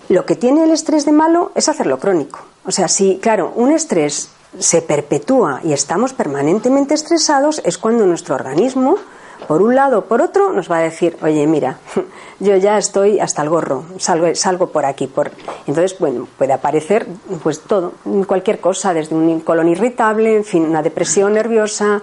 Lo 0.09 0.25
que 0.25 0.35
tiene 0.35 0.65
el 0.65 0.71
estrés 0.71 1.05
de 1.05 1.13
malo 1.13 1.51
es 1.55 1.69
hacerlo 1.69 1.97
crónico. 1.97 2.39
O 2.65 2.71
sea, 2.71 2.89
si, 2.89 3.17
claro, 3.21 3.53
un 3.55 3.71
estrés 3.71 4.29
se 4.59 4.81
perpetúa 4.81 5.61
y 5.63 5.71
estamos 5.71 6.11
permanentemente 6.11 6.93
estresados, 6.93 7.61
es 7.63 7.77
cuando 7.77 8.05
nuestro 8.05 8.35
organismo, 8.35 8.97
por 9.47 9.61
un 9.61 9.75
lado 9.75 9.99
o 9.99 10.05
por 10.05 10.21
otro, 10.21 10.53
nos 10.53 10.71
va 10.71 10.77
a 10.77 10.81
decir, 10.81 11.17
oye, 11.21 11.45
mira, 11.47 11.79
yo 12.39 12.55
ya 12.57 12.77
estoy 12.77 13.19
hasta 13.19 13.41
el 13.41 13.49
gorro, 13.49 13.83
salgo, 13.97 14.33
salgo 14.35 14.67
por 14.67 14.85
aquí. 14.85 15.07
Por... 15.07 15.31
Entonces, 15.67 15.97
bueno, 15.99 16.27
puede 16.37 16.53
aparecer 16.53 17.07
pues 17.43 17.61
todo, 17.61 17.93
cualquier 18.27 18.59
cosa, 18.59 18.93
desde 18.93 19.15
un 19.15 19.39
colon 19.41 19.69
irritable, 19.69 20.35
en 20.37 20.43
fin, 20.43 20.65
una 20.65 20.81
depresión 20.81 21.33
nerviosa. 21.33 22.01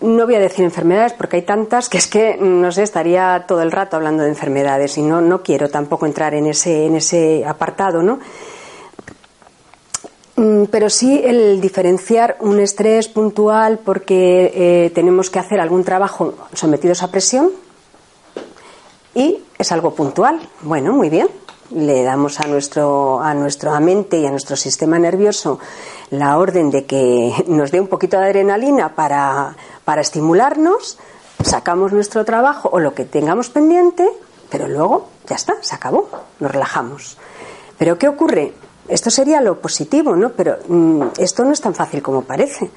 No 0.00 0.26
voy 0.26 0.34
a 0.34 0.40
decir 0.40 0.64
enfermedades 0.64 1.14
porque 1.14 1.36
hay 1.36 1.42
tantas 1.42 1.88
que 1.88 1.96
es 1.96 2.06
que, 2.06 2.36
no 2.38 2.70
sé, 2.70 2.82
estaría 2.82 3.44
todo 3.48 3.62
el 3.62 3.72
rato 3.72 3.96
hablando 3.96 4.24
de 4.24 4.28
enfermedades 4.28 4.98
y 4.98 5.02
no, 5.02 5.22
no 5.22 5.42
quiero 5.42 5.70
tampoco 5.70 6.04
entrar 6.04 6.34
en 6.34 6.46
ese, 6.46 6.86
en 6.86 6.96
ese 6.96 7.44
apartado, 7.46 8.02
¿no? 8.02 8.18
Mm, 10.36 10.64
pero 10.70 10.90
sí 10.90 11.22
el 11.24 11.60
diferenciar 11.62 12.36
un 12.40 12.60
estrés 12.60 13.08
puntual 13.08 13.78
porque 13.78 14.52
eh, 14.54 14.90
tenemos 14.94 15.30
que 15.30 15.38
hacer 15.38 15.60
algún 15.60 15.82
trabajo 15.82 16.34
sometidos 16.52 17.02
a 17.02 17.10
presión 17.10 17.50
y 19.14 19.38
es 19.58 19.72
algo 19.72 19.94
puntual. 19.94 20.38
Bueno, 20.60 20.92
muy 20.92 21.08
bien. 21.08 21.28
Le 21.70 22.04
damos 22.04 22.38
a 22.38 22.46
nuestro 22.46 23.20
a 23.20 23.34
nuestra 23.34 23.80
mente 23.80 24.18
y 24.18 24.26
a 24.26 24.30
nuestro 24.30 24.54
sistema 24.56 24.98
nervioso 24.98 25.58
la 26.10 26.38
orden 26.38 26.70
de 26.70 26.84
que 26.84 27.32
nos 27.48 27.72
dé 27.72 27.80
un 27.80 27.88
poquito 27.88 28.18
de 28.18 28.26
adrenalina 28.26 28.94
para, 28.94 29.56
para 29.84 30.02
estimularnos, 30.02 30.98
sacamos 31.42 31.92
nuestro 31.92 32.24
trabajo 32.24 32.68
o 32.72 32.78
lo 32.78 32.94
que 32.94 33.04
tengamos 33.04 33.48
pendiente, 33.48 34.08
pero 34.48 34.68
luego 34.68 35.08
ya 35.26 35.34
está, 35.34 35.54
se 35.62 35.74
acabó, 35.74 36.08
nos 36.38 36.52
relajamos. 36.52 37.16
Pero 37.78 37.98
¿qué 37.98 38.06
ocurre? 38.06 38.52
Esto 38.88 39.10
sería 39.10 39.40
lo 39.40 39.60
positivo, 39.60 40.14
¿no? 40.16 40.30
Pero 40.30 40.56
mm, 40.68 41.02
esto 41.18 41.44
no 41.44 41.52
es 41.52 41.60
tan 41.60 41.74
fácil 41.74 42.02
como 42.02 42.22
parece. 42.22 42.70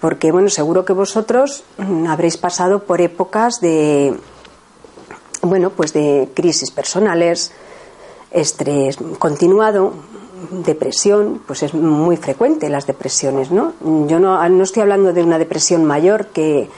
Porque, 0.00 0.32
bueno, 0.32 0.48
seguro 0.48 0.84
que 0.84 0.92
vosotros 0.92 1.64
mm, 1.78 2.06
habréis 2.06 2.36
pasado 2.36 2.80
por 2.84 3.00
épocas 3.00 3.60
de, 3.60 4.16
bueno, 5.42 5.70
pues 5.70 5.92
de 5.92 6.28
crisis 6.34 6.70
personales, 6.70 7.52
estrés 8.30 8.98
continuado, 9.18 9.94
depresión, 10.50 11.40
pues 11.46 11.62
es 11.62 11.74
muy 11.74 12.16
frecuente 12.16 12.68
las 12.68 12.86
depresiones, 12.86 13.50
¿no? 13.50 13.72
Yo 14.06 14.18
no, 14.18 14.46
no 14.48 14.62
estoy 14.64 14.82
hablando 14.82 15.12
de 15.12 15.22
una 15.22 15.38
depresión 15.38 15.84
mayor 15.84 16.26
que, 16.26 16.68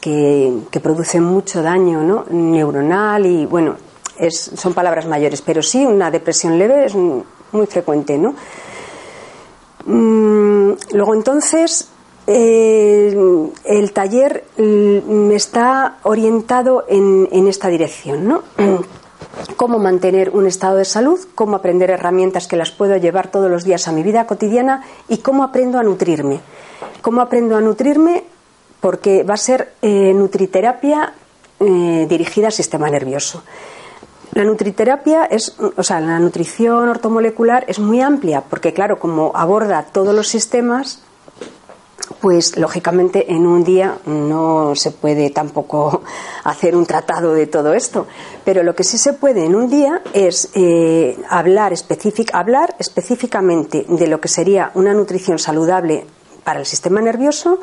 que, 0.00 0.52
que 0.70 0.80
produce 0.80 1.20
mucho 1.20 1.62
daño, 1.62 2.02
¿no? 2.02 2.24
Neuronal 2.30 3.26
y, 3.26 3.46
bueno, 3.46 3.76
es, 4.16 4.52
son 4.54 4.74
palabras 4.74 5.06
mayores, 5.06 5.42
pero 5.42 5.62
sí 5.62 5.84
una 5.84 6.10
depresión 6.10 6.58
leve 6.58 6.86
es 6.86 6.94
muy 7.52 7.66
frecuente, 7.66 8.18
¿no? 8.18 8.34
Mm, 9.86 10.72
luego 10.92 11.14
entonces 11.14 11.88
el 12.26 13.92
taller 13.92 14.44
mm, 14.56 15.30
está 15.32 15.98
orientado 16.04 16.84
en, 16.88 17.28
en 17.32 17.48
esta 17.48 17.68
dirección, 17.68 18.28
¿no? 18.28 18.42
cómo 19.56 19.78
mantener 19.78 20.30
un 20.30 20.46
estado 20.46 20.76
de 20.76 20.84
salud, 20.84 21.18
cómo 21.34 21.56
aprender 21.56 21.90
herramientas 21.90 22.46
que 22.46 22.56
las 22.56 22.70
puedo 22.70 22.96
llevar 22.96 23.30
todos 23.30 23.50
los 23.50 23.64
días 23.64 23.88
a 23.88 23.92
mi 23.92 24.02
vida 24.02 24.26
cotidiana 24.26 24.82
y 25.08 25.18
cómo 25.18 25.44
aprendo 25.44 25.78
a 25.78 25.82
nutrirme. 25.82 26.40
¿Cómo 27.02 27.20
aprendo 27.20 27.56
a 27.56 27.60
nutrirme? 27.60 28.24
Porque 28.80 29.22
va 29.22 29.34
a 29.34 29.38
ser 29.38 29.74
eh, 29.82 30.12
nutriterapia 30.14 31.14
eh, 31.60 32.06
dirigida 32.08 32.46
al 32.46 32.52
sistema 32.52 32.88
nervioso. 32.90 33.42
La 34.32 34.44
nutriterapia 34.44 35.24
es, 35.24 35.56
o 35.58 35.82
sea, 35.82 36.00
la 36.00 36.18
nutrición 36.18 36.88
ortomolecular 36.88 37.64
es 37.66 37.78
muy 37.78 38.00
amplia 38.00 38.42
porque, 38.48 38.72
claro, 38.72 38.98
como 38.98 39.32
aborda 39.34 39.86
todos 39.92 40.14
los 40.14 40.28
sistemas, 40.28 41.02
pues 42.20 42.56
lógicamente 42.56 43.32
en 43.32 43.46
un 43.46 43.64
día 43.64 43.98
no 44.06 44.74
se 44.74 44.90
puede 44.90 45.30
tampoco 45.30 46.02
hacer 46.44 46.76
un 46.76 46.86
tratado 46.86 47.34
de 47.34 47.46
todo 47.46 47.74
esto. 47.74 48.06
Pero 48.44 48.62
lo 48.62 48.74
que 48.74 48.84
sí 48.84 48.98
se 48.98 49.14
puede 49.14 49.44
en 49.44 49.54
un 49.54 49.68
día 49.68 50.02
es 50.12 50.50
eh, 50.54 51.18
hablar, 51.28 51.72
hablar 52.32 52.76
específicamente 52.78 53.84
de 53.88 54.06
lo 54.06 54.20
que 54.20 54.28
sería 54.28 54.70
una 54.74 54.94
nutrición 54.94 55.38
saludable 55.38 56.06
para 56.44 56.60
el 56.60 56.66
sistema 56.66 57.00
nervioso, 57.00 57.58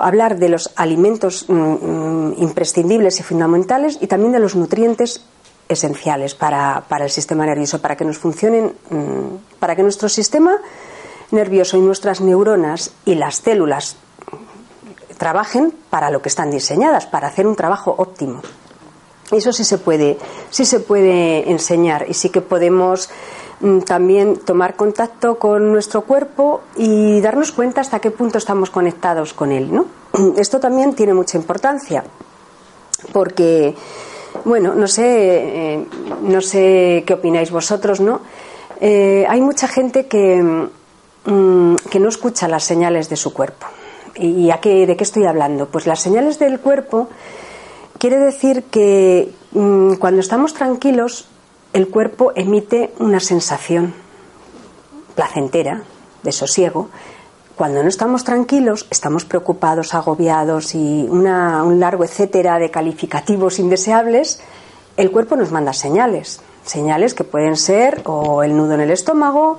hablar 0.00 0.38
de 0.38 0.48
los 0.48 0.70
alimentos 0.76 1.46
mm, 1.48 1.52
mm, 1.52 2.34
imprescindibles 2.38 3.18
y 3.20 3.22
fundamentales 3.22 3.98
y 4.00 4.06
también 4.06 4.32
de 4.32 4.40
los 4.40 4.54
nutrientes 4.56 5.24
esenciales 5.68 6.34
para, 6.34 6.84
para, 6.88 7.04
el 7.04 7.10
sistema 7.10 7.46
nervioso, 7.46 7.80
para 7.80 7.96
que 7.96 8.04
nos 8.04 8.18
funcionen, 8.18 8.74
mm, 8.90 9.58
para 9.58 9.76
que 9.76 9.82
nuestro 9.82 10.08
sistema 10.08 10.56
nervioso 11.30 11.76
y 11.76 11.80
nuestras 11.80 12.20
neuronas 12.20 12.92
y 13.04 13.14
las 13.14 13.36
células 13.36 13.96
trabajen 15.18 15.74
para 15.90 16.10
lo 16.10 16.22
que 16.22 16.28
están 16.28 16.50
diseñadas, 16.50 17.06
para 17.06 17.28
hacer 17.28 17.46
un 17.46 17.56
trabajo 17.56 17.94
óptimo. 17.98 18.40
Eso 19.30 19.52
sí 19.52 19.64
se 19.64 19.76
puede, 19.76 20.16
sí 20.50 20.64
se 20.64 20.80
puede 20.80 21.50
enseñar 21.50 22.06
y 22.08 22.14
sí 22.14 22.30
que 22.30 22.40
podemos 22.40 23.10
mm, 23.60 23.80
también 23.80 24.38
tomar 24.38 24.74
contacto 24.74 25.38
con 25.38 25.70
nuestro 25.70 26.02
cuerpo 26.02 26.62
y 26.76 27.20
darnos 27.20 27.52
cuenta 27.52 27.82
hasta 27.82 28.00
qué 28.00 28.10
punto 28.10 28.38
estamos 28.38 28.70
conectados 28.70 29.34
con 29.34 29.52
él, 29.52 29.72
¿no? 29.72 29.86
Esto 30.38 30.60
también 30.60 30.94
tiene 30.94 31.12
mucha 31.12 31.36
importancia 31.36 32.04
porque 33.12 33.76
bueno, 34.44 34.74
no 34.74 34.86
sé, 34.86 35.04
eh, 35.06 35.86
no 36.22 36.40
sé 36.40 37.04
qué 37.06 37.14
opináis 37.14 37.50
vosotros, 37.50 38.00
¿no? 38.00 38.20
Eh, 38.80 39.26
hay 39.28 39.40
mucha 39.40 39.68
gente 39.68 40.06
que, 40.06 40.42
mm, 41.24 41.74
que 41.90 42.00
no 42.00 42.08
escucha 42.08 42.48
las 42.48 42.64
señales 42.64 43.08
de 43.08 43.16
su 43.16 43.32
cuerpo. 43.32 43.66
¿Y 44.16 44.50
a 44.50 44.58
qué, 44.58 44.86
de 44.86 44.96
qué 44.96 45.04
estoy 45.04 45.26
hablando? 45.26 45.66
Pues 45.66 45.86
las 45.86 46.00
señales 46.00 46.38
del 46.38 46.60
cuerpo 46.60 47.08
quiere 47.98 48.18
decir 48.18 48.64
que 48.64 49.32
mm, 49.52 49.94
cuando 49.94 50.20
estamos 50.20 50.54
tranquilos 50.54 51.28
el 51.72 51.88
cuerpo 51.88 52.32
emite 52.34 52.92
una 52.98 53.20
sensación 53.20 53.94
placentera, 55.14 55.82
de 56.22 56.32
sosiego. 56.32 56.88
Cuando 57.58 57.82
no 57.82 57.88
estamos 57.88 58.22
tranquilos, 58.22 58.86
estamos 58.88 59.24
preocupados, 59.24 59.92
agobiados 59.92 60.76
y 60.76 61.08
un 61.10 61.80
largo 61.80 62.04
etcétera 62.04 62.56
de 62.60 62.70
calificativos 62.70 63.58
indeseables, 63.58 64.40
el 64.96 65.10
cuerpo 65.10 65.34
nos 65.34 65.50
manda 65.50 65.72
señales. 65.72 66.40
Señales 66.64 67.14
que 67.14 67.24
pueden 67.24 67.56
ser 67.56 68.02
o 68.04 68.44
el 68.44 68.56
nudo 68.56 68.74
en 68.74 68.82
el 68.82 68.92
estómago, 68.92 69.58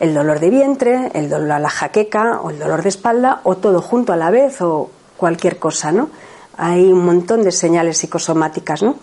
el 0.00 0.14
dolor 0.14 0.40
de 0.40 0.48
vientre, 0.48 1.10
el 1.12 1.28
dolor 1.28 1.52
a 1.52 1.58
la 1.58 1.68
jaqueca 1.68 2.40
o 2.40 2.48
el 2.48 2.58
dolor 2.58 2.82
de 2.82 2.88
espalda 2.88 3.42
o 3.44 3.56
todo 3.56 3.82
junto 3.82 4.14
a 4.14 4.16
la 4.16 4.30
vez 4.30 4.62
o 4.62 4.88
cualquier 5.18 5.58
cosa, 5.58 5.92
¿no? 5.92 6.08
Hay 6.56 6.90
un 6.90 7.04
montón 7.04 7.42
de 7.42 7.52
señales 7.52 7.98
psicosomáticas, 7.98 8.82
¿no? 8.82 8.96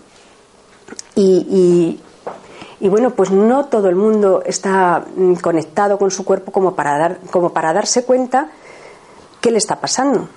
Y, 1.14 2.00
bueno, 2.90 3.12
pues 3.12 3.32
no 3.32 3.66
todo 3.66 3.90
el 3.90 3.96
mundo 3.96 4.42
está 4.46 5.06
mm, 5.16 5.36
conectado 5.36 6.00
con 6.00 6.10
su 6.10 6.26
cuerpo 6.26 6.52
como 6.52 6.76
para, 6.76 6.98
dar, 6.98 7.18
como 7.30 7.52
para 7.52 7.74
darse 7.74 8.04
cuenta 8.04 8.50
qué 9.40 9.52
le 9.52 9.60
está 9.60 9.76
pasando. 9.76 10.28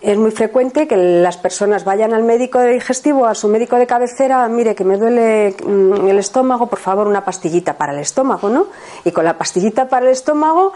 Es 0.00 0.16
muy 0.16 0.30
frecuente 0.30 0.88
que 0.88 0.96
las 0.96 1.36
personas 1.36 1.84
vayan 1.84 2.14
al 2.14 2.22
médico 2.22 2.58
de 2.58 2.72
digestivo, 2.72 3.26
a 3.26 3.34
su 3.34 3.48
médico 3.48 3.76
de 3.76 3.86
cabecera, 3.86 4.48
mire 4.48 4.74
que 4.74 4.84
me 4.84 4.96
duele 4.96 5.54
mm, 5.66 6.08
el 6.08 6.18
estómago, 6.18 6.68
por 6.68 6.78
favor, 6.78 7.06
una 7.06 7.24
pastillita 7.24 7.74
para 7.74 7.92
el 7.92 7.98
estómago, 7.98 8.48
¿no? 8.48 8.68
Y 9.04 9.10
con 9.10 9.24
la 9.24 9.36
pastillita 9.36 9.88
para 9.88 10.06
el 10.06 10.12
estómago, 10.12 10.72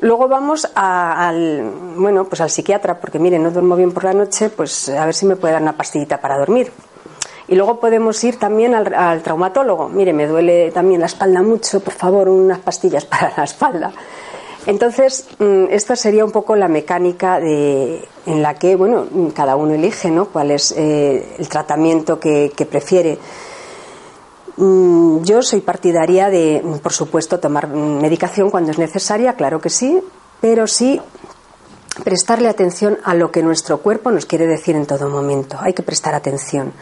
luego 0.00 0.28
vamos 0.28 0.66
al, 0.74 1.62
bueno, 1.96 2.24
pues 2.24 2.40
al 2.40 2.50
psiquiatra, 2.50 2.98
porque 2.98 3.18
mire, 3.18 3.38
no 3.38 3.50
duermo 3.50 3.76
bien 3.76 3.92
por 3.92 4.04
la 4.04 4.12
noche, 4.12 4.50
pues 4.50 4.88
a 4.88 5.04
ver 5.04 5.14
si 5.14 5.26
me 5.26 5.36
puede 5.36 5.52
dar 5.52 5.62
una 5.62 5.76
pastillita 5.76 6.20
para 6.20 6.36
dormir. 6.36 6.72
Y 7.46 7.54
luego 7.56 7.78
podemos 7.78 8.22
ir 8.24 8.38
también 8.38 8.74
al, 8.74 9.22
traumatólogo. 9.22 9.88
Mire, 9.88 10.12
me 10.12 10.26
duele 10.26 10.70
también 10.70 11.00
la 11.00 11.06
espalda 11.06 11.42
mucho, 11.42 11.80
por 11.80 11.94
favor, 11.94 12.28
unas 12.28 12.58
pastillas 12.60 13.04
para 13.04 13.32
la 13.36 13.44
espalda. 13.44 13.92
Entonces, 14.66 15.28
mm, 15.38 15.64
esta 15.70 15.94
sería 15.94 16.24
un 16.24 16.30
poco 16.30 16.56
la 16.56 16.68
mecánica 16.68 17.38
de, 17.38 18.02
en 18.24 18.42
la 18.42 18.54
que, 18.54 18.76
bueno, 18.76 19.04
cada 19.34 19.56
uno 19.56 19.74
elige, 19.74 20.10
¿no? 20.10 20.26
Cuál 20.26 20.52
es 20.52 20.72
eh, 20.72 21.36
el 21.38 21.48
tratamiento 21.48 22.18
que, 22.18 22.50
prefiere. 22.70 23.18
Mm, 24.56 25.22
yo 25.22 25.42
soy 25.42 25.60
partidaria 25.60 26.30
de, 26.30 26.62
por 26.82 26.94
supuesto, 26.94 27.40
tomar 27.40 27.68
medicación 27.68 28.50
cuando 28.50 28.70
es 28.70 28.78
necesaria, 28.78 29.34
claro 29.34 29.60
que 29.60 29.68
sí, 29.68 30.00
pero 30.40 30.66
sí 30.66 30.98
prestarle 32.02 32.48
atención 32.48 32.98
a 33.04 33.14
lo 33.14 33.30
que 33.30 33.42
nuestro 33.42 33.78
cuerpo 33.78 34.10
nos 34.10 34.26
quiere 34.26 34.46
decir 34.46 34.74
en 34.74 34.86
todo 34.86 35.08
momento. 35.08 35.58
Hay 35.60 35.74
que 35.74 35.82
prestar 35.82 36.14
atención. 36.14 36.72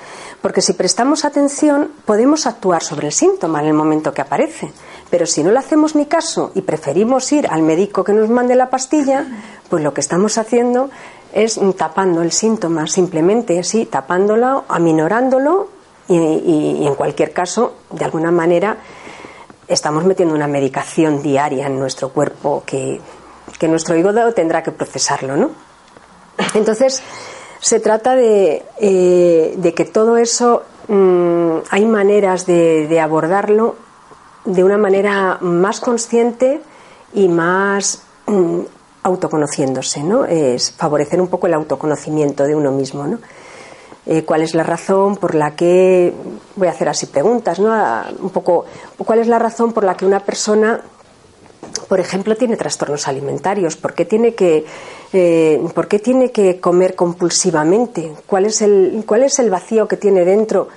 Porque 0.41 0.63
si 0.63 0.73
prestamos 0.73 1.25
atención, 1.25 1.91
podemos 2.07 2.47
actuar 2.47 2.83
sobre 2.83 3.09
el 3.09 3.13
síntoma 3.13 3.61
en 3.61 3.67
el 3.67 3.75
momento 3.75 4.15
que 4.15 4.23
aparece. 4.23 4.73
Pero 5.11 5.27
si 5.27 5.43
no 5.43 5.51
le 5.51 5.59
hacemos 5.59 5.95
ni 5.95 6.07
caso 6.07 6.53
y 6.55 6.63
preferimos 6.63 7.31
ir 7.33 7.47
al 7.49 7.63
médico 7.63 8.05
que 8.05 8.15
nos 8.15 8.31
mande 8.31 8.57
la 8.57 8.71
pastilla, 8.71 9.27
pues 9.69 9.83
lo 9.83 9.93
que 9.93 10.01
estamos 10.01 10.39
haciendo 10.39 10.89
es 11.35 11.61
tapando 11.77 12.23
el 12.23 12.33
síntoma, 12.33 12.87
simplemente 12.87 13.59
así, 13.59 13.85
tapándolo, 13.87 14.65
aminorándolo 14.69 15.69
y, 16.09 16.17
y 16.17 16.87
en 16.87 16.95
cualquier 16.95 17.33
caso, 17.33 17.75
de 17.91 18.05
alguna 18.05 18.31
manera, 18.31 18.79
estamos 19.69 20.05
metiendo 20.05 20.35
una 20.35 20.47
medicación 20.47 21.23
diaria 21.23 21.67
en 21.67 21.79
nuestro 21.79 22.11
cuerpo 22.11 22.63
que 22.67 23.01
que 23.63 23.69
nuestro 23.69 23.97
hígado 23.97 24.35
tendrá 24.35 24.65
que 24.65 24.73
procesarlo, 24.73 25.37
¿no? 25.37 25.53
Entonces, 26.55 27.01
se 27.61 27.79
trata 27.79 28.17
de, 28.17 28.65
eh, 28.81 29.73
que 29.77 29.85
todo 29.85 30.17
eso 30.17 30.65
mm, 30.89 31.59
hay 31.71 31.87
maneras 31.87 32.45
de, 32.45 32.99
abordarlo 33.01 33.77
de 34.45 34.65
una 34.65 34.79
manera 34.79 35.39
más 35.43 35.79
consciente 35.79 36.61
y 37.15 37.29
más 37.29 38.03
mm, 38.27 38.63
autoconociéndose, 39.05 40.03
¿no? 40.03 40.25
Es 40.25 40.73
favorecer 40.73 41.21
un 41.21 41.29
poco 41.29 41.47
el 41.47 41.55
autoconocimiento 41.55 42.43
de 42.43 42.57
uno 42.57 42.73
mismo, 42.73 43.07
¿no? 43.07 43.21
Eh, 44.07 44.25
¿Cuál 44.25 44.43
es 44.43 44.57
la 44.57 44.65
razón 44.65 45.15
por 45.15 45.37
la 45.37 45.55
que 45.55 46.13
voy 46.57 46.67
a 46.67 46.73
hacer 46.73 46.89
así 46.89 47.07
preguntas, 47.07 47.61
¿no? 47.61 47.73
un 48.19 48.31
poco, 48.31 48.65
¿cuál 48.99 49.21
es 49.21 49.29
la 49.29 49.39
razón 49.39 49.73
por 49.73 49.85
la 49.85 49.97
que 49.97 50.05
una 50.05 50.19
persona 50.19 50.81
por 51.93 52.01
ejemplo, 52.01 52.35
tiene 52.37 52.57
trastornos 52.57 53.07
alimentarios? 53.07 53.77
¿Por 53.77 53.93
qué 53.93 54.07
tiene 54.07 54.35
que, 54.35 54.65
eh, 55.13 55.63
¿por 55.75 55.89
qué 55.89 55.99
tiene 55.99 56.31
que 56.33 56.59
comer 56.59 56.95
compulsivamente? 56.95 58.15
¿Cuál 58.25 58.47
es, 58.47 58.63
el, 58.63 59.05
¿Cuál 59.07 59.25
es 59.25 59.39
el 59.41 59.51
vacío 59.51 59.87
que 59.87 59.99
tiene 59.99 60.25
dentro 60.25 60.69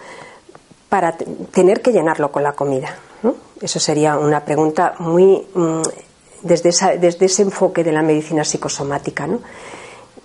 para 0.89 1.15
tener 1.53 1.81
que 1.81 1.93
llenarlo 1.93 2.33
con 2.33 2.43
la 2.43 2.51
comida? 2.51 2.97
Eso 3.61 3.79
sería 3.79 4.17
una 4.17 4.43
pregunta 4.43 4.95
muy 4.99 5.41
mm, 5.53 5.83
desde, 6.41 6.97
desde 6.97 7.27
ese 7.27 7.43
enfoque 7.43 7.85
de 7.85 7.93
la 7.93 8.01
medicina 8.01 8.43
psicosomática, 8.43 9.25
¿no? 9.25 9.39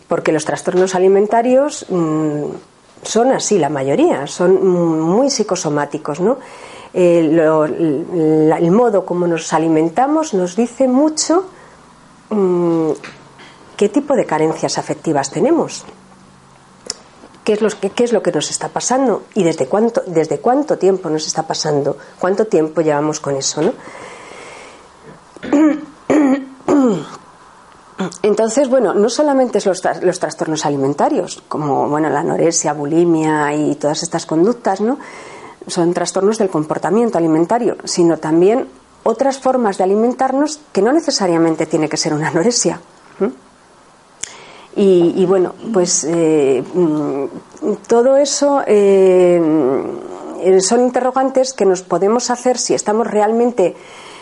Porque 0.09 0.33
los 0.33 0.45
trastornos 0.45 0.97
alimentarios 0.97 1.87
mm, 1.89 2.47
son 3.05 3.31
así, 3.31 3.61
la 3.61 3.69
mayoría, 3.69 4.27
son 4.27 4.67
muy 4.67 5.31
psicosomáticos, 5.31 6.19
¿no? 6.19 6.39
El 6.93 8.71
modo 8.71 9.05
como 9.05 9.27
nos 9.27 9.53
alimentamos 9.53 10.35
nos 10.35 10.57
dice 10.57 10.89
mucho 10.89 11.47
mm, 12.31 12.91
qué 13.77 13.89
tipo 13.89 14.15
de 14.15 14.27
carencias 14.27 14.79
afectivas 14.79 15.31
tenemos. 15.31 15.85
¿Qué 17.45 17.55
es, 17.55 17.63
lo, 17.63 17.71
qué, 17.71 18.05
es 18.05 18.13
lo 18.13 18.23
que 18.23 18.31
nos 18.31 18.51
está 18.51 18.69
pasando 18.69 19.23
y 19.35 19.43
desde 19.43 19.67
cuánto, 19.67 20.03
desde 20.07 20.39
cuánto 20.39 20.77
tiempo 20.77 21.09
nos 21.09 21.27
está 21.27 21.47
pasando, 21.47 21.97
cuánto 22.19 22.47
tiempo 22.47 22.83
llevamos 22.83 23.19
con 23.19 23.35
eso, 23.35 23.63
¿no? 23.63 23.73
Entonces, 28.23 28.69
bueno, 28.69 28.93
no 28.93 29.09
solamente 29.09 29.59
es 29.59 29.67
los, 29.67 29.83
los, 30.03 30.21
trastornos 30.21 30.67
alimentarios, 30.67 31.43
como 31.49 31.89
bueno, 31.89 32.11
la 32.11 32.21
anorexia, 32.21 32.75
bulimia 32.75 33.55
y 33.55 33.75
todas 33.77 34.03
estas 34.03 34.27
conductas, 34.27 34.83
¿no? 34.83 34.99
Son 35.67 35.93
trastornos 35.95 36.39
del 36.39 36.49
comportamiento 36.49 37.19
alimentario, 37.19 37.77
sino 37.85 38.19
también 38.19 38.67
otras 39.03 39.39
formas 39.39 39.79
de 39.79 39.85
alimentarnos 39.85 40.61
que 40.73 40.83
no 40.83 40.93
necesariamente 40.93 41.67
tiene 41.67 41.89
que 41.89 41.97
ser 41.97 42.15
una 42.15 42.29
anorexia. 42.29 42.81
Y, 44.77 45.27
bueno, 45.27 45.53
pues 45.73 46.07
eh, 46.09 46.63
mm, 46.63 47.25
todo 47.87 48.17
eso 48.17 48.63
eh, 48.67 49.39
son 50.61 50.81
interrogantes 50.81 51.53
que 51.53 51.67
nos 51.67 51.83
podemos 51.83 52.31
hacer 52.31 52.57
si 52.57 52.73
estamos 52.73 53.07
realmente 53.07 53.77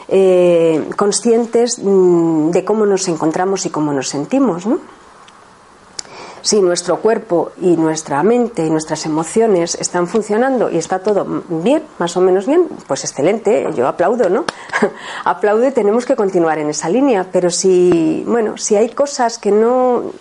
eh, 0.08 0.88
conscientes 0.96 1.78
mm, 1.78 2.50
de 2.50 2.64
cómo 2.64 2.86
nos 2.86 3.06
encontramos 3.08 3.66
y 3.66 3.70
cómo 3.70 3.92
nos 3.92 4.08
sentimos. 4.08 4.66
¿no? 4.66 4.80
Si 6.42 6.60
nuestro 6.60 6.98
cuerpo 7.00 7.52
y 7.60 7.76
nuestra 7.76 8.22
mente 8.22 8.64
y 8.64 8.70
nuestras 8.70 9.06
emociones 9.06 9.74
están 9.74 10.06
funcionando 10.06 10.70
y 10.70 10.78
está 10.78 11.00
todo 11.00 11.26
bien, 11.48 11.82
más 11.98 12.16
o 12.16 12.20
menos 12.20 12.46
bien, 12.46 12.68
pues 12.86 13.04
excelente, 13.04 13.68
yo 13.74 13.88
aplaudo, 13.88 14.28
¿no? 14.28 14.44
aplaudo 15.24 15.66
y 15.66 15.72
tenemos 15.72 16.06
que 16.06 16.16
continuar 16.16 16.58
en 16.58 16.70
esa 16.70 16.88
línea, 16.88 17.26
pero 17.30 17.50
si, 17.50 18.24
bueno, 18.26 18.56
si 18.56 18.76
hay 18.76 18.90
cosas 18.90 19.38
que 19.38 19.50
no 19.50 20.12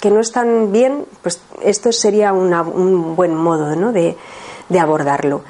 que 0.00 0.10
no 0.10 0.20
están 0.20 0.72
bien, 0.72 1.04
pues 1.22 1.40
esto 1.62 1.92
sería 1.92 2.32
un 2.32 3.14
buen 3.14 3.34
modo 3.34 3.76
¿no? 3.76 3.92
de, 3.92 4.16
de, 4.68 4.80
abordarlo. 4.80 5.42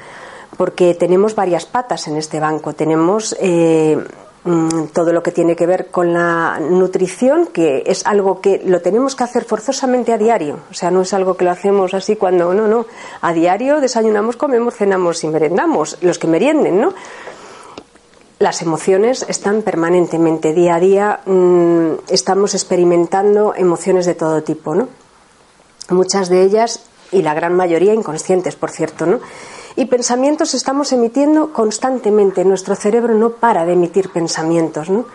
Porque 0.57 0.93
tenemos 0.93 1.35
varias 1.35 1.65
patas 1.65 2.07
en 2.07 2.17
este 2.17 2.39
banco. 2.39 2.73
Tenemos 2.73 3.35
eh, 3.39 3.97
todo 4.43 5.13
lo 5.13 5.21
que 5.21 5.31
tiene 5.31 5.55
que 5.55 5.67
ver 5.67 5.87
con 5.87 6.13
la 6.13 6.59
nutrición, 6.59 7.47
que 7.47 7.83
es 7.85 8.05
algo 8.07 8.41
que 8.41 8.61
lo 8.65 8.81
tenemos 8.81 9.15
que 9.15 9.23
hacer 9.23 9.43
forzosamente 9.43 10.13
a 10.13 10.17
diario. 10.17 10.59
O 10.71 10.73
sea, 10.73 10.89
no 10.89 11.01
es 11.01 11.13
algo 11.13 11.37
que 11.37 11.45
lo 11.45 11.51
hacemos 11.51 11.93
así 11.93 12.15
cuando, 12.15 12.53
no, 12.53 12.67
no. 12.67 12.87
A 13.21 13.33
diario 13.33 13.79
desayunamos, 13.79 14.37
comemos, 14.37 14.75
cenamos 14.75 15.23
y 15.23 15.27
merendamos, 15.27 15.97
los 16.01 16.17
que 16.17 16.27
merienden, 16.27 16.81
¿no? 16.81 16.93
Las 18.39 18.63
emociones 18.63 19.23
están 19.29 19.61
permanentemente, 19.61 20.53
día 20.53 20.75
a 20.75 20.79
día, 20.79 21.19
mm, 21.27 22.09
estamos 22.09 22.55
experimentando 22.55 23.53
emociones 23.55 24.07
de 24.07 24.15
todo 24.15 24.41
tipo, 24.41 24.73
¿no? 24.73 24.87
Muchas 25.89 26.29
de 26.29 26.41
ellas, 26.41 26.81
y 27.11 27.21
la 27.21 27.35
gran 27.35 27.53
mayoría 27.53 27.93
inconscientes, 27.93 28.55
por 28.55 28.71
cierto, 28.71 29.05
¿no? 29.05 29.19
Y 29.75 29.85
pensamientos 29.85 30.53
estamos 30.53 30.91
emitiendo 30.91 31.53
constantemente. 31.53 32.43
Nuestro 32.43 32.75
cerebro 32.75 33.15
no 33.15 33.31
para 33.31 33.65
de 33.65 33.73
emitir 33.73 34.09
pensamientos. 34.09 34.89
¿no? 34.89 35.05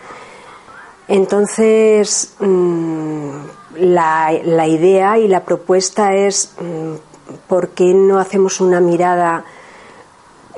Entonces, 1.07 2.33
mm, 2.39 3.29
la, 3.77 4.67
idea 4.67 5.17
y 5.17 5.27
la 5.27 5.43
propuesta 5.43 6.13
es 6.13 6.53
mm, 6.59 6.93
¿por 7.47 7.69
qué 7.69 7.93
no 7.93 8.19
hacemos 8.19 8.59
una 8.59 8.81
mirada 8.81 9.45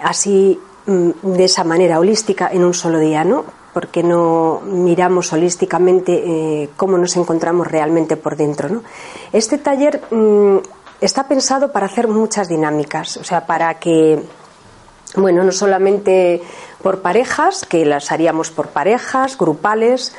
así 0.01 0.59
mm, 0.85 1.09
de 1.21 1.43
esa 1.43 1.63
manera 1.63 1.99
holística 1.99 2.49
en 2.51 2.63
un 2.63 2.73
solo 2.73 2.99
día? 2.99 3.23
¿no? 3.23 3.43
¿Por 3.73 3.89
qué 3.89 4.01
no 4.01 4.61
miramos 4.65 5.31
holísticamente 5.33 6.23
eh, 6.63 6.69
cómo 6.75 6.97
nos 6.97 7.15
encontramos 7.17 7.67
realmente 7.67 8.17
por 8.17 8.35
dentro? 8.35 8.69
¿no? 8.69 8.81
Este 9.31 9.57
taller 9.59 10.01
está 11.01 11.27
pensado 11.27 11.71
para 11.71 11.85
hacer 11.85 12.07
muchas 12.07 12.49
dinámicas, 12.49 13.17
o 13.17 13.23
sea, 13.23 13.45
para 13.45 13.79
que 13.79 14.21
Bueno, 15.15 15.43
no 15.43 15.51
solamente 15.51 16.39
por 16.83 17.01
parejas, 17.01 17.65
que 17.65 17.83
las 17.83 18.11
haríamos 18.11 18.51
por 18.51 18.67
parejas, 18.67 19.37
grupales, 19.39 20.13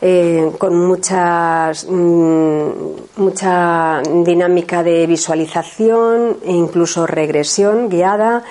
eh, 0.00 0.52
con 0.58 0.78
muchas, 0.86 1.86
mm, 1.88 2.70
mucha 3.16 4.02
dinámica 4.24 4.82
de 4.82 5.06
visualización 5.06 6.36
e 6.44 6.52
incluso 6.52 7.06
regresión 7.06 7.88
guiada 7.88 8.44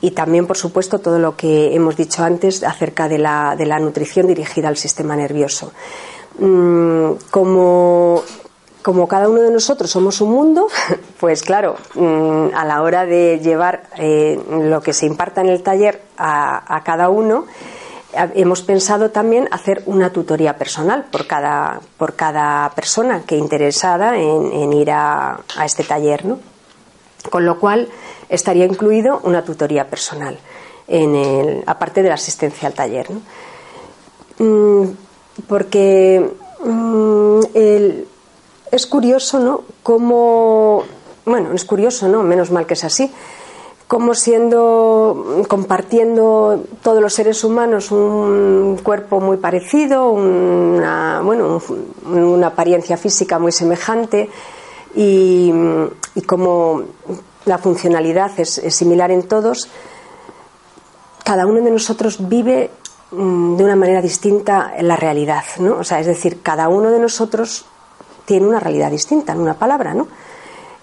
y 0.00 0.10
también, 0.10 0.46
por 0.46 0.56
supuesto, 0.56 0.98
todo 0.98 1.18
lo 1.18 1.36
que 1.36 1.74
hemos 1.74 1.96
dicho 1.96 2.22
antes 2.22 2.62
acerca 2.62 3.08
de 3.08 3.18
la, 3.18 3.54
de 3.56 3.66
la 3.66 3.78
nutrición 3.78 4.26
dirigida 4.26 4.68
al 4.68 4.76
sistema 4.76 5.16
nervioso. 5.16 5.72
Mm, 6.38 7.12
como, 7.30 8.22
como 8.82 9.08
cada 9.08 9.28
uno 9.28 9.40
de 9.42 9.50
nosotros 9.50 9.90
somos 9.90 10.20
un 10.20 10.30
mundo, 10.30 10.68
pues 11.20 11.42
claro, 11.42 11.76
mm, 11.94 12.54
a 12.54 12.64
la 12.64 12.82
hora 12.82 13.06
de 13.06 13.40
llevar 13.40 13.84
eh, 13.96 14.40
lo 14.48 14.80
que 14.80 14.92
se 14.92 15.06
imparta 15.06 15.40
en 15.40 15.48
el 15.48 15.62
taller 15.62 16.02
a, 16.16 16.76
a 16.76 16.82
cada 16.82 17.08
uno, 17.08 17.46
hemos 18.34 18.62
pensado 18.62 19.10
también 19.10 19.48
hacer 19.50 19.82
una 19.86 20.10
tutoría 20.10 20.56
personal 20.56 21.06
por 21.10 21.26
cada, 21.26 21.80
por 21.96 22.14
cada 22.14 22.70
persona 22.74 23.22
que 23.22 23.36
interesada 23.36 24.16
en, 24.16 24.72
ir 24.72 24.90
a, 24.90 25.40
este 25.64 25.84
taller, 25.84 26.24
¿no? 26.24 26.38
Con 27.30 27.46
lo 27.46 27.58
cual 27.58 27.88
estaría 28.28 28.64
incluido 28.64 29.20
una 29.24 29.44
tutoría 29.44 29.88
personal, 29.88 30.38
en 30.88 31.14
el, 31.14 31.64
aparte 31.66 32.02
de 32.02 32.08
la 32.08 32.16
asistencia 32.16 32.68
al 32.68 32.74
taller. 32.74 33.06
Mm, 34.38 34.84
porque 35.48 36.30
mm, 36.64 37.40
es 38.72 38.86
curioso, 38.86 39.38
¿no? 39.38 39.62
Cómo, 39.84 40.82
bueno, 41.24 41.52
es 41.52 41.64
curioso, 41.64 42.08
¿no? 42.08 42.24
Menos 42.24 42.50
mal 42.50 42.66
que 42.66 42.74
es 42.74 42.82
así 42.82 43.12
como 43.92 44.14
siendo, 44.14 45.44
compartiendo 45.48 46.64
todos 46.82 47.02
los 47.02 47.12
seres 47.12 47.44
humanos 47.44 47.92
un 47.92 48.80
cuerpo 48.82 49.20
muy 49.20 49.36
parecido, 49.36 50.08
una, 50.08 51.20
bueno, 51.22 51.60
una 52.06 52.46
apariencia 52.46 52.96
física 52.96 53.38
muy 53.38 53.52
semejante 53.52 54.30
y, 54.94 55.52
como 56.24 56.84
la 57.44 57.58
funcionalidad 57.58 58.30
es, 58.40 58.62
similar 58.70 59.10
en 59.10 59.24
todos, 59.24 59.68
cada 61.22 61.44
uno 61.44 61.60
de 61.60 61.70
nosotros 61.70 62.16
vive 62.26 62.70
mm, 63.10 63.56
de 63.56 63.64
una 63.64 63.76
manera 63.76 64.00
distinta 64.00 64.72
en 64.74 64.88
la 64.88 64.96
realidad, 64.96 65.44
¿no? 65.58 65.76
O 65.76 65.84
sea, 65.84 66.00
es 66.00 66.06
decir, 66.06 66.40
cada 66.40 66.70
uno 66.70 66.90
de 66.90 66.98
nosotros 66.98 67.66
tiene 68.24 68.46
una 68.46 68.60
realidad 68.60 68.90
distinta, 68.90 69.32
en 69.32 69.40
una 69.40 69.54
palabra, 69.54 69.94
¿no? 69.94 70.08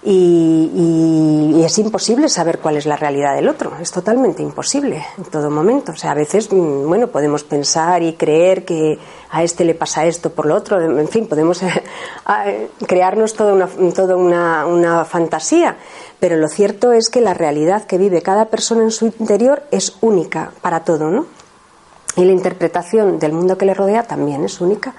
Y, 0.02 1.62
es 1.64 1.78
imposible 1.78 2.30
saber 2.30 2.60
cuál 2.60 2.78
es 2.78 2.86
la 2.86 2.96
realidad 2.96 3.36
del 3.36 3.48
otro, 3.48 3.74
es 3.80 3.92
totalmente 3.92 4.42
imposible 4.42 5.06
en 5.18 5.26
todo 5.26 5.52
momento. 5.52 5.92
O 5.92 5.96
sea, 5.96 6.12
a 6.12 6.16
veces, 6.16 6.52
mm, 6.52 6.88
bueno, 6.88 7.08
podemos 7.08 7.44
pensar 7.44 8.02
y 8.02 8.14
creer 8.14 8.66
que 8.66 8.98
a 9.30 9.44
este 9.44 9.66
le 9.66 9.76
pasa 9.76 10.06
esto 10.06 10.32
por 10.32 10.46
lo 10.46 10.56
otro, 10.56 10.82
en 10.82 11.08
fin, 11.10 11.28
podemos 11.28 11.62
crearnos 12.88 13.34
toda, 13.34 13.54
una, 13.54 13.68
toda 13.94 14.16
una, 14.16 14.66
una 14.66 15.06
fantasía, 15.06 15.76
pero 16.20 16.38
lo 16.38 16.48
cierto 16.48 16.92
es 16.92 17.10
que 17.10 17.22
la 17.22 17.34
realidad 17.34 17.86
que 17.86 17.98
vive 17.98 18.22
cada 18.22 18.46
persona 18.46 18.84
en 18.84 18.92
su 18.92 19.06
interior 19.06 19.64
es 19.70 19.98
única 20.02 20.52
para 20.62 20.84
todo, 20.86 21.12
¿no? 21.12 21.28
Y 22.16 22.24
la 22.24 22.32
interpretación 22.32 23.20
del 23.20 23.34
mundo 23.34 23.58
que 23.58 23.66
le 23.66 23.74
rodea 23.74 24.04
también 24.04 24.44
es 24.44 24.60
única 24.62 24.96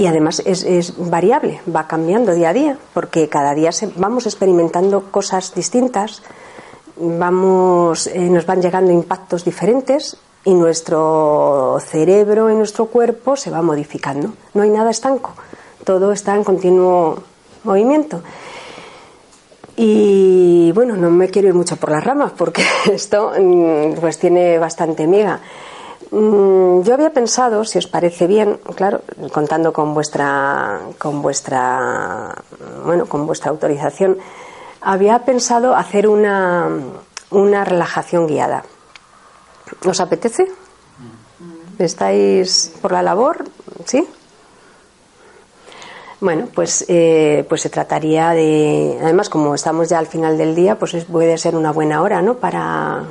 y 0.00 0.06
además 0.06 0.40
es, 0.46 0.94
variable, 0.96 1.60
va 1.68 1.86
cambiando 1.86 2.32
día 2.32 2.48
a 2.48 2.52
día, 2.54 2.78
porque 2.94 3.28
cada 3.28 3.54
día 3.54 3.68
vamos 3.96 4.24
experimentando 4.24 5.10
cosas 5.10 5.54
distintas, 5.54 6.22
vamos, 6.96 8.06
eh, 8.06 8.30
nos 8.30 8.46
van 8.46 8.62
llegando 8.62 8.92
impactos 8.92 9.44
diferentes 9.44 10.16
y 10.46 10.54
nuestro 10.54 11.76
cerebro 11.84 12.50
y 12.50 12.54
nuestro 12.54 12.86
cuerpo 12.86 13.36
se 13.36 13.50
va 13.50 13.60
modificando. 13.60 14.32
No 14.54 14.62
hay 14.62 14.70
nada 14.70 14.90
estanco, 14.90 15.34
todo 15.84 16.12
está 16.12 16.34
en 16.34 16.44
continuo 16.44 17.22
movimiento. 17.64 18.22
Y 19.76 20.72
bueno, 20.72 20.96
no 20.96 21.10
me 21.10 21.28
quiero 21.28 21.48
ir 21.48 21.54
mucho 21.54 21.76
por 21.76 21.90
las 21.90 22.02
ramas 22.02 22.32
porque 22.34 22.62
esto 22.90 23.32
mm, 23.38 24.00
pues 24.00 24.18
tiene 24.18 24.58
bastante 24.58 25.06
miga. 25.06 25.40
Mm, 26.10 26.82
yo 26.82 26.94
había 26.94 27.10
pensado, 27.10 27.64
si 27.64 27.78
os 27.78 27.86
parece 27.86 28.26
bien, 28.26 28.58
claro, 28.74 29.02
contando 29.32 29.72
con 29.72 29.94
vuestra, 29.94 30.80
con 30.98 31.22
vuestra, 31.22 32.34
bueno, 32.84 33.06
con 33.06 33.26
vuestra 33.26 33.50
autorización, 33.50 34.18
había 34.80 35.24
pensado 35.24 35.76
hacer 35.76 36.08
una, 36.08 36.68
una 37.30 37.64
relajación 37.64 38.26
guiada. 38.26 38.64
¿Os 39.86 40.00
apetece? 40.00 40.50
¿Estáis 41.78 42.72
por 42.82 42.92
la 42.92 43.02
labor? 43.02 43.44
¿Sí? 43.84 44.06
Bueno, 46.20 46.48
pues, 46.54 46.84
eh, 46.88 47.46
pues 47.48 47.62
se 47.62 47.70
trataría 47.70 48.30
de, 48.30 48.98
además 49.00 49.30
como 49.30 49.54
estamos 49.54 49.88
ya 49.88 49.98
al 49.98 50.06
final 50.06 50.36
del 50.36 50.54
día, 50.54 50.78
pues 50.78 51.04
puede 51.04 51.38
ser 51.38 51.56
una 51.56 51.70
buena 51.72 52.02
hora, 52.02 52.20
¿no? 52.20 52.34
Para 52.34 53.04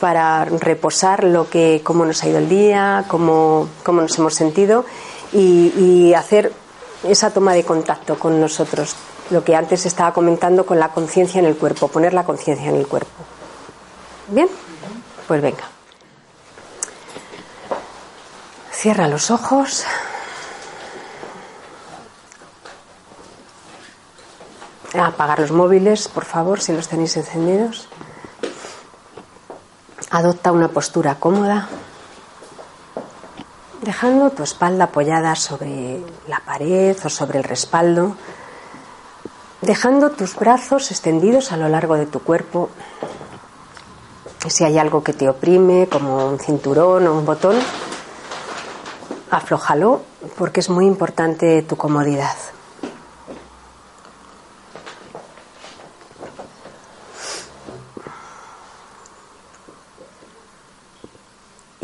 para 0.00 0.44
reposar 0.44 1.24
lo 1.24 1.48
que, 1.48 1.80
cómo 1.82 2.04
nos 2.04 2.22
ha 2.22 2.28
ido 2.28 2.38
el 2.38 2.48
día, 2.48 3.04
cómo, 3.08 3.68
cómo 3.82 4.02
nos 4.02 4.18
hemos 4.18 4.34
sentido 4.34 4.84
y, 5.32 6.14
hacer 6.14 6.52
esa 7.04 7.30
toma 7.30 7.54
de 7.54 7.64
contacto 7.64 8.18
con 8.18 8.40
nosotros, 8.40 8.96
lo 9.30 9.44
que 9.44 9.54
antes 9.54 9.86
estaba 9.86 10.12
comentando 10.12 10.64
con 10.66 10.78
la 10.78 10.88
conciencia 10.88 11.38
en 11.38 11.46
el 11.46 11.56
cuerpo, 11.56 11.88
poner 11.88 12.14
la 12.14 12.24
conciencia 12.24 12.68
en 12.68 12.76
el 12.76 12.86
cuerpo. 12.86 13.10
¿Bien? 14.28 14.48
Pues 15.28 15.42
venga. 15.42 15.64
Cierra 18.72 19.08
los 19.08 19.30
ojos. 19.30 19.84
Apagar 24.94 25.40
los 25.40 25.52
móviles, 25.52 26.08
por 26.08 26.24
favor, 26.24 26.60
si 26.60 26.72
los 26.72 26.88
tenéis 26.88 27.16
encendidos. 27.16 27.88
Adopta 30.10 30.52
una 30.52 30.68
postura 30.68 31.16
cómoda, 31.16 31.68
dejando 33.82 34.30
tu 34.30 34.44
espalda 34.44 34.84
apoyada 34.84 35.34
sobre 35.34 36.00
la 36.28 36.40
pared 36.40 36.96
o 37.04 37.10
sobre 37.10 37.38
el 37.38 37.44
respaldo, 37.44 38.16
dejando 39.62 40.10
tus 40.10 40.36
brazos 40.36 40.92
extendidos 40.92 41.50
a 41.50 41.56
lo 41.56 41.68
largo 41.68 41.96
de 41.96 42.06
tu 42.06 42.20
cuerpo. 42.20 42.70
Si 44.46 44.62
hay 44.62 44.78
algo 44.78 45.02
que 45.02 45.12
te 45.12 45.28
oprime, 45.28 45.88
como 45.90 46.24
un 46.28 46.38
cinturón 46.38 47.08
o 47.08 47.18
un 47.18 47.26
botón, 47.26 47.56
aflójalo 49.30 50.02
porque 50.38 50.60
es 50.60 50.70
muy 50.70 50.86
importante 50.86 51.62
tu 51.62 51.76
comodidad. 51.76 52.36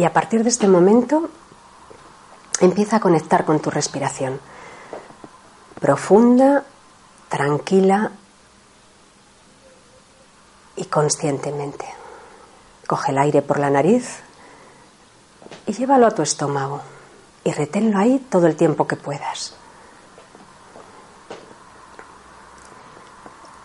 Y 0.02 0.04
a 0.04 0.12
partir 0.12 0.42
de 0.42 0.48
este 0.48 0.66
momento 0.66 1.30
empieza 2.58 2.96
a 2.96 3.00
conectar 3.00 3.44
con 3.44 3.60
tu 3.60 3.70
respiración. 3.70 4.40
Profunda, 5.78 6.64
tranquila 7.28 8.10
y 10.74 10.86
conscientemente. 10.86 11.86
Coge 12.88 13.12
el 13.12 13.18
aire 13.18 13.42
por 13.42 13.60
la 13.60 13.70
nariz 13.70 14.24
y 15.66 15.72
llévalo 15.72 16.08
a 16.08 16.10
tu 16.10 16.22
estómago 16.22 16.80
y 17.44 17.52
reténlo 17.52 17.96
ahí 17.96 18.18
todo 18.28 18.48
el 18.48 18.56
tiempo 18.56 18.88
que 18.88 18.96
puedas. 18.96 19.54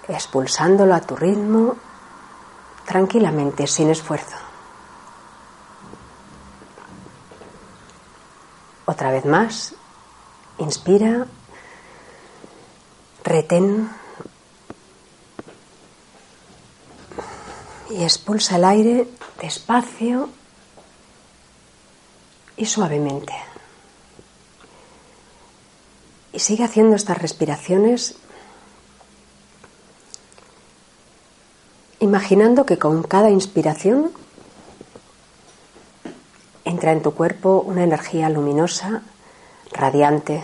Expulsándolo 0.07 0.93
a 0.93 1.01
tu 1.01 1.15
ritmo, 1.15 1.77
tranquilamente, 2.85 3.65
sin 3.65 3.89
esfuerzo. 3.89 4.46
Otra 8.87 9.11
vez 9.11 9.25
más. 9.25 9.75
Inspira. 10.59 11.27
Retén. 13.25 13.89
Y 17.89 18.03
expulsa 18.03 18.55
el 18.55 18.63
aire 18.63 19.07
despacio 19.41 20.29
y 22.55 22.65
suavemente. 22.65 23.33
Y 26.31 26.39
sigue 26.39 26.63
haciendo 26.63 26.95
estas 26.95 27.17
respiraciones 27.17 28.15
imaginando 31.99 32.65
que 32.65 32.77
con 32.77 33.03
cada 33.03 33.29
inspiración 33.29 34.11
entra 36.77 36.91
en 36.91 37.01
tu 37.01 37.15
cuerpo 37.15 37.63
una 37.65 37.83
energía 37.83 38.29
luminosa, 38.29 39.01
radiante, 39.71 40.43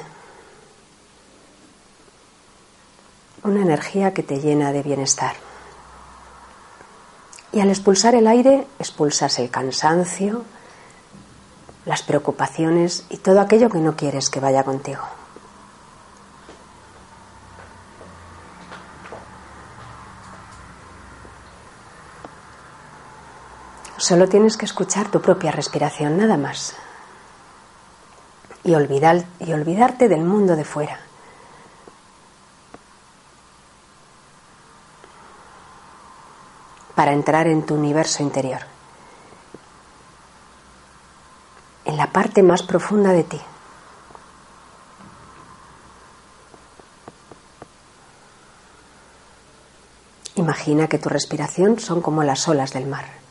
una 3.44 3.62
energía 3.62 4.16
que 4.16 4.24
te 4.24 4.40
llena 4.40 4.72
de 4.72 4.82
bienestar. 4.82 5.36
Y 7.52 7.60
al 7.60 7.70
expulsar 7.70 8.16
el 8.16 8.26
aire, 8.26 8.66
expulsas 8.80 9.38
el 9.38 9.52
cansancio, 9.52 10.44
las 11.86 12.02
preocupaciones 12.02 13.06
y 13.12 13.18
todo 13.18 13.40
aquello 13.40 13.70
que 13.70 13.78
no 13.78 13.96
quieres 13.96 14.32
que 14.32 14.40
vaya 14.40 14.64
contigo. 14.64 15.04
Solo 24.04 24.28
tienes 24.28 24.58
que 24.58 24.66
escuchar 24.66 25.10
tu 25.10 25.22
propia 25.22 25.49
respiración, 25.49 26.18
nada 26.18 26.36
más. 26.36 26.76
Y, 28.66 28.76
olvidar, 28.76 29.24
y 29.39 29.54
olvidarte 29.54 30.10
del 30.10 30.26
mundo 30.26 30.58
de 30.58 30.66
fuera. 30.66 30.99
Para 36.95 37.14
entrar 37.14 37.47
en 37.47 37.66
tu 37.66 37.76
universo 37.76 38.22
interior. 38.22 38.60
En 41.86 41.95
la 41.95 42.12
parte 42.12 42.43
más 42.43 42.62
profunda 42.62 43.14
de 43.14 43.24
ti. 43.24 43.41
Imagina 50.36 50.89
que 50.89 50.99
tu 50.99 51.08
respiración 51.08 51.80
son 51.80 52.01
como 52.01 52.22
las 52.24 52.49
olas 52.49 52.74
del 52.74 52.88
mar. 52.88 53.22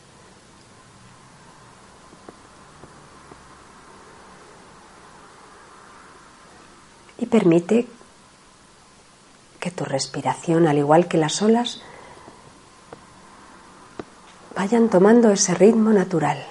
Permite 7.25 7.87
que 9.59 9.71
tu 9.71 9.85
respiración, 9.85 10.67
al 10.67 10.77
igual 10.77 11.07
que 11.07 11.17
las 11.17 11.41
olas, 11.41 11.81
vayan 14.55 14.89
tomando 14.89 15.31
ese 15.31 15.53
ritmo 15.55 15.91
natural, 15.91 16.45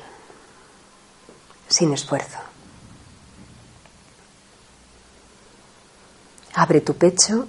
sin 1.69 1.93
esfuerzo. 1.93 2.39
Abre 6.55 6.81
tu 6.81 6.95
pecho 6.95 7.49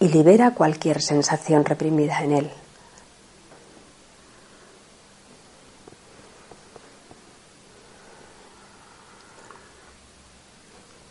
y 0.00 0.08
libera 0.08 0.54
cualquier 0.54 1.00
sensación 1.02 1.64
reprimida 1.64 2.22
en 2.22 2.32
él. 2.32 2.52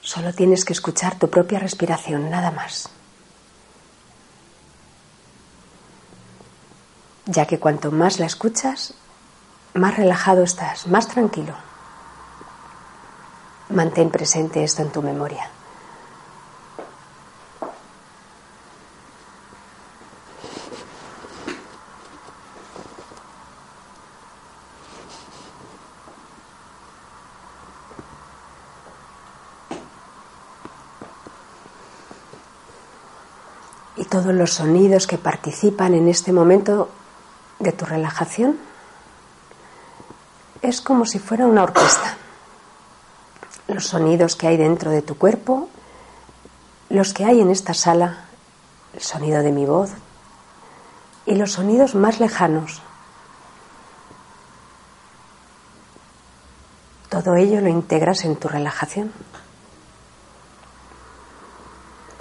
Solo 0.08 0.32
tienes 0.32 0.64
que 0.64 0.72
escuchar 0.72 1.20
tu 1.20 1.30
propia 1.30 1.60
respiración, 1.60 2.30
nada 2.30 2.49
más. 2.49 2.88
Ya 7.26 7.45
que 7.45 7.60
cuanto 7.60 7.91
más 7.91 8.18
la 8.18 8.26
escuchas, 8.26 8.93
más 9.74 9.97
relajado 9.97 10.43
estás, 10.43 10.88
más 10.88 11.10
tranquilo. 11.10 11.55
Mantén 13.68 14.10
presente 14.10 14.64
esto 14.64 14.82
en 14.82 14.93
tu 14.93 15.01
memoria. 15.01 15.49
Todos 34.05 34.33
los 34.33 34.53
sonidos 34.53 35.07
que 35.07 35.17
participan 35.17 35.95
en 35.95 36.07
este 36.07 36.31
momento 36.31 36.89
de 37.59 37.71
tu 37.71 37.85
relajación 37.85 38.57
es 40.61 40.81
como 40.81 41.05
si 41.05 41.19
fuera 41.19 41.47
una 41.47 41.63
orquesta. 41.63 42.17
Los 43.67 43.87
sonidos 43.87 44.35
que 44.35 44.47
hay 44.47 44.57
dentro 44.57 44.91
de 44.91 45.01
tu 45.01 45.17
cuerpo, 45.17 45.69
los 46.89 47.13
que 47.13 47.25
hay 47.25 47.41
en 47.41 47.49
esta 47.49 47.73
sala, 47.73 48.25
el 48.93 49.01
sonido 49.01 49.41
de 49.41 49.51
mi 49.51 49.65
voz 49.65 49.91
y 51.25 51.35
los 51.35 51.53
sonidos 51.53 51.95
más 51.95 52.19
lejanos. 52.19 52.81
Todo 57.09 57.35
ello 57.35 57.61
lo 57.61 57.69
integras 57.69 58.25
en 58.25 58.35
tu 58.35 58.47
relajación 58.47 59.11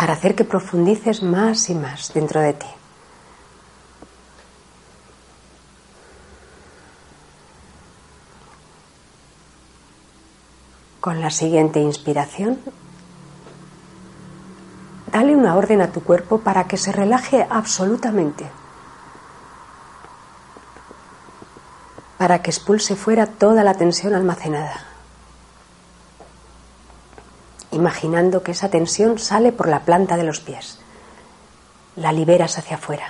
para 0.06 0.18
hacer 0.18 0.36
que 0.36 0.44
profundices 0.44 1.20
más 1.20 1.68
y 1.68 1.74
más 1.74 2.14
dentro 2.14 2.40
de 2.40 2.52
ti. 2.52 2.66
Con 11.00 11.20
la 11.20 11.30
siguiente 11.30 11.80
inspiración, 11.80 12.60
dale 15.10 15.34
una 15.34 15.56
orden 15.56 15.80
a 15.80 15.90
tu 15.90 16.00
cuerpo 16.04 16.38
para 16.38 16.68
que 16.68 16.76
se 16.76 16.92
relaje 16.92 17.44
absolutamente, 17.50 18.48
para 22.16 22.42
que 22.42 22.50
expulse 22.50 22.94
fuera 22.94 23.26
toda 23.26 23.64
la 23.64 23.74
tensión 23.74 24.14
almacenada 24.14 24.95
imaginando 27.76 28.42
que 28.42 28.52
esa 28.52 28.68
tensión 28.68 29.18
sale 29.18 29.52
por 29.52 29.68
la 29.68 29.84
planta 29.84 30.16
de 30.16 30.24
los 30.24 30.40
pies. 30.40 30.78
La 31.94 32.12
liberas 32.12 32.58
hacia 32.58 32.76
afuera. 32.76 33.06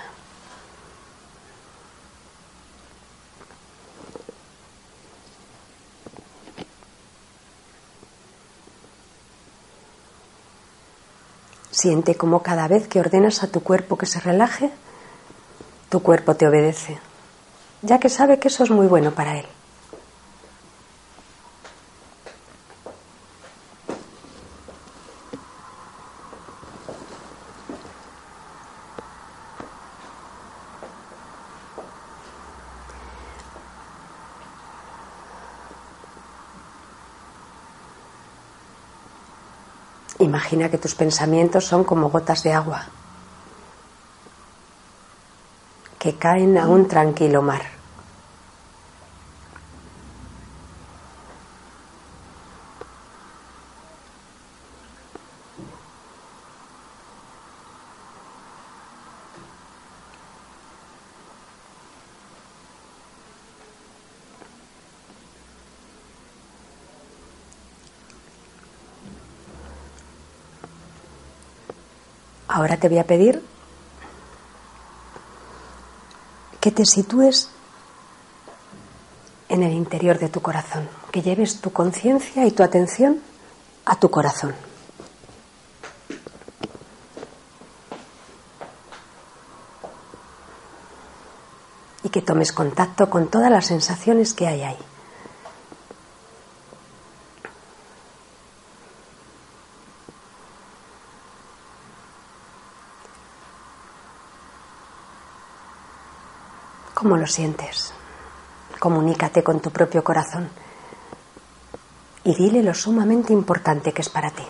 Siente 11.70 12.14
como 12.14 12.42
cada 12.42 12.68
vez 12.68 12.88
que 12.88 13.00
ordenas 13.00 13.42
a 13.42 13.48
tu 13.48 13.62
cuerpo 13.62 13.96
que 13.96 14.06
se 14.06 14.18
relaje, 14.20 14.70
tu 15.88 16.02
cuerpo 16.02 16.34
te 16.34 16.48
obedece, 16.48 16.98
ya 17.82 18.00
que 18.00 18.08
sabe 18.08 18.38
que 18.38 18.48
eso 18.48 18.64
es 18.64 18.70
muy 18.70 18.86
bueno 18.86 19.12
para 19.12 19.38
él. 19.38 19.46
Imagina 40.26 40.68
que 40.68 40.76
tus 40.76 40.96
pensamientos 40.96 41.64
son 41.64 41.84
como 41.84 42.10
gotas 42.10 42.42
de 42.42 42.52
agua 42.52 42.86
que 46.00 46.16
caen 46.16 46.58
a 46.58 46.66
un 46.66 46.88
tranquilo 46.88 47.42
mar. 47.42 47.75
Ahora 72.56 72.78
te 72.78 72.88
voy 72.88 72.96
a 72.96 73.04
pedir 73.04 73.44
que 76.58 76.70
te 76.70 76.86
sitúes 76.86 77.50
en 79.50 79.62
el 79.62 79.74
interior 79.74 80.18
de 80.18 80.30
tu 80.30 80.40
corazón, 80.40 80.88
que 81.12 81.20
lleves 81.20 81.60
tu 81.60 81.70
conciencia 81.70 82.46
y 82.46 82.52
tu 82.52 82.62
atención 82.62 83.20
a 83.84 83.96
tu 83.96 84.10
corazón. 84.10 84.54
Y 92.04 92.08
que 92.08 92.22
tomes 92.22 92.52
contacto 92.52 93.10
con 93.10 93.28
todas 93.28 93.50
las 93.50 93.66
sensaciones 93.66 94.32
que 94.32 94.46
hay 94.46 94.62
ahí. 94.62 94.78
cómo 107.06 107.18
lo 107.18 107.28
sientes. 107.28 107.92
Comunícate 108.80 109.44
con 109.44 109.60
tu 109.60 109.70
propio 109.70 110.02
corazón 110.02 110.50
y 112.24 112.34
dile 112.34 112.64
lo 112.64 112.74
sumamente 112.74 113.32
importante 113.32 113.92
que 113.92 114.02
es 114.02 114.08
para 114.08 114.32
ti. 114.32 114.42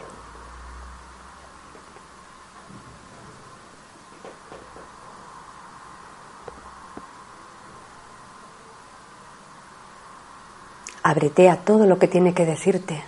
Ábrete 11.02 11.50
a 11.50 11.62
todo 11.62 11.84
lo 11.84 11.98
que 11.98 12.08
tiene 12.08 12.32
que 12.32 12.46
decirte. 12.46 13.04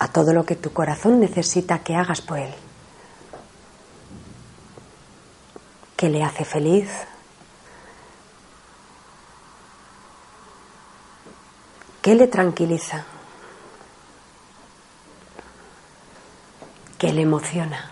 A 0.00 0.08
todo 0.08 0.32
lo 0.32 0.44
que 0.44 0.56
tu 0.56 0.72
corazón 0.72 1.20
necesita 1.20 1.84
que 1.84 1.94
hagas 1.94 2.20
por 2.20 2.40
él. 2.40 2.63
¿Qué 6.04 6.10
le 6.10 6.22
hace 6.22 6.44
feliz? 6.44 6.90
¿Qué 12.02 12.14
le 12.14 12.26
tranquiliza? 12.26 13.06
¿Qué 16.98 17.10
le 17.10 17.22
emociona? 17.22 17.90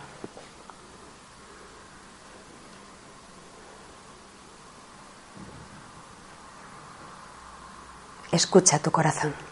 Escucha 8.31 8.79
tu 8.79 8.91
corazón. 8.91 9.51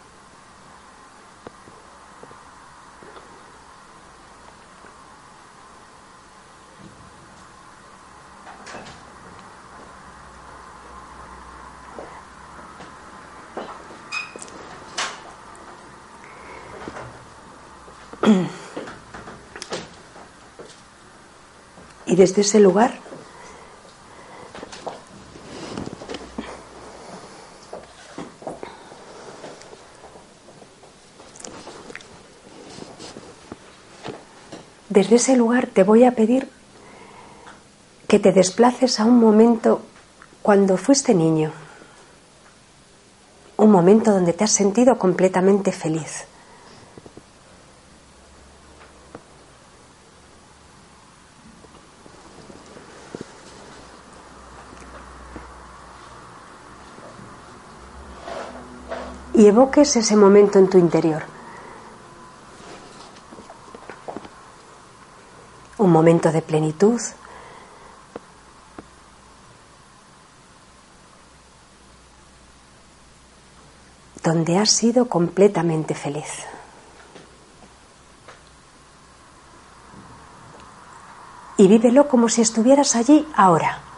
Desde 22.21 22.43
ese 22.43 22.61
lugar 22.61 22.99
desde 34.91 35.17
ese 35.17 35.35
lugar 35.35 35.67
te 35.67 35.83
voy 35.83 36.05
a 36.05 36.13
pedir 36.13 36.47
que 38.07 38.19
te 38.19 38.33
desplaces 38.33 39.01
a 39.01 39.07
un 39.07 39.19
momento 39.19 39.81
cuando 40.43 40.77
fuiste 40.77 41.15
niño, 41.15 41.53
un 43.57 43.71
momento 43.71 44.11
donde 44.11 44.35
te 44.35 44.45
has 44.45 44.51
sentido 44.51 44.99
completamente 44.99 45.73
feliz. 45.73 46.30
Y 59.41 59.47
evoques 59.47 59.97
ese 59.97 60.17
momento 60.17 60.59
en 60.59 60.69
tu 60.69 60.77
interior. 60.77 61.23
un 65.79 65.91
momento 65.91 66.31
de 66.31 66.43
plenitud. 66.43 67.01
donde 74.23 74.59
has 74.59 74.71
sido 74.71 75.09
completamente 75.09 75.95
feliz. 75.95 76.45
Y 81.57 81.67
vívelo 81.67 82.07
como 82.07 82.29
si 82.29 82.43
estuvieras 82.43 82.95
allí 82.95 83.27
ahora. 83.35 83.90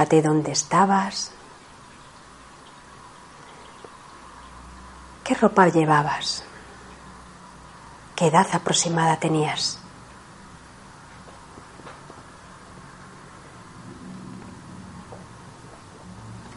Fíjate 0.00 0.22
dónde 0.22 0.52
estabas, 0.52 1.30
¿Qué 5.24 5.34
ropa 5.34 5.68
llevabas? 5.68 6.42
¿Qué 8.16 8.28
edad 8.28 8.46
aproximada 8.54 9.18
tenías? 9.18 9.78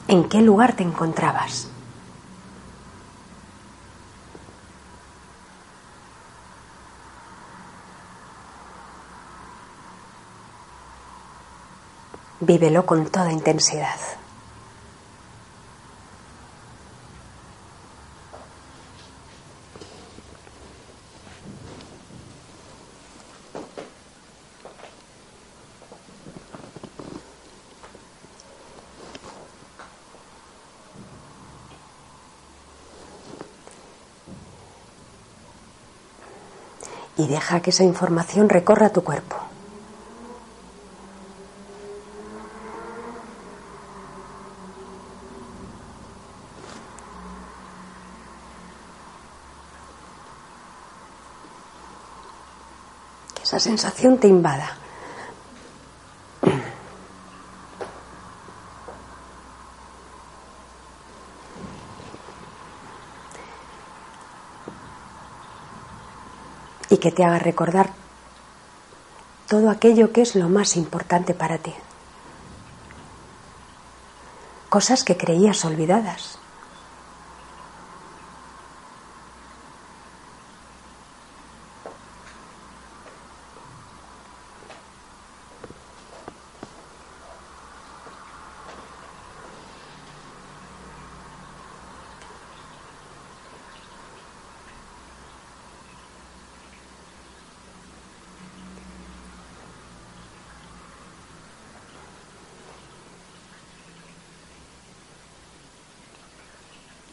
¿En 0.08 0.30
qué 0.30 0.42
lugar 0.42 0.78
te 0.78 0.84
encontrabas? 0.84 1.68
Vívelo 12.46 12.86
con 12.86 13.08
toda 13.10 13.32
intensidad. 13.32 14.00
y 37.18 37.28
deja 37.28 37.62
que 37.62 37.70
esa 37.70 37.84
información 37.84 38.50
recorra 38.50 38.90
tu 38.90 39.04
cuerpo. 39.04 39.38
Que 53.36 53.44
esa 53.44 53.53
sensación 53.64 54.18
te 54.18 54.28
invada. 54.28 54.78
y 66.90 66.98
que 66.98 67.12
te 67.12 67.26
haga 67.26 67.40
recordar 67.40 67.90
todo 69.48 69.72
aquello 69.72 70.12
que 70.12 70.22
es 70.22 70.36
lo 70.36 70.48
más 70.48 70.76
importante 70.76 71.34
para 71.34 71.58
ti. 71.58 71.74
Cosas 74.70 75.04
que 75.04 75.18
creías 75.18 75.66
olvidadas. 75.66 76.38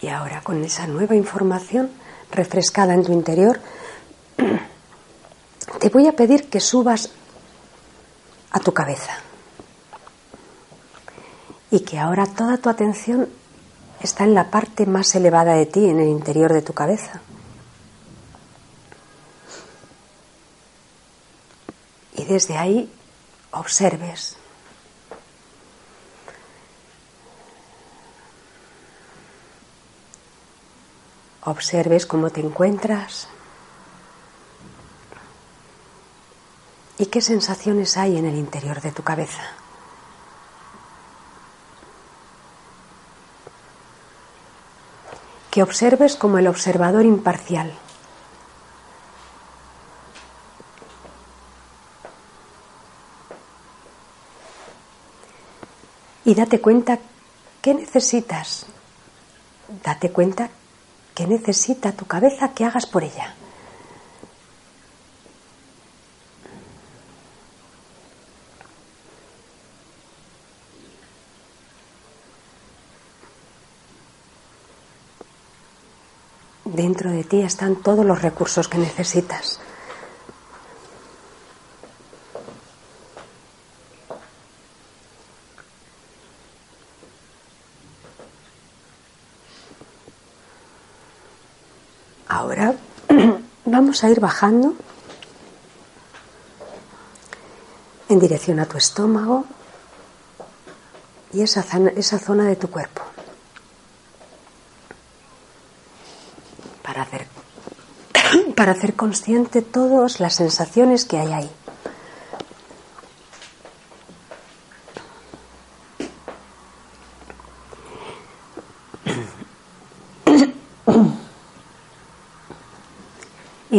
Y 0.03 0.09
con 0.43 0.65
esa 0.65 0.87
nueva 0.87 1.15
información 1.15 1.91
refrescada 2.31 2.95
en 2.95 3.05
tu 3.05 3.13
interior, 3.13 3.61
te 5.81 5.89
voy 5.89 6.07
a 6.07 6.13
pedir 6.13 6.49
que 6.49 6.61
subas 6.61 7.11
a 8.51 8.61
tu 8.61 8.73
cabeza. 8.73 9.13
Y 11.71 11.81
que 11.81 11.99
ahora 11.99 12.27
toda 12.27 12.59
tu 12.59 12.69
atención 12.69 13.29
está 14.01 14.25
en 14.25 14.35
la 14.35 14.51
parte 14.51 14.87
más 14.87 15.15
elevada 15.15 15.55
de 15.55 15.67
ti, 15.67 15.89
en 15.89 16.01
el 16.01 16.09
interior 16.09 16.53
de 16.53 16.63
tu 16.63 16.73
cabeza. 16.73 17.21
Y 22.17 22.25
desde 22.25 22.57
ahí 22.57 22.93
observes 23.53 24.37
observes 31.51 32.07
cómo 32.07 32.31
te 32.31 32.41
encuentras 32.41 33.29
y 37.01 37.07
qué 37.07 37.23
sensaciones 37.23 37.97
hay 37.97 38.19
en 38.19 38.27
el 38.27 38.37
interior 38.37 38.83
de 38.83 38.93
tu 38.93 39.03
cabeza. 39.03 39.43
Que 45.51 45.63
observes 45.63 46.15
como 46.15 46.37
el 46.37 46.47
observador 46.47 47.07
imparcial. 47.07 47.73
Y 56.27 56.35
date 56.35 56.61
cuenta 56.61 56.99
qué 57.63 57.73
necesitas. 57.73 58.67
Date 59.83 60.13
cuenta 60.13 60.51
qué 61.21 61.27
necesita 61.27 61.93
tu 61.93 62.07
cabeza 62.07 62.55
que 62.55 62.65
hagas 62.65 62.87
por 62.87 63.05
ella. 63.05 63.35
Dentro 76.65 77.11
de 77.11 77.25
ti 77.25 77.43
están 77.43 77.77
todos 77.77 78.07
los 78.07 78.23
recursos 78.23 78.67
que 78.67 78.79
necesitas. 78.79 79.61
Ahora 92.31 92.75
vamos 93.81 94.05
a 94.05 94.11
ir 94.11 94.21
bajando 94.21 94.75
en 98.11 98.21
dirección 98.21 98.61
a 98.61 98.67
tu 98.67 98.77
estómago 98.77 99.47
y 101.33 101.41
esa 101.41 101.63
zona, 101.63 101.91
esa 101.97 102.19
zona 102.19 102.45
de 102.45 102.57
tu 102.57 102.69
cuerpo. 102.69 103.03
para 108.55 108.73
hacer 108.73 108.95
consciente 108.97 109.63
todas 109.63 110.21
las 110.21 110.35
sensaciones 110.35 111.07
que 111.07 111.17
hay 111.17 111.33
ahí. 111.33 111.51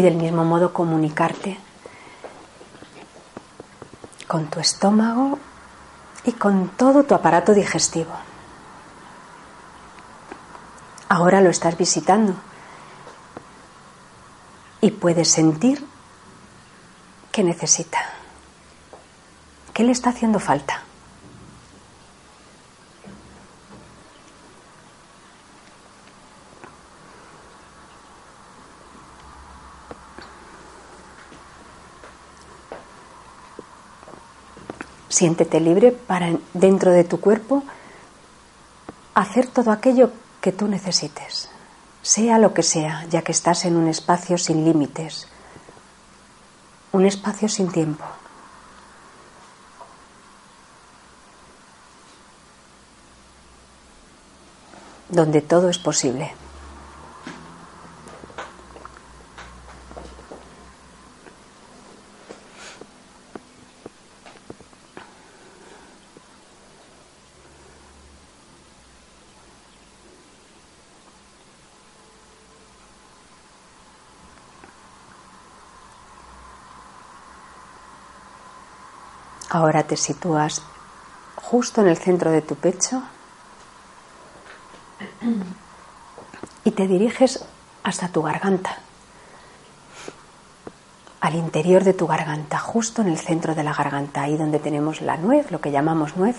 Y 0.01 0.03
del 0.03 0.15
mismo 0.15 0.43
modo 0.43 0.73
comunicarte 0.73 1.59
con 4.27 4.47
tu 4.47 4.59
estómago 4.59 5.37
y 6.23 6.31
con 6.31 6.69
todo 6.69 7.03
tu 7.03 7.13
aparato 7.13 7.53
digestivo. 7.53 8.09
Ahora 11.07 11.39
lo 11.39 11.51
estás 11.51 11.77
visitando 11.77 12.33
y 14.81 14.89
puede 14.89 15.23
sentir 15.23 15.85
que 17.31 17.43
necesita, 17.43 17.99
qué 19.71 19.83
le 19.83 19.91
está 19.91 20.09
haciendo 20.09 20.39
falta. 20.39 20.81
Siéntete 35.21 35.59
libre 35.59 35.91
para 35.91 36.33
dentro 36.55 36.89
de 36.89 37.03
tu 37.03 37.19
cuerpo 37.19 37.61
hacer 39.13 39.45
todo 39.45 39.69
aquello 39.71 40.09
que 40.41 40.51
tú 40.51 40.67
necesites 40.67 41.47
sea 42.01 42.39
lo 42.39 42.55
que 42.55 42.63
sea, 42.63 43.05
ya 43.07 43.21
que 43.21 43.31
estás 43.31 43.65
en 43.65 43.75
un 43.75 43.87
espacio 43.87 44.39
sin 44.39 44.65
límites, 44.65 45.27
un 46.91 47.05
espacio 47.05 47.47
sin 47.47 47.71
tiempo. 47.71 48.03
donde 55.07 55.41
todo 55.41 55.69
es 55.69 55.77
posible. 55.77 56.31
Ahora 79.53 79.80
te 79.91 79.97
sitúas 79.97 80.61
justo 81.35 81.81
en 81.81 81.89
el 81.89 81.97
centro 81.97 82.31
de 82.31 82.41
tu 82.41 82.55
pecho 82.55 83.03
y 86.63 86.71
te 86.71 86.87
diriges 86.87 87.43
hasta 87.83 88.07
tu 88.07 88.21
garganta, 88.21 88.77
al 91.19 91.35
interior 91.35 91.83
de 91.83 91.91
tu 91.91 92.07
garganta, 92.07 92.57
justo 92.57 93.01
en 93.01 93.09
el 93.09 93.17
centro 93.17 93.53
de 93.53 93.65
la 93.65 93.73
garganta, 93.73 94.21
ahí 94.21 94.37
donde 94.37 94.59
tenemos 94.59 95.01
la 95.01 95.17
nuez, 95.17 95.51
lo 95.51 95.59
que 95.59 95.71
llamamos 95.71 96.15
nuez, 96.15 96.37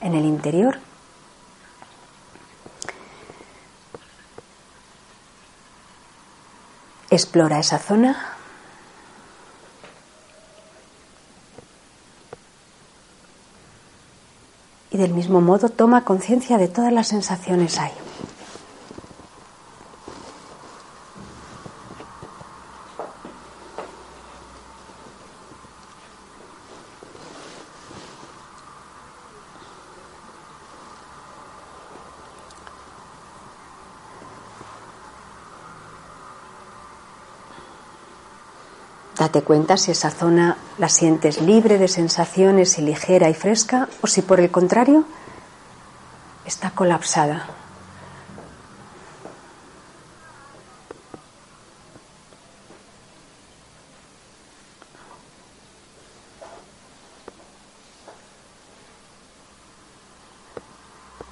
en 0.00 0.14
el 0.14 0.24
interior. 0.24 0.80
Explora 7.10 7.60
esa 7.60 7.78
zona 7.78 8.37
y 14.98 15.00
del 15.00 15.14
mismo 15.14 15.40
modo 15.40 15.68
toma 15.68 16.02
conciencia 16.04 16.58
de 16.58 16.66
todas 16.66 16.92
las 16.92 17.06
sensaciones 17.06 17.78
ahí. 17.78 17.92
Date 39.16 39.42
cuenta 39.42 39.76
si 39.76 39.92
esa 39.92 40.10
zona 40.10 40.57
la 40.78 40.88
sientes 40.88 41.40
libre 41.40 41.76
de 41.76 41.88
sensaciones 41.88 42.78
y 42.78 42.82
ligera 42.82 43.28
y 43.28 43.34
fresca 43.34 43.88
o 44.00 44.06
si 44.06 44.22
por 44.22 44.40
el 44.40 44.50
contrario 44.50 45.04
está 46.46 46.70
colapsada. 46.70 47.48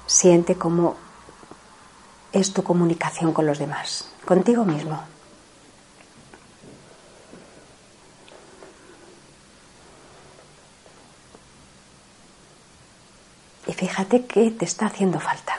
Siente 0.05 0.55
cómo 0.55 0.95
es 2.33 2.51
tu 2.51 2.63
comunicación 2.63 3.33
con 3.33 3.45
los 3.45 3.59
demás, 3.59 4.09
contigo 4.25 4.65
mismo. 4.65 5.16
Fíjate 14.07 14.25
qué 14.25 14.51
te 14.51 14.65
está 14.65 14.87
haciendo 14.87 15.19
falta. 15.19 15.53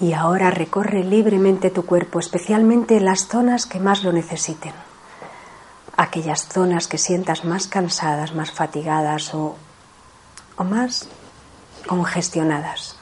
Y 0.00 0.14
ahora 0.14 0.50
recorre 0.50 1.04
libremente 1.04 1.68
tu 1.68 1.84
cuerpo, 1.84 2.20
especialmente 2.20 3.00
las 3.00 3.28
zonas 3.28 3.66
que 3.66 3.78
más 3.78 4.02
lo 4.02 4.12
necesiten. 4.12 4.72
Aquellas 5.94 6.48
zonas 6.48 6.88
que 6.88 6.96
sientas 6.96 7.44
más 7.44 7.66
cansadas, 7.66 8.34
más 8.34 8.50
fatigadas 8.50 9.34
o 9.34 9.56
o 10.60 10.64
más 10.64 11.08
congestionadas. 11.88 12.96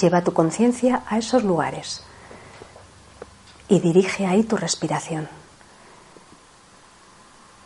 Lleva 0.00 0.22
tu 0.22 0.32
conciencia 0.32 1.02
a 1.08 1.18
esos 1.18 1.42
lugares 1.42 2.04
y 3.66 3.80
dirige 3.80 4.26
ahí 4.26 4.44
tu 4.44 4.56
respiración 4.56 5.28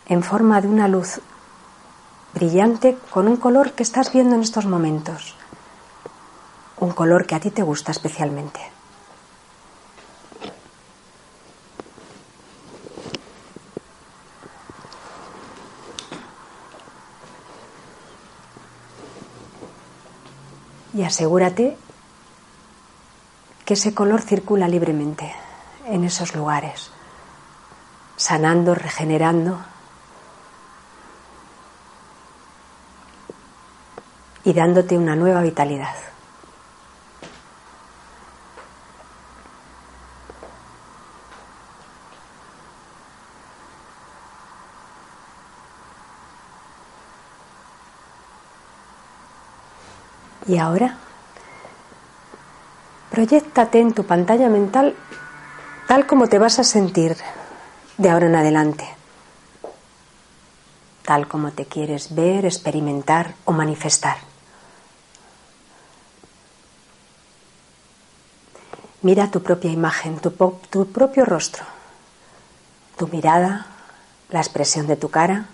en 0.07 0.23
forma 0.23 0.63
de 0.63 0.69
una 0.69 0.89
luz 0.89 1.21
brillante 2.33 2.97
con 3.11 3.29
un 3.29 3.37
color 3.37 3.73
que 3.73 3.83
estás 3.83 4.11
viendo 4.13 4.35
en 4.35 4.41
estos 4.41 4.65
momentos, 4.65 5.35
un 6.79 6.93
color 6.93 7.27
que 7.27 7.35
a 7.35 7.41
ti 7.41 7.51
te 7.51 7.63
gusta 7.63 7.93
especialmente. 7.93 8.74
Y 21.05 21.07
asegúrate 21.07 21.77
que 23.67 23.75
ese 23.75 23.93
color 23.93 24.23
circula 24.23 24.67
libremente 24.69 25.35
en 25.85 26.03
esos 26.03 26.35
lugares, 26.35 26.93
sanando, 28.17 28.75
regenerando 28.75 29.61
y 34.45 34.55
dándote 34.55 34.97
una 34.97 35.15
nueva 35.15 35.43
vitalidad. 35.43 35.95
Y 50.47 50.59
ahora, 50.59 50.99
proyectate 53.11 53.81
en 53.81 53.95
tu 53.95 54.05
pantalla 54.05 54.49
mental 54.49 54.95
tal 55.87 56.07
como 56.07 56.29
te 56.29 56.39
vas 56.39 56.59
a 56.59 56.65
sentir 56.65 57.17
de 57.99 58.11
ahora 58.11 58.27
en 58.27 58.37
adelante, 58.37 58.85
tal 61.05 61.29
como 61.29 61.53
te 61.53 61.67
quieres 61.67 62.15
ver, 62.15 62.45
experimentar 62.45 63.35
o 63.45 63.53
manifestar. 63.53 64.17
Mira 69.03 69.31
tu 69.31 69.43
propia 69.43 69.71
imagen, 69.71 70.19
tu, 70.19 70.31
tu 70.71 70.87
propio 70.91 71.27
rostro, 71.27 71.65
tu 72.97 73.07
mirada, 73.09 73.67
la 74.31 74.41
expresión 74.41 74.87
de 74.87 74.97
tu 74.97 75.11
cara. 75.11 75.47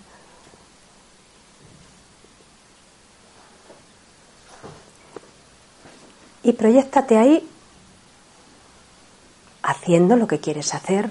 Y 6.42 6.52
proyectate 6.52 7.18
ahí 7.18 7.48
haciendo 9.62 10.16
lo 10.16 10.26
que 10.26 10.40
quieres 10.40 10.74
hacer 10.74 11.10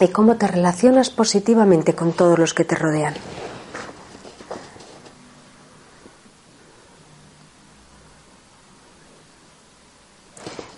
y 0.00 0.08
cómo 0.08 0.36
te 0.36 0.48
relacionas 0.48 1.10
positivamente 1.10 1.94
con 1.94 2.12
todos 2.12 2.38
los 2.38 2.54
que 2.54 2.64
te 2.64 2.74
rodean. 2.74 3.14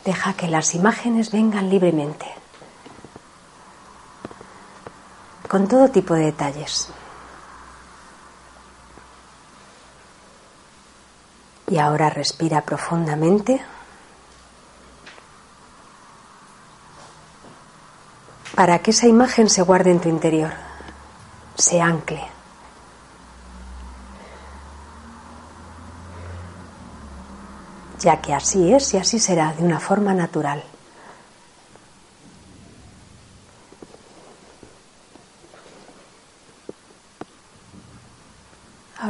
Deja 0.05 0.35
que 0.35 0.49
las 0.49 0.75
imágenes 0.75 1.31
vengan 1.31 1.71
libremente, 1.71 2.27
con 5.49 5.67
todo 5.67 5.89
tipo 5.89 6.13
de 6.13 6.27
detalles. 6.27 6.91
Y 11.69 11.79
ahora 11.79 12.11
respira 12.11 12.61
profundamente. 12.61 13.61
para 18.55 18.79
que 18.79 18.93
esa 18.93 19.09
imagen 19.09 19.49
se 19.49 19.63
guarde 19.63 19.91
en 19.91 20.01
tu 20.01 20.09
interior, 20.09 20.53
se 21.57 21.81
ancle. 21.81 22.23
Ya 28.01 28.21
que 28.21 28.35
así 28.35 28.73
es 28.73 28.93
y 28.95 28.99
así 28.99 29.19
será 29.19 29.53
de 29.53 29.65
una 29.65 29.81
forma 29.81 30.15
natural. 30.15 30.63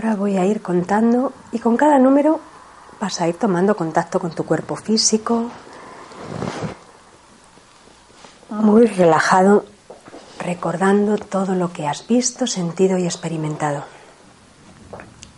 Ahora 0.05 0.17
voy 0.17 0.37
a 0.37 0.45
ir 0.45 0.61
contando 0.61 1.33
y 1.51 1.61
con 1.61 1.79
cada 1.79 1.99
número 1.99 2.39
vas 3.01 3.23
a 3.23 3.27
ir 3.27 3.39
tomando 3.39 3.75
contacto 3.75 4.21
con 4.21 4.33
tu 4.33 4.45
cuerpo 4.45 4.77
físico, 4.77 5.49
muy 8.51 8.85
relajado, 8.85 9.65
recordando 10.41 11.17
todo 11.17 11.55
lo 11.55 11.73
que 11.73 11.87
has 11.89 12.07
visto, 12.07 12.47
sentido 12.47 12.99
y 12.99 13.07
experimentado. 13.07 13.85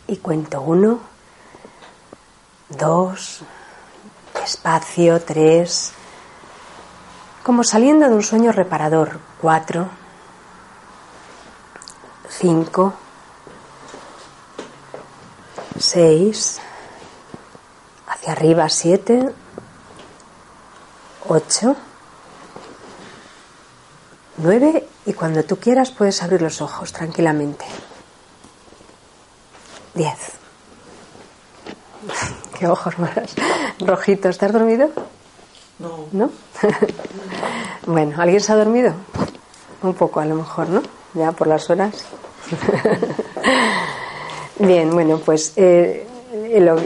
Y 0.08 0.16
cuento 0.16 0.60
uno, 0.60 0.98
dos, 2.68 3.42
espacio, 4.42 5.22
tres, 5.22 5.92
como 7.44 7.62
saliendo 7.62 8.08
de 8.08 8.16
un 8.16 8.24
sueño 8.24 8.50
reparador, 8.50 9.20
cuatro, 9.40 9.86
cinco, 12.28 12.94
seis, 15.78 16.58
hacia 18.06 18.32
arriba, 18.32 18.68
siete, 18.68 19.32
ocho, 21.28 21.76
9 24.38 24.86
y 25.06 25.12
cuando 25.14 25.42
tú 25.44 25.56
quieras 25.56 25.90
puedes 25.90 26.22
abrir 26.22 26.42
los 26.42 26.60
ojos 26.60 26.92
tranquilamente. 26.92 27.64
10. 29.94 30.12
Qué 32.58 32.66
ojos 32.66 32.98
más 32.98 33.34
rojitos. 33.80 34.30
¿Estás 34.30 34.52
dormido? 34.52 34.90
No. 35.78 36.06
¿No? 36.12 36.30
bueno, 37.86 38.20
¿alguien 38.20 38.40
se 38.40 38.52
ha 38.52 38.56
dormido? 38.56 38.92
Un 39.82 39.94
poco 39.94 40.20
a 40.20 40.26
lo 40.26 40.34
mejor, 40.34 40.68
¿no? 40.68 40.82
Ya 41.14 41.32
por 41.32 41.46
las 41.46 41.70
horas. 41.70 42.04
Bien, 44.58 44.90
bueno, 44.90 45.18
pues 45.18 45.52
eh, 45.56 46.06
lo, 46.60 46.76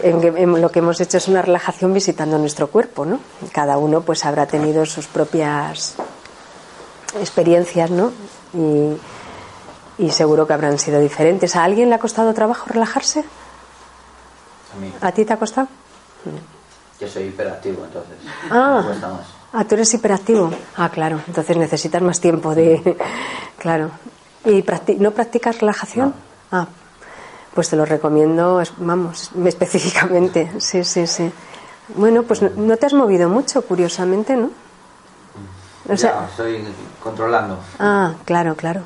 lo, 0.58 0.70
que 0.70 0.78
hemos 0.80 1.00
hecho 1.00 1.18
es 1.18 1.28
una 1.28 1.42
relajación 1.42 1.92
visitando 1.92 2.36
nuestro 2.38 2.68
cuerpo, 2.68 3.04
¿no? 3.04 3.20
Cada 3.52 3.78
uno 3.78 4.00
pues 4.00 4.24
habrá 4.24 4.46
tenido 4.46 4.84
sus 4.86 5.06
propias 5.06 5.94
experiencias, 7.18 7.90
¿no? 7.90 8.12
Y, 9.98 10.10
seguro 10.10 10.46
que 10.46 10.54
habrán 10.54 10.78
sido 10.78 10.98
diferentes. 10.98 11.56
¿A 11.56 11.64
alguien 11.64 11.90
le 11.90 11.94
ha 11.94 11.98
costado 11.98 12.32
trabajo 12.32 12.66
relajarse? 12.68 13.20
A 13.20 14.80
mí. 14.80 14.92
¿A 15.00 15.12
ti 15.12 15.24
te 15.24 15.32
ha 15.34 15.36
costado? 15.36 15.68
Yo 16.98 17.06
soy 17.06 17.24
hiperactivo, 17.24 17.84
entonces. 17.84 18.16
Ah, 18.50 18.82
ah, 19.52 19.64
tú 19.64 19.74
eres 19.74 19.92
hiperactivo. 19.92 20.50
Ah, 20.76 20.88
claro. 20.88 21.20
Entonces 21.26 21.56
necesitas 21.56 22.02
más 22.02 22.18
tiempo 22.18 22.54
de. 22.54 22.96
claro. 23.58 23.90
¿Y 24.44 24.64
no 24.98 25.10
practicas 25.10 25.60
relajación? 25.60 26.14
Ah, 26.50 26.66
pues 27.54 27.68
te 27.68 27.76
lo 27.76 27.84
recomiendo, 27.84 28.62
vamos, 28.78 29.30
específicamente. 29.44 30.52
Sí, 30.58 30.84
sí, 30.84 31.06
sí. 31.06 31.30
Bueno, 31.96 32.22
pues 32.22 32.42
no 32.42 32.76
te 32.76 32.86
has 32.86 32.92
movido 32.92 33.28
mucho, 33.28 33.62
curiosamente, 33.62 34.36
¿no? 34.36 34.50
O 35.88 35.96
sea, 35.96 36.26
estoy 36.30 36.64
controlando. 37.02 37.58
Ah, 37.78 38.14
claro, 38.24 38.54
claro. 38.54 38.82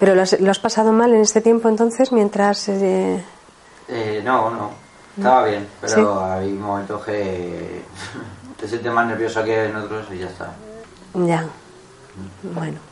¿Pero 0.00 0.14
lo 0.14 0.22
has, 0.22 0.58
pasado 0.58 0.92
mal 0.92 1.14
en 1.14 1.20
este 1.20 1.40
tiempo 1.40 1.68
entonces 1.68 2.10
mientras... 2.10 2.68
Eh... 2.68 3.22
Eh, 3.86 4.22
no, 4.24 4.50
no. 4.50 4.70
Estaba 5.16 5.44
bien, 5.44 5.68
pero 5.80 6.24
hay 6.24 6.52
momentos 6.52 7.04
que 7.04 7.82
te 8.58 8.66
sientes 8.66 8.92
más 8.92 9.06
nervioso 9.06 9.44
que 9.44 9.66
en 9.66 9.76
otros 9.76 10.06
y 10.10 10.18
ya 10.18 10.26
está. 10.26 10.52
Ya. 11.14 11.44
Bueno. 12.42 12.89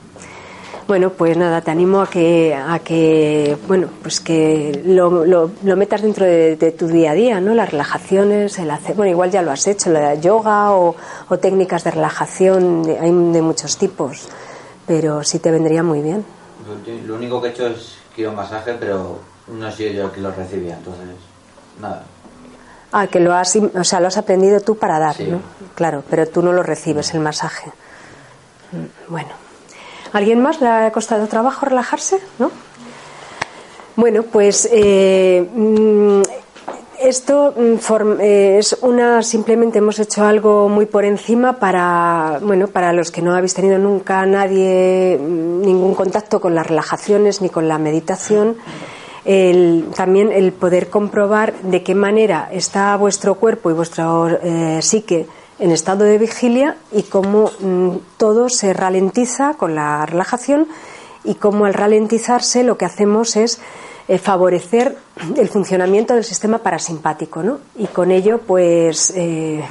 Bueno, 0.89 1.11
pues 1.11 1.37
nada, 1.37 1.61
te 1.61 1.71
animo 1.71 2.01
a 2.01 2.09
que, 2.09 2.55
a 2.55 2.79
que 2.79 3.59
bueno, 3.69 3.91
pues 4.01 4.21
que 4.21 4.81
lo, 4.87 5.27
lo, 5.27 5.77
metas 5.77 6.01
dentro 6.01 6.25
de, 6.25 6.75
tu 6.79 6.87
día 6.87 7.11
a 7.11 7.15
día, 7.15 7.43
¿no? 7.43 7.53
Las 7.53 7.71
relajaciones, 7.71 8.59
el 8.59 8.71
hacer, 8.71 8.97
bueno, 8.97 9.11
igual 9.11 9.31
ya 9.31 9.43
lo 9.43 9.51
has 9.51 9.67
hecho, 9.67 9.91
la 9.91 10.15
yoga 10.15 10.73
o, 10.73 10.97
técnicas 11.43 11.85
de 11.85 11.91
relajación, 11.91 12.85
hay 12.89 13.11
de 13.11 13.43
muchos 13.43 13.77
tipos, 13.77 14.29
pero 14.87 15.23
sí 15.25 15.41
te 15.41 15.51
vendría 15.51 15.83
muy 15.83 16.01
bien. 16.01 16.25
Lo 17.07 17.17
único 17.17 17.43
que 17.43 17.49
he 17.49 17.51
hecho 17.51 17.67
es 17.67 17.99
masaje, 18.35 18.73
pero 18.81 19.19
no 19.49 19.71
soy 19.71 19.93
yo 19.93 20.07
el 20.07 20.11
que 20.11 20.23
lo 20.23 20.31
recibía, 20.31 20.79
entonces, 20.79 21.05
nada. 21.83 22.03
Ah, 22.93 23.09
que 23.09 23.21
lo 23.21 23.35
has, 23.35 23.55
o 23.57 23.85
sea, 23.85 24.01
lo 24.01 24.07
has 24.07 24.17
aprendido 24.17 24.61
tú 24.61 24.79
para 24.79 24.99
dar, 24.99 25.21
¿no? 25.21 25.43
Claro, 25.75 26.03
pero 26.09 26.27
tú 26.27 26.41
no 26.41 26.55
lo 26.55 26.63
recibes, 26.63 27.13
el 27.13 27.21
masaje. 27.21 27.71
Mm, 28.73 29.13
bueno. 29.13 29.48
¿Alguien 30.13 30.41
más 30.41 30.61
le 30.61 30.69
ha 30.69 30.91
costado 30.93 31.27
trabajo 31.27 31.67
relajarse? 31.67 32.19
¿No? 32.39 32.51
Bueno, 33.97 34.23
pues 34.23 34.69
eh, 34.71 35.49
mm, 35.55 36.23
esto 37.01 37.53
mm, 37.57 38.21
eh, 38.21 38.59
es 38.59 38.79
una 38.83 39.23
simplemente 39.23 39.79
hemos 39.79 39.99
hecho 39.99 40.25
algo 40.25 40.69
muy 40.69 40.87
por 40.87 41.05
encima 41.05 41.59
para 41.59 42.39
bueno 42.41 42.69
para 42.69 42.93
los 42.93 43.11
que 43.11 43.23
no 43.23 43.35
habéis 43.35 43.55
tenido 43.55 43.79
nunca 43.79 44.25
nadie 44.25 45.19
mm, 45.21 45.63
ningún 45.63 45.95
contacto 45.95 46.41
con 46.41 46.55
las 46.55 46.67
relajaciones 46.67 47.43
ni 47.43 47.49
con 47.49 47.67
la 47.67 47.79
meditación. 47.79 48.57
también 49.95 50.33
el 50.33 50.53
poder 50.53 50.89
comprobar 50.89 51.53
de 51.63 51.83
qué 51.83 51.95
manera 51.95 52.49
está 52.53 52.97
vuestro 52.97 53.35
cuerpo 53.35 53.69
y 53.71 53.75
vuestro 53.75 54.29
eh, 54.29 54.79
psique 54.81 55.27
en 55.59 55.71
estado 55.71 56.05
de 56.05 56.19
vigilia 56.19 56.77
y 56.93 57.03
cómo 57.05 57.51
mm, 57.61 57.97
todo 58.17 58.49
se 58.49 58.73
ralentiza 58.73 59.55
con 59.55 59.75
la 59.75 60.07
relajación 60.07 60.69
y 61.25 61.35
cómo 61.35 61.65
al 61.65 61.75
ralentizarse 61.75 62.63
lo 62.63 62.79
que 62.79 62.85
hacemos 62.85 63.37
es 63.37 63.61
eh, 64.07 64.19
favorecer 64.19 64.97
el 65.37 65.49
funcionamiento 65.49 66.15
del 66.15 66.25
sistema 66.25 66.59
parasimpático, 66.59 67.43
¿no? 67.43 67.59
Y 67.77 67.87
con 67.89 68.11
ello, 68.11 68.39
pues, 68.39 69.13
eh, 69.15 69.63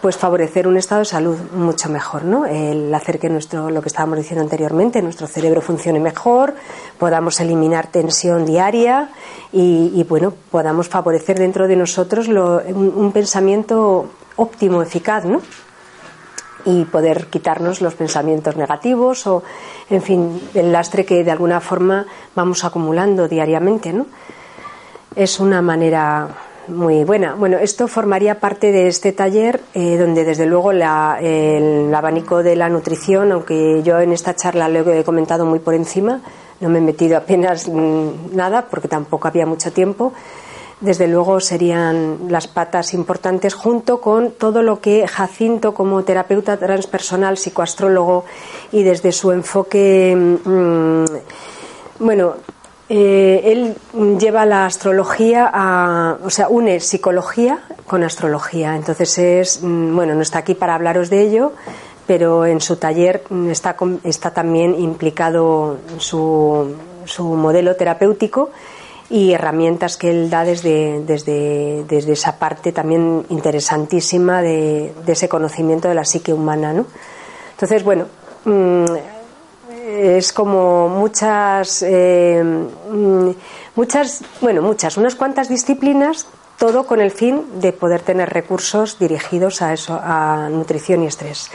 pues 0.00 0.16
favorecer 0.16 0.66
un 0.66 0.76
estado 0.76 1.00
de 1.00 1.04
salud 1.04 1.38
mucho 1.54 1.88
mejor, 1.88 2.24
¿no? 2.24 2.46
El 2.46 2.92
hacer 2.92 3.20
que 3.20 3.28
nuestro, 3.28 3.70
lo 3.70 3.82
que 3.82 3.88
estábamos 3.88 4.18
diciendo 4.18 4.42
anteriormente, 4.42 5.02
nuestro 5.02 5.28
cerebro 5.28 5.60
funcione 5.60 6.00
mejor, 6.00 6.54
podamos 6.98 7.38
eliminar 7.38 7.88
tensión 7.88 8.44
diaria 8.44 9.10
y, 9.52 10.04
bueno, 10.08 10.32
podamos 10.50 10.88
favorecer 10.88 11.38
dentro 11.38 11.68
de 11.68 11.76
nosotros 11.76 12.26
un, 12.28 12.92
un 12.96 13.12
pensamiento 13.12 14.08
óptimo, 14.40 14.82
eficaz, 14.82 15.24
¿no? 15.24 15.40
y 16.64 16.84
poder 16.84 17.26
quitarnos 17.26 17.80
los 17.80 17.94
pensamientos 17.94 18.56
negativos 18.56 19.26
o, 19.26 19.42
en 19.88 20.02
fin, 20.02 20.40
el 20.54 20.72
lastre 20.72 21.04
que 21.04 21.24
de 21.24 21.30
alguna 21.30 21.60
forma 21.60 22.06
vamos 22.34 22.64
acumulando 22.64 23.28
diariamente, 23.28 23.92
¿no? 23.92 24.06
Es 25.16 25.40
una 25.40 25.62
manera 25.62 26.28
muy 26.68 27.04
buena. 27.04 27.34
Bueno, 27.34 27.58
esto 27.58 27.88
formaría 27.88 28.38
parte 28.38 28.70
de 28.70 28.86
este 28.86 29.12
taller 29.12 29.60
eh, 29.74 29.96
donde 29.96 30.24
desde 30.24 30.46
luego 30.46 30.72
la, 30.72 31.18
el 31.20 31.92
abanico 31.92 32.42
de 32.42 32.54
la 32.54 32.68
nutrición, 32.68 33.32
aunque 33.32 33.82
yo 33.82 33.98
en 33.98 34.12
esta 34.12 34.36
charla 34.36 34.68
lo 34.68 34.88
he 34.92 35.02
comentado 35.02 35.44
muy 35.46 35.58
por 35.58 35.74
encima, 35.74 36.20
no 36.60 36.68
me 36.68 36.78
he 36.78 36.82
metido 36.82 37.16
apenas 37.16 37.68
mm, 37.68 38.36
nada 38.36 38.66
porque 38.70 38.86
tampoco 38.86 39.26
había 39.26 39.46
mucho 39.46 39.72
tiempo, 39.72 40.12
desde 40.80 41.06
luego 41.06 41.40
serían 41.40 42.18
las 42.28 42.48
patas 42.48 42.94
importantes 42.94 43.54
junto 43.54 44.00
con 44.00 44.32
todo 44.32 44.62
lo 44.62 44.80
que 44.80 45.06
Jacinto 45.06 45.74
como 45.74 46.04
terapeuta 46.04 46.56
transpersonal, 46.56 47.36
psicoastrólogo 47.36 48.24
y 48.72 48.82
desde 48.82 49.12
su 49.12 49.30
enfoque, 49.30 50.16
mm, 50.16 51.04
bueno, 52.02 52.34
eh, 52.88 53.42
él 53.44 54.18
lleva 54.18 54.46
la 54.46 54.66
astrología 54.66 55.50
a, 55.52 56.16
o 56.24 56.30
sea, 56.30 56.48
une 56.48 56.80
psicología 56.80 57.60
con 57.86 58.02
astrología. 58.02 58.74
Entonces 58.74 59.18
es, 59.18 59.62
mm, 59.62 59.94
bueno, 59.94 60.14
no 60.14 60.22
está 60.22 60.38
aquí 60.38 60.54
para 60.54 60.74
hablaros 60.74 61.10
de 61.10 61.22
ello, 61.22 61.52
pero 62.06 62.46
en 62.46 62.60
su 62.60 62.76
taller 62.76 63.22
mm, 63.28 63.50
está, 63.50 63.76
está 64.02 64.32
también 64.32 64.74
implicado 64.80 65.76
su, 65.98 66.74
su 67.04 67.24
modelo 67.24 67.76
terapéutico 67.76 68.50
y 69.10 69.32
herramientas 69.32 69.96
que 69.96 70.08
él 70.08 70.30
da 70.30 70.44
desde, 70.44 71.00
desde, 71.04 71.84
desde 71.88 72.12
esa 72.12 72.38
parte 72.38 72.70
también 72.70 73.26
interesantísima 73.28 74.40
de, 74.40 74.92
ese 75.06 75.28
conocimiento 75.28 75.88
de 75.88 75.96
la 75.96 76.04
psique 76.04 76.32
humana. 76.32 76.72
¿no? 76.72 76.86
Entonces, 77.50 77.82
bueno, 77.82 78.06
mm, 78.44 78.84
es 79.84 80.32
como 80.32 80.88
muchas, 80.88 81.82
eh, 81.82 82.40
mm, 82.42 83.30
muchas, 83.74 84.22
bueno, 84.40 84.62
muchas, 84.62 84.96
unas 84.96 85.16
cuantas 85.16 85.48
disciplinas, 85.48 86.28
todo 86.56 86.86
con 86.86 87.00
el 87.00 87.10
fin 87.10 87.44
de 87.60 87.72
poder 87.72 88.02
tener 88.02 88.28
recursos 88.30 88.98
dirigidos 89.00 89.60
a 89.60 89.72
eso, 89.72 89.98
a 90.00 90.48
nutrición 90.50 91.02
y 91.02 91.06
estrés. 91.06 91.50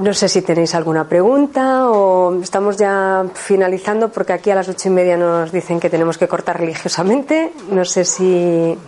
No 0.00 0.14
sé 0.14 0.30
si 0.30 0.40
tenéis 0.40 0.74
alguna 0.74 1.04
pregunta 1.04 1.90
o 1.90 2.40
estamos 2.40 2.78
ya 2.78 3.22
finalizando 3.34 4.08
porque 4.08 4.32
aquí 4.32 4.50
a 4.50 4.54
las 4.54 4.66
ocho 4.66 4.88
y 4.88 4.92
media 4.92 5.18
nos 5.18 5.52
dicen 5.52 5.78
que 5.78 5.90
tenemos 5.90 6.16
que 6.16 6.26
cortar 6.26 6.58
religiosamente. 6.58 7.52
No 7.68 7.84
sé 7.84 8.06
si 8.06 8.78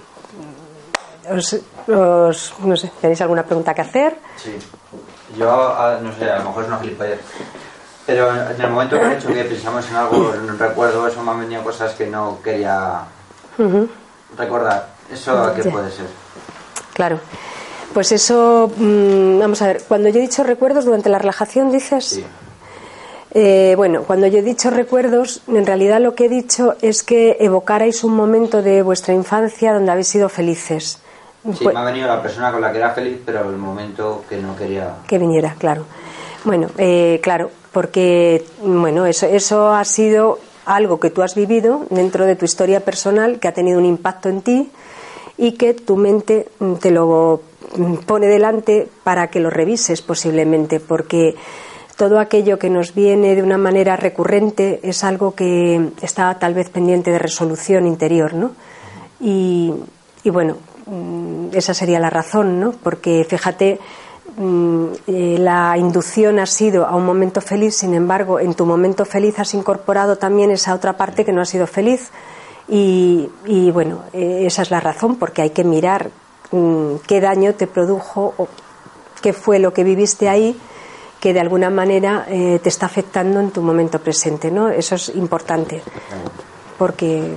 os, 1.28 2.54
no 2.60 2.76
sé, 2.78 2.90
tenéis 2.98 3.20
alguna 3.20 3.42
pregunta 3.42 3.74
que 3.74 3.82
hacer. 3.82 4.16
Sí. 4.36 4.56
Yo, 5.36 5.74
no 6.00 6.12
sé, 6.14 6.30
a 6.30 6.38
lo 6.38 6.44
mejor 6.44 6.62
es 6.62 6.68
una 6.68 6.78
gilipollez. 6.80 7.20
Pero 8.06 8.34
en 8.50 8.58
el 8.58 8.70
momento 8.70 8.98
que 8.98 9.04
he 9.04 9.18
hecho 9.18 9.28
que 9.28 9.44
pensamos 9.44 9.88
en 9.90 9.96
algo, 9.96 10.32
en 10.32 10.50
un 10.50 10.58
recuerdo, 10.58 11.06
eso 11.06 11.22
me 11.22 11.30
han 11.30 11.40
venido 11.40 11.62
cosas 11.62 11.94
que 11.94 12.06
no 12.06 12.38
quería 12.42 13.02
recordar. 14.38 14.88
¿Eso 15.12 15.52
qué 15.54 15.64
puede 15.64 15.90
ser? 15.90 16.06
Claro. 16.94 17.20
Pues 17.92 18.12
eso, 18.12 18.70
mm, 18.76 19.38
vamos 19.38 19.60
a 19.62 19.66
ver, 19.66 19.82
cuando 19.86 20.08
yo 20.08 20.18
he 20.18 20.22
dicho 20.22 20.42
recuerdos 20.42 20.84
durante 20.84 21.08
la 21.08 21.18
relajación, 21.18 21.70
dices... 21.70 22.04
Sí. 22.06 22.24
Eh, 23.34 23.72
bueno, 23.78 24.02
cuando 24.02 24.26
yo 24.26 24.40
he 24.40 24.42
dicho 24.42 24.68
recuerdos, 24.70 25.40
en 25.48 25.64
realidad 25.64 26.00
lo 26.02 26.14
que 26.14 26.26
he 26.26 26.28
dicho 26.28 26.76
es 26.82 27.02
que 27.02 27.38
evocarais 27.40 28.04
un 28.04 28.14
momento 28.14 28.60
de 28.60 28.82
vuestra 28.82 29.14
infancia 29.14 29.72
donde 29.72 29.90
habéis 29.90 30.08
sido 30.08 30.28
felices. 30.28 30.98
Sí, 31.54 31.66
me 31.66 31.78
ha 31.78 31.84
venido 31.84 32.06
la 32.06 32.20
persona 32.20 32.52
con 32.52 32.60
la 32.60 32.70
que 32.70 32.78
era 32.78 32.90
feliz, 32.90 33.18
pero 33.24 33.48
el 33.48 33.56
momento 33.56 34.24
que 34.28 34.36
no 34.36 34.54
quería. 34.54 34.96
Que 35.08 35.18
viniera, 35.18 35.56
claro. 35.58 35.86
Bueno, 36.44 36.68
eh, 36.76 37.20
claro, 37.22 37.50
porque 37.72 38.44
bueno, 38.62 39.06
eso, 39.06 39.26
eso 39.26 39.72
ha 39.72 39.84
sido 39.84 40.38
algo 40.66 41.00
que 41.00 41.10
tú 41.10 41.22
has 41.22 41.34
vivido 41.34 41.86
dentro 41.88 42.26
de 42.26 42.36
tu 42.36 42.44
historia 42.44 42.80
personal 42.80 43.40
que 43.40 43.48
ha 43.48 43.54
tenido 43.54 43.78
un 43.78 43.86
impacto 43.86 44.28
en 44.28 44.42
ti 44.42 44.70
y 45.38 45.52
que 45.52 45.74
tu 45.74 45.96
mente 45.96 46.48
te 46.80 46.90
lo 46.90 47.40
pone 48.06 48.26
delante 48.26 48.88
para 49.04 49.28
que 49.28 49.40
lo 49.40 49.50
revises 49.50 50.02
posiblemente, 50.02 50.80
porque 50.80 51.34
todo 51.96 52.18
aquello 52.18 52.58
que 52.58 52.70
nos 52.70 52.94
viene 52.94 53.34
de 53.34 53.42
una 53.42 53.58
manera 53.58 53.96
recurrente 53.96 54.80
es 54.82 55.04
algo 55.04 55.34
que 55.34 55.90
está 56.00 56.38
tal 56.38 56.54
vez 56.54 56.68
pendiente 56.70 57.10
de 57.10 57.18
resolución 57.18 57.86
interior, 57.86 58.34
¿no? 58.34 58.52
Y, 59.20 59.72
bueno, 60.24 60.56
mm, 60.86 61.48
esa 61.52 61.74
sería 61.74 62.00
la 62.00 62.10
razón, 62.10 62.58
¿no? 62.58 62.72
Porque 62.72 63.24
fíjate, 63.28 63.78
mm, 64.36 64.86
eh, 65.06 65.36
la 65.38 65.76
inducción 65.78 66.38
ha 66.38 66.46
sido 66.46 66.86
a 66.86 66.96
un 66.96 67.06
momento 67.06 67.40
feliz, 67.40 67.76
sin 67.76 67.94
embargo, 67.94 68.40
en 68.40 68.54
tu 68.54 68.66
momento 68.66 69.04
feliz 69.04 69.38
has 69.38 69.54
incorporado 69.54 70.16
también 70.16 70.50
esa 70.50 70.74
otra 70.74 70.94
parte 70.94 71.24
que 71.24 71.32
no 71.32 71.40
ha 71.42 71.46
sido 71.46 71.66
feliz. 71.66 72.10
Y, 72.68 73.28
y 73.44 73.70
bueno, 73.70 74.02
eh, 74.12 74.44
esa 74.46 74.62
es 74.62 74.70
la 74.70 74.80
razón, 74.80 75.16
porque 75.16 75.42
hay 75.42 75.50
que 75.50 75.64
mirar 75.64 76.10
Mm, 76.10 76.21
qué 77.06 77.20
daño 77.20 77.54
te 77.54 77.66
produjo 77.66 78.34
o 78.36 78.48
qué 79.22 79.32
fue 79.32 79.58
lo 79.58 79.72
que 79.72 79.84
viviste 79.84 80.28
ahí 80.28 80.58
que 81.22 81.32
de 81.32 81.38
alguna 81.38 81.70
manera 81.70 82.26
eh, 82.28 82.58
te 82.60 82.68
está 82.68 82.86
afectando 82.86 83.38
en 83.38 83.52
tu 83.52 83.62
momento 83.62 84.00
presente, 84.00 84.50
¿no? 84.50 84.68
Eso 84.68 84.96
es 84.96 85.08
importante. 85.10 85.80
Porque 86.76 87.36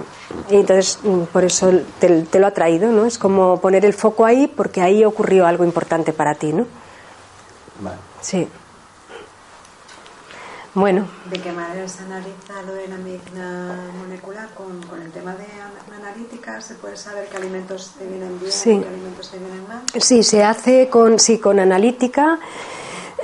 entonces 0.49 0.97
mm, 1.03 1.25
por 1.25 1.43
eso 1.43 1.71
te, 1.99 2.39
lo 2.39 2.47
ha 2.47 2.51
traído, 2.51 2.91
¿no? 2.91 3.05
Es 3.05 3.19
como 3.19 3.61
poner 3.61 3.85
el 3.85 3.93
foco 3.93 4.25
ahí 4.25 4.47
porque 4.47 4.81
ahí 4.81 5.05
ocurrió 5.05 5.45
algo 5.45 5.63
importante 5.63 6.13
para 6.13 6.33
ti, 6.33 6.51
¿no? 6.51 6.65
Vale. 7.79 7.97
Sí. 8.21 8.47
Bueno. 10.75 11.07
¿De 11.31 11.39
qué 11.39 11.53
manera 11.53 11.87
se 11.87 12.03
analiza 12.03 12.61
lo 12.67 12.73
de 12.73 12.89
la 12.89 12.97
medicina 12.97 13.79
molecular 13.97 14.49
con, 14.53 15.01
el 15.01 15.09
tema 15.09 15.33
de 15.35 15.45
analítica? 15.95 16.59
¿Se 16.59 16.75
puede 16.75 16.97
saber 16.97 17.29
qué 17.31 17.37
alimentos 17.37 17.93
te 17.97 18.05
vienen 18.05 18.37
bien 18.37 18.51
y 18.51 18.83
qué 18.83 18.89
alimentos 18.89 19.31
te 19.31 19.39
vienen 19.39 19.67
mal? 19.69 19.81
Sí, 19.97 20.21
se 20.21 20.43
hace 20.43 20.89
con, 20.89 21.17
sí, 21.17 21.39
con 21.39 21.61
analítica. 21.61 22.39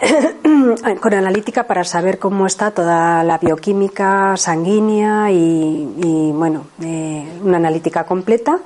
con 1.01 1.13
analítica 1.13 1.67
para 1.67 1.83
saber 1.83 2.19
cómo 2.19 2.47
está 2.47 2.71
toda 2.71 3.23
la 3.25 3.37
bioquímica 3.37 4.35
sanguínea 4.37 5.29
y, 5.29 6.31
bueno, 6.33 6.67
eh, 6.81 7.37
una 7.43 7.57
analítica 7.57 8.05
completa 8.05 8.59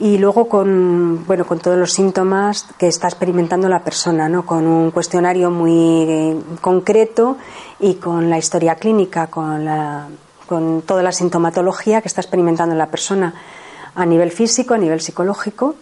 y 0.00 0.16
luego 0.16 0.48
con 0.48 1.24
bueno 1.26 1.44
con 1.44 1.58
todos 1.58 1.76
los 1.76 1.92
síntomas 1.92 2.66
que 2.78 2.88
está 2.88 3.06
experimentando 3.06 3.68
la 3.68 3.84
persona 3.84 4.28
no 4.28 4.46
con 4.46 4.66
un 4.66 4.90
cuestionario 4.90 5.50
muy 5.50 6.04
eh, 6.08 6.36
concreto 6.60 7.36
y 7.78 7.94
con 7.94 8.30
la 8.30 8.38
historia 8.38 8.76
clínica 8.76 9.26
con 9.28 9.64
la, 9.64 10.08
con 10.46 10.82
toda 10.82 11.02
la 11.02 11.12
sintomatología 11.12 12.00
que 12.00 12.08
está 12.08 12.22
experimentando 12.22 12.74
la 12.74 12.86
persona 12.86 13.34
a 13.94 14.06
nivel 14.06 14.32
físico 14.32 14.74
a 14.74 14.78
nivel 14.78 15.00
psicológico. 15.00 15.74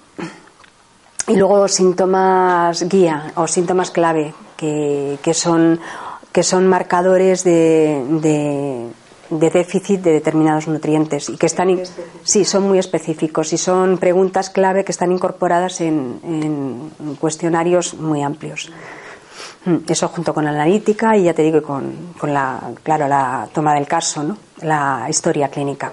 Y 1.29 1.37
luego 1.37 1.69
síntomas 1.69 2.89
guía 2.89 3.33
o 3.37 3.47
síntomas 3.47 3.91
clave 3.91 4.35
que, 4.57 5.19
que 5.23 5.35
son 5.35 5.79
que 6.33 6.43
son 6.43 6.67
marcadores 6.67 7.45
de 7.45 8.03
de 8.23 8.89
déficit 9.31 10.01
de 10.01 10.13
determinados 10.13 10.69
nutrientes 10.69 11.29
y 11.29 11.37
que 11.37 11.47
están 11.47 11.81
sí 12.23 12.45
son 12.45 12.69
muy 12.69 12.79
específicos 12.79 13.53
y 13.53 13.59
son 13.59 13.99
preguntas 13.99 14.51
clave 14.51 14.85
que 14.85 14.93
están 14.93 15.13
incorporadas 15.13 15.81
en, 15.81 16.91
cuestionarios 17.21 17.95
muy 17.95 18.23
amplios. 18.23 18.71
Mm, 19.65 19.77
eso 19.89 20.09
junto 20.09 20.33
con 20.33 20.45
la 20.45 20.51
analítica 20.51 21.17
y 21.17 21.25
ya 21.25 21.35
te 21.35 21.43
digo 21.43 21.63
con, 21.63 22.15
con 22.19 22.33
la 22.33 22.61
claro 22.83 23.09
la 23.09 23.49
toma 23.53 23.75
del 23.75 23.87
caso 23.87 24.23
¿no? 24.23 24.37
la 24.63 25.07
historia 25.09 25.49
clínica. 25.49 25.93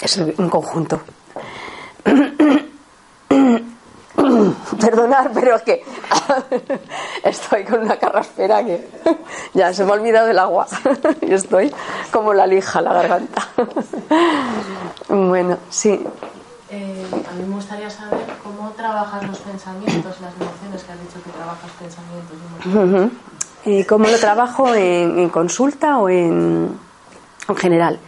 Es 0.00 0.16
un 0.16 0.48
conjunto 0.48 1.00
Perdonar, 4.80 5.30
pero 5.32 5.56
es 5.56 5.62
que 5.62 5.84
estoy 7.24 7.64
con 7.64 7.80
una 7.80 7.96
carraspera 7.96 8.64
que 8.64 8.88
ya 9.54 9.72
se 9.72 9.84
me 9.84 9.92
ha 9.92 9.94
olvidado 9.94 10.26
del 10.26 10.38
agua 10.38 10.66
y 11.20 11.32
estoy 11.32 11.72
como 12.10 12.34
la 12.34 12.46
lija 12.46 12.80
la 12.80 12.92
garganta. 12.92 13.48
Bueno, 15.08 15.58
sí. 15.70 16.04
Eh, 16.70 17.06
a 17.12 17.32
mí 17.34 17.44
me 17.46 17.54
gustaría 17.54 17.90
saber 17.90 18.24
cómo 18.42 18.70
trabajas 18.70 19.26
los 19.26 19.38
pensamientos, 19.38 20.20
las 20.20 20.34
emociones 20.40 20.82
que 20.84 20.92
has 20.92 21.00
dicho 21.00 21.22
que 21.22 21.30
trabajas 21.30 21.70
pensamientos. 21.78 23.12
¿Y 23.64 23.84
cómo 23.84 24.06
lo 24.08 24.18
trabajo 24.18 24.74
en, 24.74 25.28
consulta 25.28 25.98
o 25.98 26.08
en, 26.08 26.78
en 27.48 27.56
general? 27.56 28.00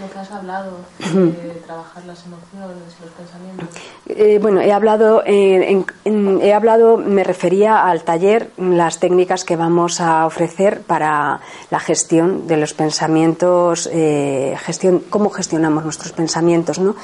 Lo 0.00 0.10
que 0.10 0.18
has 0.18 0.30
hablado, 0.32 0.72
de 0.98 1.62
trabajar 1.64 2.04
las 2.04 2.24
emociones, 2.26 2.76
los 3.00 3.10
pensamientos. 3.12 3.68
Eh, 4.06 4.40
bueno, 4.42 4.60
he 4.60 4.72
hablado, 4.72 5.22
eh, 5.24 5.84
he 6.04 6.52
hablado, 6.52 6.96
me 6.96 7.22
refería 7.22 7.86
al 7.86 8.02
taller, 8.02 8.50
las 8.58 8.98
técnicas 8.98 9.44
que 9.44 9.54
vamos 9.54 10.00
a 10.00 10.26
ofrecer 10.26 10.80
para 10.80 11.40
la 11.70 11.78
gestión 11.78 12.48
de 12.48 12.56
los 12.56 12.74
pensamientos, 12.74 13.88
eh, 13.92 14.56
gestión, 14.64 15.04
cómo 15.10 15.30
gestionamos 15.30 15.84
nuestros 15.84 16.10
pensamientos, 16.10 16.80
¿no? 16.80 16.96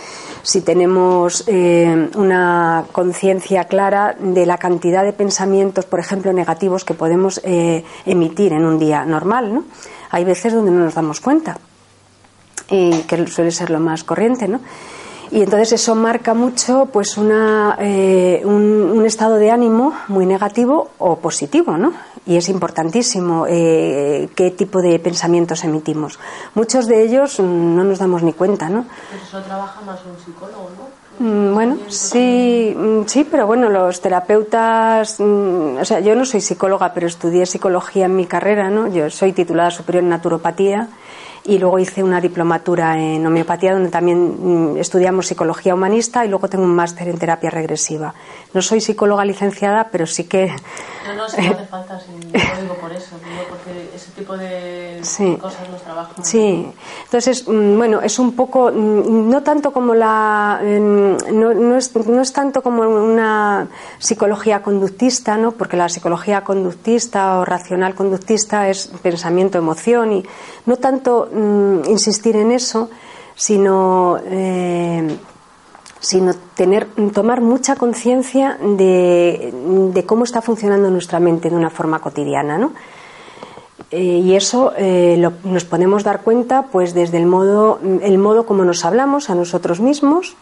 Si 0.42 0.60
tenemos 0.60 1.44
una 1.46 2.86
conciencia 2.90 3.64
clara 3.64 4.16
de 4.18 4.46
la 4.46 4.58
cantidad 4.58 5.04
de 5.04 5.12
pensamientos, 5.12 5.84
por 5.84 6.00
ejemplo, 6.00 6.32
negativos 6.32 6.84
que 6.84 6.94
podemos 6.94 7.40
emitir 7.44 8.52
en 8.52 8.64
un 8.64 8.78
día 8.78 9.04
normal, 9.04 9.54
¿no? 9.54 9.64
Hay 10.10 10.24
veces 10.24 10.54
donde 10.54 10.72
no 10.72 10.80
nos 10.80 10.94
damos 10.94 11.20
cuenta 11.20 11.58
y 12.70 13.02
que 13.02 13.26
suele 13.26 13.50
ser 13.50 13.70
lo 13.70 13.80
más 13.80 14.04
corriente, 14.04 14.48
¿no? 14.48 14.60
Y 15.32 15.42
entonces 15.42 15.72
eso 15.72 15.94
marca 15.94 16.34
mucho 16.34 16.86
pues 16.92 17.16
una, 17.16 17.76
eh, 17.78 18.42
un, 18.44 19.04
estado 19.06 19.36
de 19.36 19.50
ánimo 19.50 19.94
muy 20.08 20.26
negativo 20.26 20.90
o 20.98 21.16
positivo, 21.16 21.76
¿no? 21.76 21.92
Y 22.26 22.36
es 22.36 22.48
importantísimo 22.48 23.46
eh, 23.48 24.28
qué 24.34 24.50
tipo 24.50 24.82
de 24.82 24.98
pensamientos 24.98 25.62
emitimos. 25.62 26.18
Muchos 26.54 26.86
de 26.86 27.04
ellos 27.04 27.38
no 27.38 27.84
nos 27.84 28.00
damos 28.00 28.22
ni 28.22 28.32
cuenta, 28.32 28.68
¿no? 28.68 28.84
Pero 29.10 29.22
eso 29.22 29.40
trabaja 29.42 29.80
más 29.82 30.00
un 30.04 30.18
psicólogo, 30.18 30.70
¿no? 30.76 31.00
Mm, 31.20 31.54
bueno, 31.54 31.76
sí, 31.88 32.74
mm, 32.76 33.02
sí, 33.06 33.26
pero 33.30 33.46
bueno, 33.46 33.68
los 33.68 34.00
terapeutas, 34.00 35.20
mm, 35.20 35.78
o 35.80 35.84
sea, 35.84 36.00
yo 36.00 36.14
no 36.16 36.24
soy 36.24 36.40
psicóloga, 36.40 36.92
pero 36.92 37.06
estudié 37.06 37.46
psicología 37.46 38.06
en 38.06 38.16
mi 38.16 38.26
carrera, 38.26 38.68
¿no? 38.70 38.88
Yo 38.88 39.10
soy 39.10 39.32
titulada 39.32 39.70
superior 39.70 40.02
en 40.02 40.10
naturopatía 40.10 40.88
y 41.44 41.58
luego 41.58 41.78
hice 41.78 42.02
una 42.02 42.20
diplomatura 42.20 42.98
en 42.98 43.26
homeopatía 43.26 43.72
donde 43.72 43.90
también 43.90 44.72
mm, 44.72 44.76
estudiamos 44.76 45.26
psicología 45.26 45.74
humanista 45.74 46.24
y 46.24 46.28
luego 46.28 46.48
tengo 46.48 46.64
un 46.64 46.74
máster 46.74 47.08
en 47.08 47.18
terapia 47.18 47.50
regresiva. 47.50 48.14
No 48.52 48.62
soy 48.62 48.80
psicóloga 48.80 49.24
licenciada, 49.24 49.88
pero 49.90 50.06
sí 50.06 50.24
que... 50.24 50.52
No, 51.06 51.14
no, 51.14 51.28
sí 51.28 51.40
hace 51.40 51.66
falta, 51.66 51.98
sí, 51.98 52.12
lo 52.22 52.62
digo 52.62 52.74
por 52.74 52.92
eso, 52.92 53.16
porque 53.48 53.90
ese 53.94 54.10
tipo 54.12 54.36
de 54.36 55.00
cosas 55.40 55.68
los 55.70 55.82
trabajos. 55.82 56.14
Sí, 56.22 56.70
entonces, 57.04 57.48
mm, 57.48 57.76
bueno, 57.76 58.00
es 58.02 58.18
un 58.18 58.32
poco, 58.36 58.70
mm, 58.70 59.30
no 59.30 59.42
tanto 59.42 59.72
como 59.72 59.94
la, 59.94 60.60
no, 60.62 61.54
no, 61.54 61.76
es, 61.76 61.94
no 61.94 62.20
es 62.20 62.32
tanto 62.32 62.62
como 62.62 62.82
una 62.82 63.68
psicología 63.98 64.62
conductista, 64.62 65.36
¿no? 65.36 65.52
porque 65.52 65.76
la 65.76 65.88
psicología 65.88 66.42
conductista 66.42 67.38
o 67.38 67.44
racional 67.44 67.94
conductista 67.94 68.68
es 68.68 68.88
pensamiento, 69.02 69.58
emoción 69.58 70.12
y 70.12 70.24
no 70.66 70.76
tanto 70.76 71.28
mm, 71.32 71.88
insistir 71.88 72.36
en 72.36 72.52
eso, 72.52 72.90
sino, 73.34 74.18
eh, 74.26 75.16
sino 76.00 76.32
tener, 76.54 76.86
tomar 77.12 77.42
mucha 77.42 77.76
conciencia 77.76 78.58
de, 78.60 80.02
cómo 80.06 80.24
está 80.24 80.40
funcionando 80.40 80.90
nuestra 80.90 81.20
mente 81.20 81.50
de 81.50 81.56
una 81.56 81.70
forma 81.70 82.00
cotidiana, 82.00 82.58
¿no? 82.58 82.72
Eh, 83.90 84.22
y 84.24 84.34
eso 84.34 84.72
eh, 84.76 85.30
nos 85.44 85.64
podemos 85.64 86.04
dar 86.04 86.22
cuenta 86.22 86.62
pues 86.70 86.94
desde 86.94 87.18
el 87.18 87.26
modo 87.26 87.80
el 88.02 88.18
modo 88.18 88.46
como 88.46 88.64
nos 88.64 88.84
hablamos 88.84 89.30
a 89.30 89.34
nosotros 89.34 89.80
mismos 89.80 90.36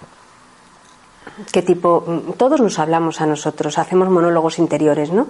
qué 1.50 1.62
tipo 1.62 2.04
todos 2.36 2.61
nos 2.61 2.78
hablamos 2.78 3.22
a 3.22 3.26
nosotros 3.26 3.78
hacemos 3.78 4.11
monólogos 4.11 4.59
interiores 4.59 5.12
no 5.12 5.28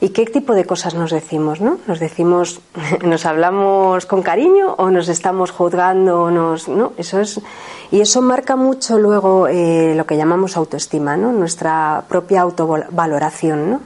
¿Y 0.00 0.10
qué 0.10 0.26
tipo 0.26 0.54
de 0.54 0.64
cosas 0.64 0.94
nos 0.94 1.10
decimos? 1.10 1.60
¿no? 1.60 1.78
¿Nos 1.86 2.00
decimos, 2.00 2.60
nos 3.02 3.26
hablamos 3.26 4.06
con 4.06 4.22
cariño 4.22 4.74
o 4.78 4.90
nos 4.90 5.08
estamos 5.08 5.50
juzgando? 5.50 6.24
O 6.24 6.30
nos, 6.30 6.68
¿no? 6.68 6.92
eso 6.96 7.20
es, 7.20 7.40
y 7.90 8.00
eso 8.00 8.22
marca 8.22 8.56
mucho 8.56 8.98
luego 8.98 9.48
eh, 9.48 9.94
lo 9.96 10.06
que 10.06 10.16
llamamos 10.16 10.56
autoestima, 10.56 11.16
¿no? 11.16 11.32
nuestra 11.32 12.04
propia 12.08 12.42
autovaloración. 12.42 13.70
¿no? 13.70 13.80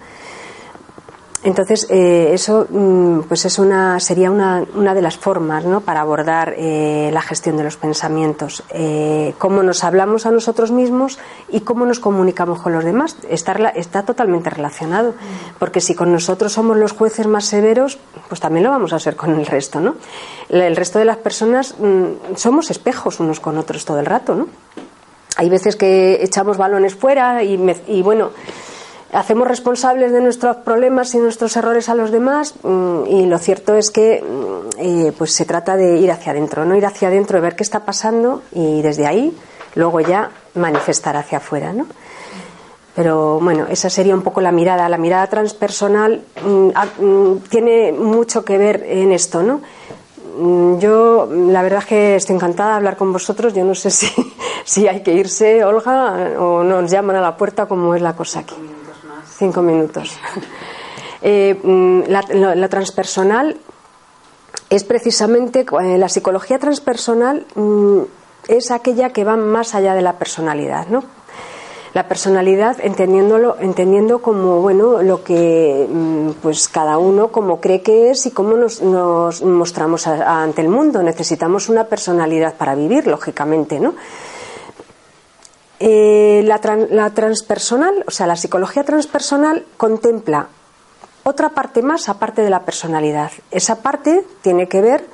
Entonces, 1.43 1.87
eh, 1.89 2.33
eso 2.35 2.67
mm, 2.69 3.21
pues 3.21 3.47
es 3.47 3.59
una, 3.59 3.99
sería 3.99 4.31
una, 4.31 4.63
una 4.75 4.93
de 4.93 5.01
las 5.01 5.17
formas 5.17 5.65
¿no? 5.65 5.81
para 5.81 6.03
abordar 6.03 6.55
eh, 6.59 7.09
la 7.15 7.23
gestión 7.23 7.57
de 7.57 7.65
los 7.65 7.79
pensamientos. 7.79 8.63
Eh, 8.71 9.33
cómo 9.39 9.63
nos 9.63 9.83
hablamos 9.83 10.27
a 10.27 10.33
nosotros 10.33 10.71
mismos 10.71 11.19
y 11.49 11.61
cómo 11.61 11.87
nos 11.87 11.99
comunicamos 11.99 12.61
con 12.61 12.75
los 12.75 12.85
demás. 12.85 13.17
Está, 13.31 13.53
está 13.71 14.03
totalmente 14.03 14.51
relacionado. 14.51 15.15
Porque 15.59 15.81
si 15.81 15.95
con 15.95 16.13
nosotros 16.13 16.53
somos 16.53 16.77
los 16.77 16.93
jueces 16.93 17.27
más 17.27 17.47
severos, 17.47 17.99
pues 18.29 18.41
también 18.41 18.65
lo 18.65 18.71
vamos 18.71 18.93
a 18.93 18.99
ser 18.99 19.17
con 19.17 19.31
el 19.31 19.47
resto. 19.47 19.81
¿no? 19.81 19.95
El 20.51 20.77
resto 20.77 20.99
de 20.99 21.07
las 21.07 21.17
personas 21.17 21.75
mm, 21.79 22.37
somos 22.37 22.71
espejos 22.71 23.19
unos 23.19 23.41
con 23.41 23.57
otros 23.57 23.87
todo 23.87 23.99
el 23.99 24.05
rato. 24.05 24.35
¿no? 24.35 24.49
Hay 25.37 25.49
veces 25.49 25.77
que 25.77 26.23
echamos 26.23 26.59
balones 26.59 26.95
fuera 26.95 27.43
y, 27.43 27.59
y 27.87 28.03
bueno 28.03 28.31
hacemos 29.13 29.49
responsables 29.49 30.13
de 30.13 30.21
nuestros 30.21 30.57
problemas 30.57 31.15
y 31.15 31.19
nuestros 31.19 31.57
errores 31.57 31.89
a 31.89 31.95
los 31.95 32.11
demás 32.11 32.55
mm, 32.63 33.07
y 33.07 33.27
lo 33.27 33.39
cierto 33.39 33.75
es 33.75 33.91
que 33.91 34.23
mm, 34.23 34.79
eh, 34.79 35.13
pues 35.17 35.33
se 35.33 35.45
trata 35.45 35.77
de 35.77 35.99
ir 35.99 36.11
hacia 36.11 36.33
adentro, 36.33 36.65
no 36.65 36.77
ir 36.77 36.87
hacia 36.87 37.09
adentro, 37.09 37.37
de 37.37 37.43
ver 37.43 37.57
qué 37.57 37.63
está 37.63 37.81
pasando 37.81 38.43
y 38.53 38.83
desde 38.83 39.07
ahí 39.07 39.37
luego 39.75 40.01
ya 40.01 40.31
manifestar 40.55 41.17
hacia 41.17 41.39
afuera, 41.39 41.73
¿no? 41.73 41.87
Pero 42.95 43.39
bueno, 43.41 43.67
esa 43.71 43.89
sería 43.89 44.15
un 44.15 44.23
poco 44.23 44.41
la 44.41 44.51
mirada. 44.51 44.89
La 44.89 44.99
mirada 44.99 45.29
transpersonal 45.29 46.23
mm, 46.45 47.37
tiene 47.49 47.93
mucho 47.93 48.45
que 48.45 48.59
ver 48.59 48.85
en 48.87 49.13
esto, 49.13 49.43
¿no? 49.43 49.61
Yo, 50.79 51.29
la 51.31 51.63
verdad 51.63 51.81
es 51.81 51.87
que 51.87 52.17
estoy 52.17 52.37
encantada 52.37 52.71
de 52.71 52.77
hablar 52.77 52.97
con 52.97 53.13
vosotros. 53.13 53.55
Yo 53.55 53.65
no 53.65 53.75
sé 53.75 53.91
si, 53.93 54.09
si 54.65 54.89
hay 54.89 55.03
que 55.03 55.13
irse, 55.13 55.65
Olga, 55.65 56.35
o 56.39 56.65
nos 56.65 56.91
llaman 56.91 57.17
a 57.17 57.21
la 57.21 57.37
puerta, 57.37 57.67
como 57.67 57.95
es 57.95 58.03
la 58.03 58.15
cosa 58.15 58.41
aquí. 58.41 58.57
Cinco 59.41 59.63
minutos. 59.63 60.19
Eh, 61.23 61.55
mm, 61.63 62.05
la, 62.09 62.69
transpersonal 62.71 63.59
es 64.71 64.85
precisamente 64.85 65.67
eh, 65.83 65.99
la 65.99 66.09
psicología 66.09 66.59
transpersonal 66.59 67.45
mm, 67.55 67.99
es 68.49 68.71
aquella 68.71 69.11
que 69.11 69.25
va 69.25 69.37
más 69.37 69.75
allá 69.75 69.93
de 69.93 70.01
la 70.01 70.15
personalidad, 70.15 70.87
¿no? 70.87 71.05
La 71.93 72.09
personalidad 72.09 72.79
entendiéndolo, 72.81 73.59
entendiendo 73.61 74.23
como 74.23 74.63
bueno 74.63 75.03
lo 75.03 75.23
que 75.23 75.87
mm, 75.87 76.41
pues 76.41 76.71
cada 76.71 76.97
uno 76.97 77.29
como 77.29 77.61
cree 77.61 77.83
que 77.83 78.09
es 78.09 78.25
y 78.25 78.31
cómo 78.31 78.57
nos, 78.57 78.81
mostramos 78.81 80.07
ante 80.07 80.63
el 80.63 80.71
mundo. 80.71 81.03
Necesitamos 81.03 81.69
una 81.69 81.85
personalidad 81.85 82.55
para 82.55 82.75
vivir, 82.75 83.07
lógicamente, 83.07 83.79
¿no? 83.79 83.93
Eh, 85.83 86.43
la, 86.45 87.11
transpersonal, 87.11 88.05
o 88.07 88.11
sea, 88.11 88.27
la 88.27 88.37
psicología 88.37 88.85
transpersonal 88.85 89.65
contempla 89.79 90.49
otra 91.23 91.49
parte 91.51 91.81
más 91.81 92.11
aparte 92.11 92.43
de 92.43 92.51
la 92.51 92.67
personalidad. 92.67 93.31
Esa 93.51 93.81
parte 93.81 94.23
tiene 94.43 94.69
que 94.69 94.83
ver, 94.83 95.07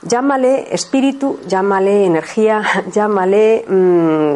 llámale 0.00 0.74
espíritu, 0.74 1.40
llámale 1.46 2.06
energía, 2.06 2.62
llámale 2.92 3.66
mm, 3.68 4.34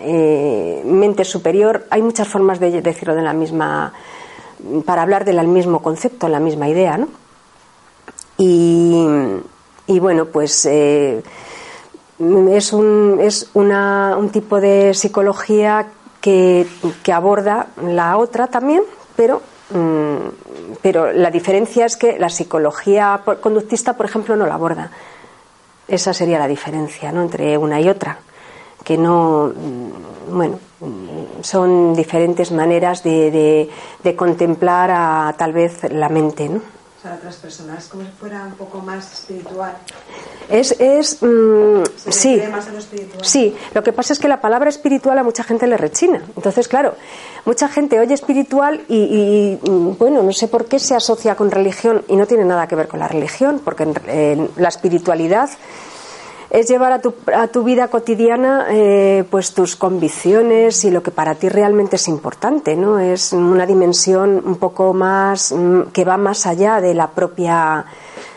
eh, 0.00 0.82
mente 0.84 1.24
superior. 1.24 1.86
Hay 1.90 2.02
muchas 2.02 2.26
formas 2.26 2.58
de 2.58 2.82
decirlo 2.82 3.14
de 3.14 3.22
la 3.22 3.32
misma, 3.32 3.92
para 4.84 5.02
hablar 5.02 5.24
del 5.24 5.46
mismo 5.46 5.80
concepto, 5.80 6.26
la 6.26 6.40
misma 6.40 6.68
idea, 6.68 6.98
¿no? 6.98 7.06
Y, 8.36 9.98
bueno, 10.00 10.24
pues. 10.26 10.66
Eh, 10.66 11.22
es 12.18 12.72
un, 12.72 13.18
es 13.20 13.50
una, 13.54 14.16
un 14.18 14.30
tipo 14.30 14.60
de 14.60 14.92
psicología 14.94 15.86
que, 16.20 16.66
que, 17.02 17.12
aborda 17.12 17.68
la 17.80 18.16
otra 18.16 18.48
también, 18.48 18.82
pero, 19.14 19.40
mm, 19.70 20.76
pero 20.82 21.12
la 21.12 21.30
diferencia 21.30 21.86
es 21.86 21.96
que 21.96 22.18
la 22.18 22.28
psicología 22.28 23.22
conductista, 23.40 23.96
por 23.96 24.06
ejemplo, 24.06 24.34
no 24.34 24.46
la 24.46 24.54
aborda. 24.54 24.90
Esa 25.86 26.12
sería 26.12 26.38
la 26.38 26.48
diferencia 26.48 27.12
¿no? 27.12 27.22
entre 27.22 27.56
una 27.56 27.80
y 27.80 27.88
otra. 27.88 28.18
Que 28.82 28.98
no, 28.98 29.52
mm, 29.54 30.36
bueno, 30.36 30.58
mm, 30.80 31.42
son 31.42 31.94
diferentes 31.94 32.50
maneras 32.50 33.04
de, 33.04 33.30
de, 33.30 33.70
de 34.02 34.16
contemplar 34.16 34.90
a 34.90 35.34
tal 35.38 35.52
vez 35.52 35.84
la 35.92 36.08
mente, 36.08 36.48
¿no? 36.48 36.77
O 36.98 37.00
sea, 37.00 37.14
otras 37.14 37.36
personas, 37.36 37.86
como 37.86 38.02
si 38.02 38.10
fuera 38.10 38.42
un 38.42 38.54
poco 38.54 38.80
más 38.80 39.12
espiritual. 39.12 39.72
Es, 40.48 40.72
es 40.80 41.22
mm, 41.22 41.84
sí, 42.10 42.42
lo 42.42 43.24
sí. 43.24 43.56
Lo 43.72 43.84
que 43.84 43.92
pasa 43.92 44.12
es 44.12 44.18
que 44.18 44.26
la 44.26 44.40
palabra 44.40 44.68
espiritual 44.68 45.16
a 45.16 45.22
mucha 45.22 45.44
gente 45.44 45.68
le 45.68 45.76
rechina. 45.76 46.20
Entonces, 46.34 46.66
claro, 46.66 46.96
mucha 47.44 47.68
gente 47.68 48.00
oye 48.00 48.14
espiritual 48.14 48.84
y, 48.88 49.58
mm, 49.62 49.96
bueno, 49.96 50.24
no 50.24 50.32
sé 50.32 50.48
por 50.48 50.66
qué 50.66 50.80
se 50.80 50.96
asocia 50.96 51.36
con 51.36 51.52
religión 51.52 52.02
y 52.08 52.16
no 52.16 52.26
tiene 52.26 52.44
nada 52.44 52.66
que 52.66 52.74
ver 52.74 52.88
con 52.88 52.98
la 52.98 53.06
religión, 53.06 53.60
porque 53.64 53.86
la 54.56 54.68
espiritualidad 54.68 55.50
es 56.50 56.68
llevar 56.68 56.92
a 56.92 57.00
tu, 57.00 57.14
a 57.34 57.48
tu 57.48 57.62
vida 57.62 57.88
cotidiana 57.88 58.66
eh, 58.70 59.24
pues 59.30 59.52
tus 59.52 59.76
convicciones 59.76 60.84
y 60.84 60.90
lo 60.90 61.02
que 61.02 61.10
para 61.10 61.34
ti 61.34 61.48
realmente 61.48 61.96
es 61.96 62.08
importante, 62.08 62.74
¿no? 62.74 62.98
Es 62.98 63.32
una 63.32 63.66
dimensión 63.66 64.42
un 64.44 64.56
poco 64.56 64.94
más 64.94 65.52
mm, 65.52 65.90
que 65.92 66.04
va 66.04 66.16
más 66.16 66.46
allá 66.46 66.80
de 66.80 66.94
la 66.94 67.08
propia 67.08 67.84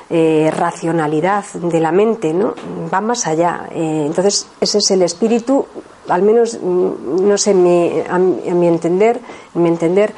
eh, 0.09 0.51
racionalidad 0.53 1.45
de 1.53 1.79
la 1.79 1.93
mente, 1.93 2.33
¿no? 2.33 2.53
Va 2.93 2.99
más 2.99 3.27
allá. 3.27 3.69
Eh, 3.71 4.03
entonces, 4.05 4.45
ese 4.59 4.79
es 4.79 4.91
el 4.91 5.03
espíritu, 5.03 5.65
al 6.09 6.21
menos, 6.21 6.59
mm, 6.61 7.27
no 7.29 7.37
sé, 7.37 7.51
a, 7.51 8.19
mi 8.19 8.67
entender, 8.67 9.21
en 9.55 9.63
mi 9.63 9.69
entender, 9.69 10.13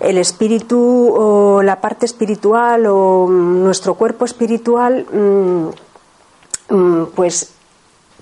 el 0.00 0.18
espíritu 0.18 1.14
o 1.16 1.62
la 1.62 1.80
parte 1.80 2.04
espiritual 2.04 2.86
o 2.86 3.28
mm, 3.28 3.62
nuestro 3.62 3.94
cuerpo 3.94 4.24
espiritual, 4.24 5.06
mm, 5.06 5.85
pues 7.14 7.52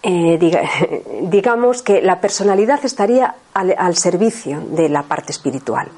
eh, 0.02 0.38
digamos 1.22 1.82
que 1.82 2.02
la 2.02 2.20
personalidad 2.20 2.84
estaría 2.84 3.34
al, 3.54 3.96
servicio 3.96 4.60
de 4.60 4.88
la 4.88 5.02
parte 5.02 5.32
espiritual, 5.32 5.88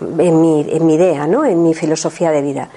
en 0.00 0.40
mi, 0.40 0.66
en 0.68 0.86
mi 0.86 0.94
idea, 0.94 1.26
¿no? 1.26 1.44
en 1.44 1.62
mi 1.62 1.74
filosofía 1.74 2.30
de 2.30 2.42
vida. 2.42 2.68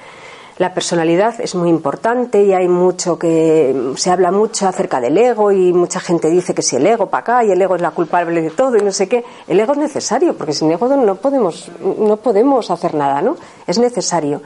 La 0.58 0.74
personalidad 0.74 1.36
es 1.42 1.54
muy 1.54 1.70
importante 1.70 2.42
y 2.42 2.54
hay 2.54 2.70
mucho 2.70 3.20
que 3.20 3.94
se 3.98 4.10
habla 4.10 4.32
mucho 4.32 4.70
acerca 4.70 5.02
del 5.02 5.18
ego 5.18 5.52
y 5.52 5.74
mucha 5.74 6.00
gente 6.00 6.30
dice 6.30 6.54
que 6.54 6.62
si 6.62 6.78
el 6.78 6.88
ego 6.88 7.08
para 7.08 7.22
acá 7.22 7.44
y 7.44 7.52
el 7.52 7.62
ego 7.62 7.76
es 7.76 7.82
la 7.82 7.92
culpable 7.92 8.42
de 8.42 8.52
todo 8.52 8.78
y 8.78 8.82
no 8.82 8.94
sé 8.94 9.10
qué. 9.10 9.26
El 9.50 9.60
ego 9.60 9.74
es 9.74 9.80
necesario 9.80 10.38
porque 10.38 10.54
sin 10.54 10.72
ego 10.72 10.88
no 10.96 11.16
podemos 11.16 11.70
no 11.82 12.16
podemos 12.16 12.72
hacer 12.72 12.96
nada, 12.96 13.22
¿no? 13.22 13.36
Es 13.68 13.80
necesario. 13.80 14.42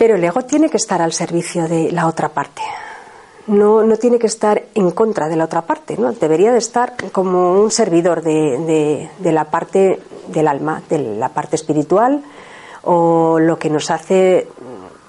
Pero 0.00 0.14
el 0.14 0.24
ego 0.24 0.40
tiene 0.40 0.70
que 0.70 0.78
estar 0.78 1.02
al 1.02 1.12
servicio 1.12 1.68
de 1.68 1.92
la 1.92 2.06
otra 2.06 2.30
parte. 2.30 2.62
No, 3.48 3.82
no 3.82 3.98
tiene 3.98 4.18
que 4.18 4.28
estar 4.28 4.62
en 4.74 4.92
contra 4.92 5.28
de 5.28 5.36
la 5.36 5.44
otra 5.44 5.60
parte, 5.60 5.98
¿no? 5.98 6.10
Debería 6.12 6.52
de 6.52 6.58
estar 6.58 6.94
como 7.12 7.60
un 7.60 7.70
servidor 7.70 8.22
de, 8.22 9.10
de 9.18 9.32
la 9.32 9.44
parte 9.50 10.00
del 10.28 10.48
alma, 10.48 10.82
de 10.88 11.16
la 11.16 11.28
parte 11.28 11.56
espiritual 11.56 12.22
o 12.84 13.38
lo 13.38 13.58
que 13.58 13.68
nos 13.68 13.90
hace 13.90 14.48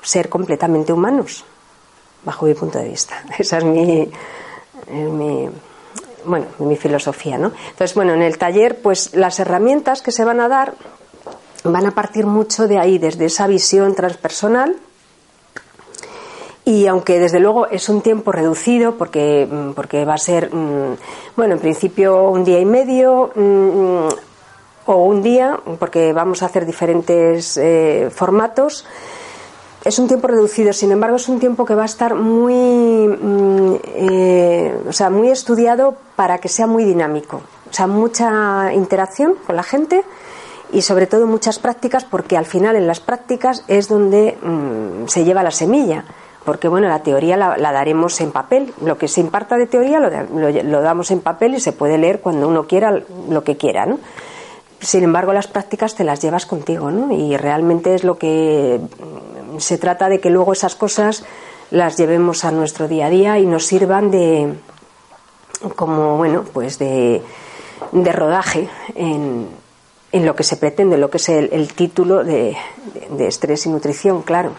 ser 0.01 0.27
completamente 0.27 0.91
humanos, 0.91 1.45
bajo 2.25 2.45
mi 2.45 2.53
punto 2.53 2.77
de 2.77 2.89
vista. 2.89 3.23
Esa 3.39 3.59
es 3.59 3.63
mi, 3.63 4.09
bueno, 6.25 6.47
mi 6.59 6.75
filosofía, 6.75 7.37
¿no? 7.37 7.53
Entonces, 7.69 7.95
bueno, 7.95 8.11
en 8.13 8.23
el 8.23 8.37
taller, 8.37 8.81
pues 8.81 9.15
las 9.15 9.39
herramientas 9.39 10.01
que 10.01 10.11
se 10.11 10.25
van 10.25 10.41
a 10.41 10.49
dar 10.49 10.73
van 11.63 11.85
a 11.85 11.91
partir 11.91 12.25
mucho 12.25 12.67
de 12.67 12.79
ahí, 12.79 12.97
desde 12.97 13.25
esa 13.25 13.47
visión 13.47 13.95
transpersonal. 13.95 14.75
Y 16.63 16.87
aunque 16.87 17.19
desde 17.19 17.39
luego 17.39 17.67
es 17.67 17.89
un 17.89 18.01
tiempo 18.01 18.31
reducido, 18.31 18.95
porque, 18.95 19.47
porque 19.75 20.05
va 20.05 20.13
a 20.13 20.17
ser, 20.17 20.53
mm, 20.53 20.95
bueno, 21.35 21.55
en 21.55 21.59
principio 21.59 22.29
un 22.29 22.43
día 22.43 22.59
y 22.59 22.65
medio 22.65 23.31
mm, 23.35 24.09
o 24.85 24.95
un 25.05 25.23
día, 25.23 25.59
porque 25.79 26.13
vamos 26.13 26.43
a 26.43 26.45
hacer 26.45 26.65
diferentes 26.65 27.57
eh, 27.57 28.09
formatos, 28.13 28.85
es 29.83 29.97
un 29.97 30.07
tiempo 30.07 30.27
reducido, 30.27 30.73
sin 30.73 30.91
embargo, 30.91 31.15
es 31.15 31.27
un 31.27 31.39
tiempo 31.39 31.65
que 31.65 31.73
va 31.73 31.81
a 31.81 31.85
estar 31.85 32.13
muy, 32.13 32.53
mm, 33.07 33.75
eh, 33.95 34.77
o 34.87 34.93
sea, 34.93 35.09
muy 35.09 35.29
estudiado 35.29 35.95
para 36.15 36.37
que 36.37 36.47
sea 36.47 36.67
muy 36.67 36.83
dinámico. 36.83 37.41
O 37.69 37.73
sea, 37.73 37.87
mucha 37.87 38.71
interacción 38.73 39.35
con 39.47 39.55
la 39.55 39.63
gente 39.63 40.03
y 40.71 40.81
sobre 40.81 41.07
todo 41.07 41.27
muchas 41.27 41.59
prácticas, 41.59 42.05
porque 42.05 42.37
al 42.37 42.45
final 42.45 42.75
en 42.75 42.87
las 42.87 42.99
prácticas 42.99 43.63
es 43.67 43.87
donde 43.87 44.37
mm, 44.41 45.07
se 45.07 45.23
lleva 45.23 45.43
la 45.43 45.51
semilla. 45.51 46.05
Porque 46.45 46.67
bueno, 46.67 46.87
la 46.87 47.03
teoría 47.03 47.37
la, 47.37 47.71
daremos 47.71 48.19
en 48.19 48.31
papel. 48.31 48.73
Lo 48.81 48.97
que 48.97 49.07
se 49.07 49.21
imparta 49.21 49.57
de 49.57 49.67
teoría 49.67 49.99
lo, 49.99 50.09
lo, 50.49 50.81
damos 50.81 51.11
en 51.11 51.19
papel 51.19 51.53
y 51.53 51.59
se 51.59 51.71
puede 51.71 51.99
leer 51.99 52.19
cuando 52.19 52.47
uno 52.47 52.65
quiera 52.65 53.03
lo 53.29 53.43
que 53.43 53.57
quiera, 53.57 53.85
¿no? 53.85 53.99
Sin 54.79 55.03
embargo, 55.03 55.33
las 55.33 55.45
prácticas 55.45 55.93
te 55.93 56.03
las 56.03 56.19
llevas 56.19 56.47
contigo, 56.47 56.89
¿no? 56.89 57.13
Y 57.13 57.37
realmente 57.37 57.93
es 57.93 58.03
lo 58.03 58.17
que 58.17 58.81
se 59.59 59.77
trata 59.77 60.09
de 60.09 60.19
que 60.19 60.31
luego 60.31 60.53
esas 60.53 60.73
cosas 60.73 61.23
las 61.69 61.95
llevemos 61.97 62.43
a 62.43 62.51
nuestro 62.51 62.87
día 62.87 63.05
a 63.05 63.09
día 63.09 63.37
y 63.37 63.45
nos 63.45 63.67
sirvan 63.67 64.09
de 64.09 64.55
como 65.75 66.17
bueno 66.17 66.43
pues 66.51 66.79
de, 66.79 67.21
de 67.91 68.11
rodaje 68.11 68.67
en, 68.95 69.47
en, 70.11 70.25
lo 70.25 70.35
que 70.35 70.43
se 70.43 70.57
pretende, 70.57 70.97
lo 70.97 71.09
que 71.09 71.17
es 71.17 71.29
el, 71.29 71.73
título 71.73 72.23
de, 72.23 72.55
de, 73.11 73.27
estrés 73.27 73.65
y 73.65 73.69
nutrición, 73.69 74.21
claro. 74.21 74.51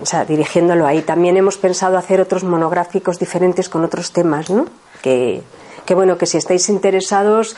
O 0.00 0.06
sea, 0.06 0.24
dirigiéndolo 0.24 0.86
ahí. 0.86 1.02
También 1.02 1.36
hemos 1.36 1.58
pensado 1.58 1.98
hacer 1.98 2.20
otros 2.20 2.44
monográficos 2.44 3.18
diferentes 3.18 3.68
con 3.68 3.84
otros 3.84 4.12
temas, 4.12 4.50
¿no? 4.50 4.66
Que, 5.02 5.42
que 5.84 5.94
bueno, 5.94 6.18
que 6.18 6.26
si 6.26 6.36
estáis 6.36 6.68
interesados 6.68 7.56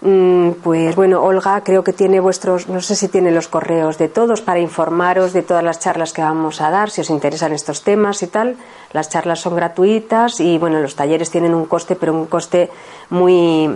pues 0.00 0.94
bueno, 0.94 1.22
Olga 1.22 1.62
creo 1.62 1.82
que 1.82 1.92
tiene 1.92 2.20
vuestros, 2.20 2.68
no 2.68 2.80
sé 2.80 2.94
si 2.94 3.08
tiene 3.08 3.30
los 3.30 3.48
correos 3.48 3.98
de 3.98 4.08
todos 4.08 4.42
para 4.42 4.60
informaros 4.60 5.32
de 5.32 5.42
todas 5.42 5.64
las 5.64 5.80
charlas 5.80 6.12
que 6.12 6.22
vamos 6.22 6.60
a 6.60 6.70
dar, 6.70 6.90
si 6.90 7.00
os 7.00 7.10
interesan 7.10 7.52
estos 7.52 7.82
temas 7.82 8.22
y 8.22 8.26
tal. 8.26 8.56
Las 8.92 9.08
charlas 9.08 9.40
son 9.40 9.56
gratuitas 9.56 10.40
y 10.40 10.58
bueno, 10.58 10.80
los 10.80 10.96
talleres 10.96 11.30
tienen 11.30 11.54
un 11.54 11.66
coste, 11.66 11.96
pero 11.96 12.12
un 12.12 12.26
coste 12.26 12.70
muy, 13.10 13.70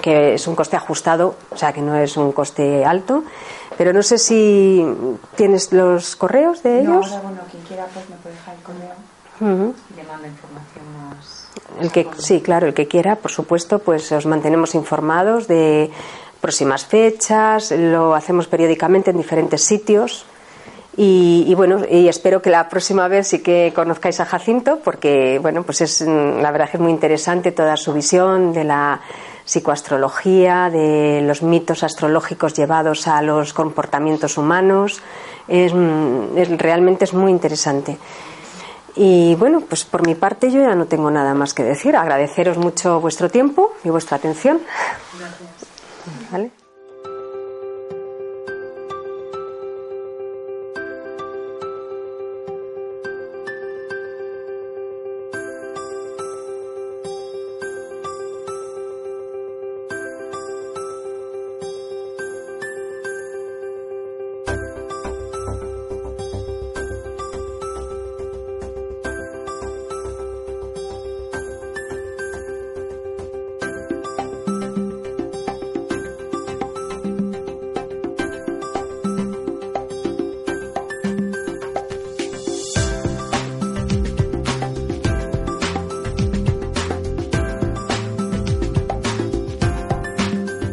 que 0.00 0.34
es 0.34 0.46
un 0.46 0.54
coste 0.54 0.76
ajustado, 0.76 1.34
o 1.50 1.56
sea 1.56 1.72
que 1.72 1.80
no 1.80 1.96
es 1.96 2.16
un 2.16 2.32
coste 2.32 2.84
alto. 2.84 3.24
Pero 3.76 3.92
no 3.92 4.02
sé 4.02 4.18
si 4.18 4.86
tienes 5.34 5.72
los 5.72 6.14
correos 6.14 6.62
de 6.62 6.80
ellos. 6.80 7.10
No, 7.10 7.22
bueno, 7.22 7.40
quien 7.50 7.62
quiera 7.64 7.86
pues 7.92 8.08
me 8.08 8.16
puede 8.16 8.36
dejar 8.36 8.54
el 8.54 8.62
correo 8.62 8.94
y 9.40 9.96
le 9.96 10.04
mando 10.04 10.28
información 10.28 10.73
el 11.80 11.90
que, 11.90 12.06
sí, 12.18 12.40
claro, 12.40 12.66
el 12.66 12.74
que 12.74 12.86
quiera, 12.86 13.16
por 13.16 13.30
supuesto, 13.30 13.78
pues 13.78 14.10
os 14.12 14.26
mantenemos 14.26 14.74
informados 14.74 15.48
de 15.48 15.90
próximas 16.40 16.84
fechas, 16.84 17.70
lo 17.70 18.14
hacemos 18.14 18.46
periódicamente 18.46 19.10
en 19.10 19.16
diferentes 19.16 19.62
sitios. 19.62 20.26
Y, 20.96 21.52
bueno, 21.56 21.80
y 21.90 22.06
espero 22.06 22.40
que 22.40 22.50
la 22.50 22.68
próxima 22.68 23.08
vez 23.08 23.26
sí 23.26 23.40
que 23.40 23.72
conozcáis 23.74 24.20
a 24.20 24.26
Jacinto, 24.26 24.78
porque 24.84 25.40
bueno, 25.42 25.64
pues 25.64 25.80
es 25.80 26.02
la 26.02 26.52
verdad 26.52 26.70
que 26.70 26.76
es 26.76 26.80
muy 26.80 26.92
interesante 26.92 27.50
toda 27.50 27.76
su 27.76 27.92
visión 27.92 28.52
de 28.52 28.62
la 28.62 29.00
psicoastrología, 29.44 30.70
de 30.70 31.20
los 31.22 31.42
mitos 31.42 31.82
astrológicos 31.82 32.54
llevados 32.54 33.08
a 33.08 33.22
los 33.22 33.52
comportamientos 33.52 34.38
humanos. 34.38 35.02
Es, 35.48 35.72
es 36.36 36.58
realmente 36.58 37.06
es 37.06 37.12
muy 37.12 37.32
interesante. 37.32 37.98
Y 38.96 39.34
bueno, 39.34 39.60
pues 39.60 39.84
por 39.84 40.06
mi 40.06 40.14
parte 40.14 40.50
yo 40.50 40.60
ya 40.60 40.74
no 40.74 40.86
tengo 40.86 41.10
nada 41.10 41.34
más 41.34 41.54
que 41.54 41.62
decir. 41.62 41.96
Agradeceros 41.96 42.58
mucho 42.58 43.00
vuestro 43.00 43.28
tiempo 43.28 43.72
y 43.84 43.90
vuestra 43.90 44.16
atención. 44.16 44.60
Gracias. 45.18 45.50
¿Vale? 46.30 46.50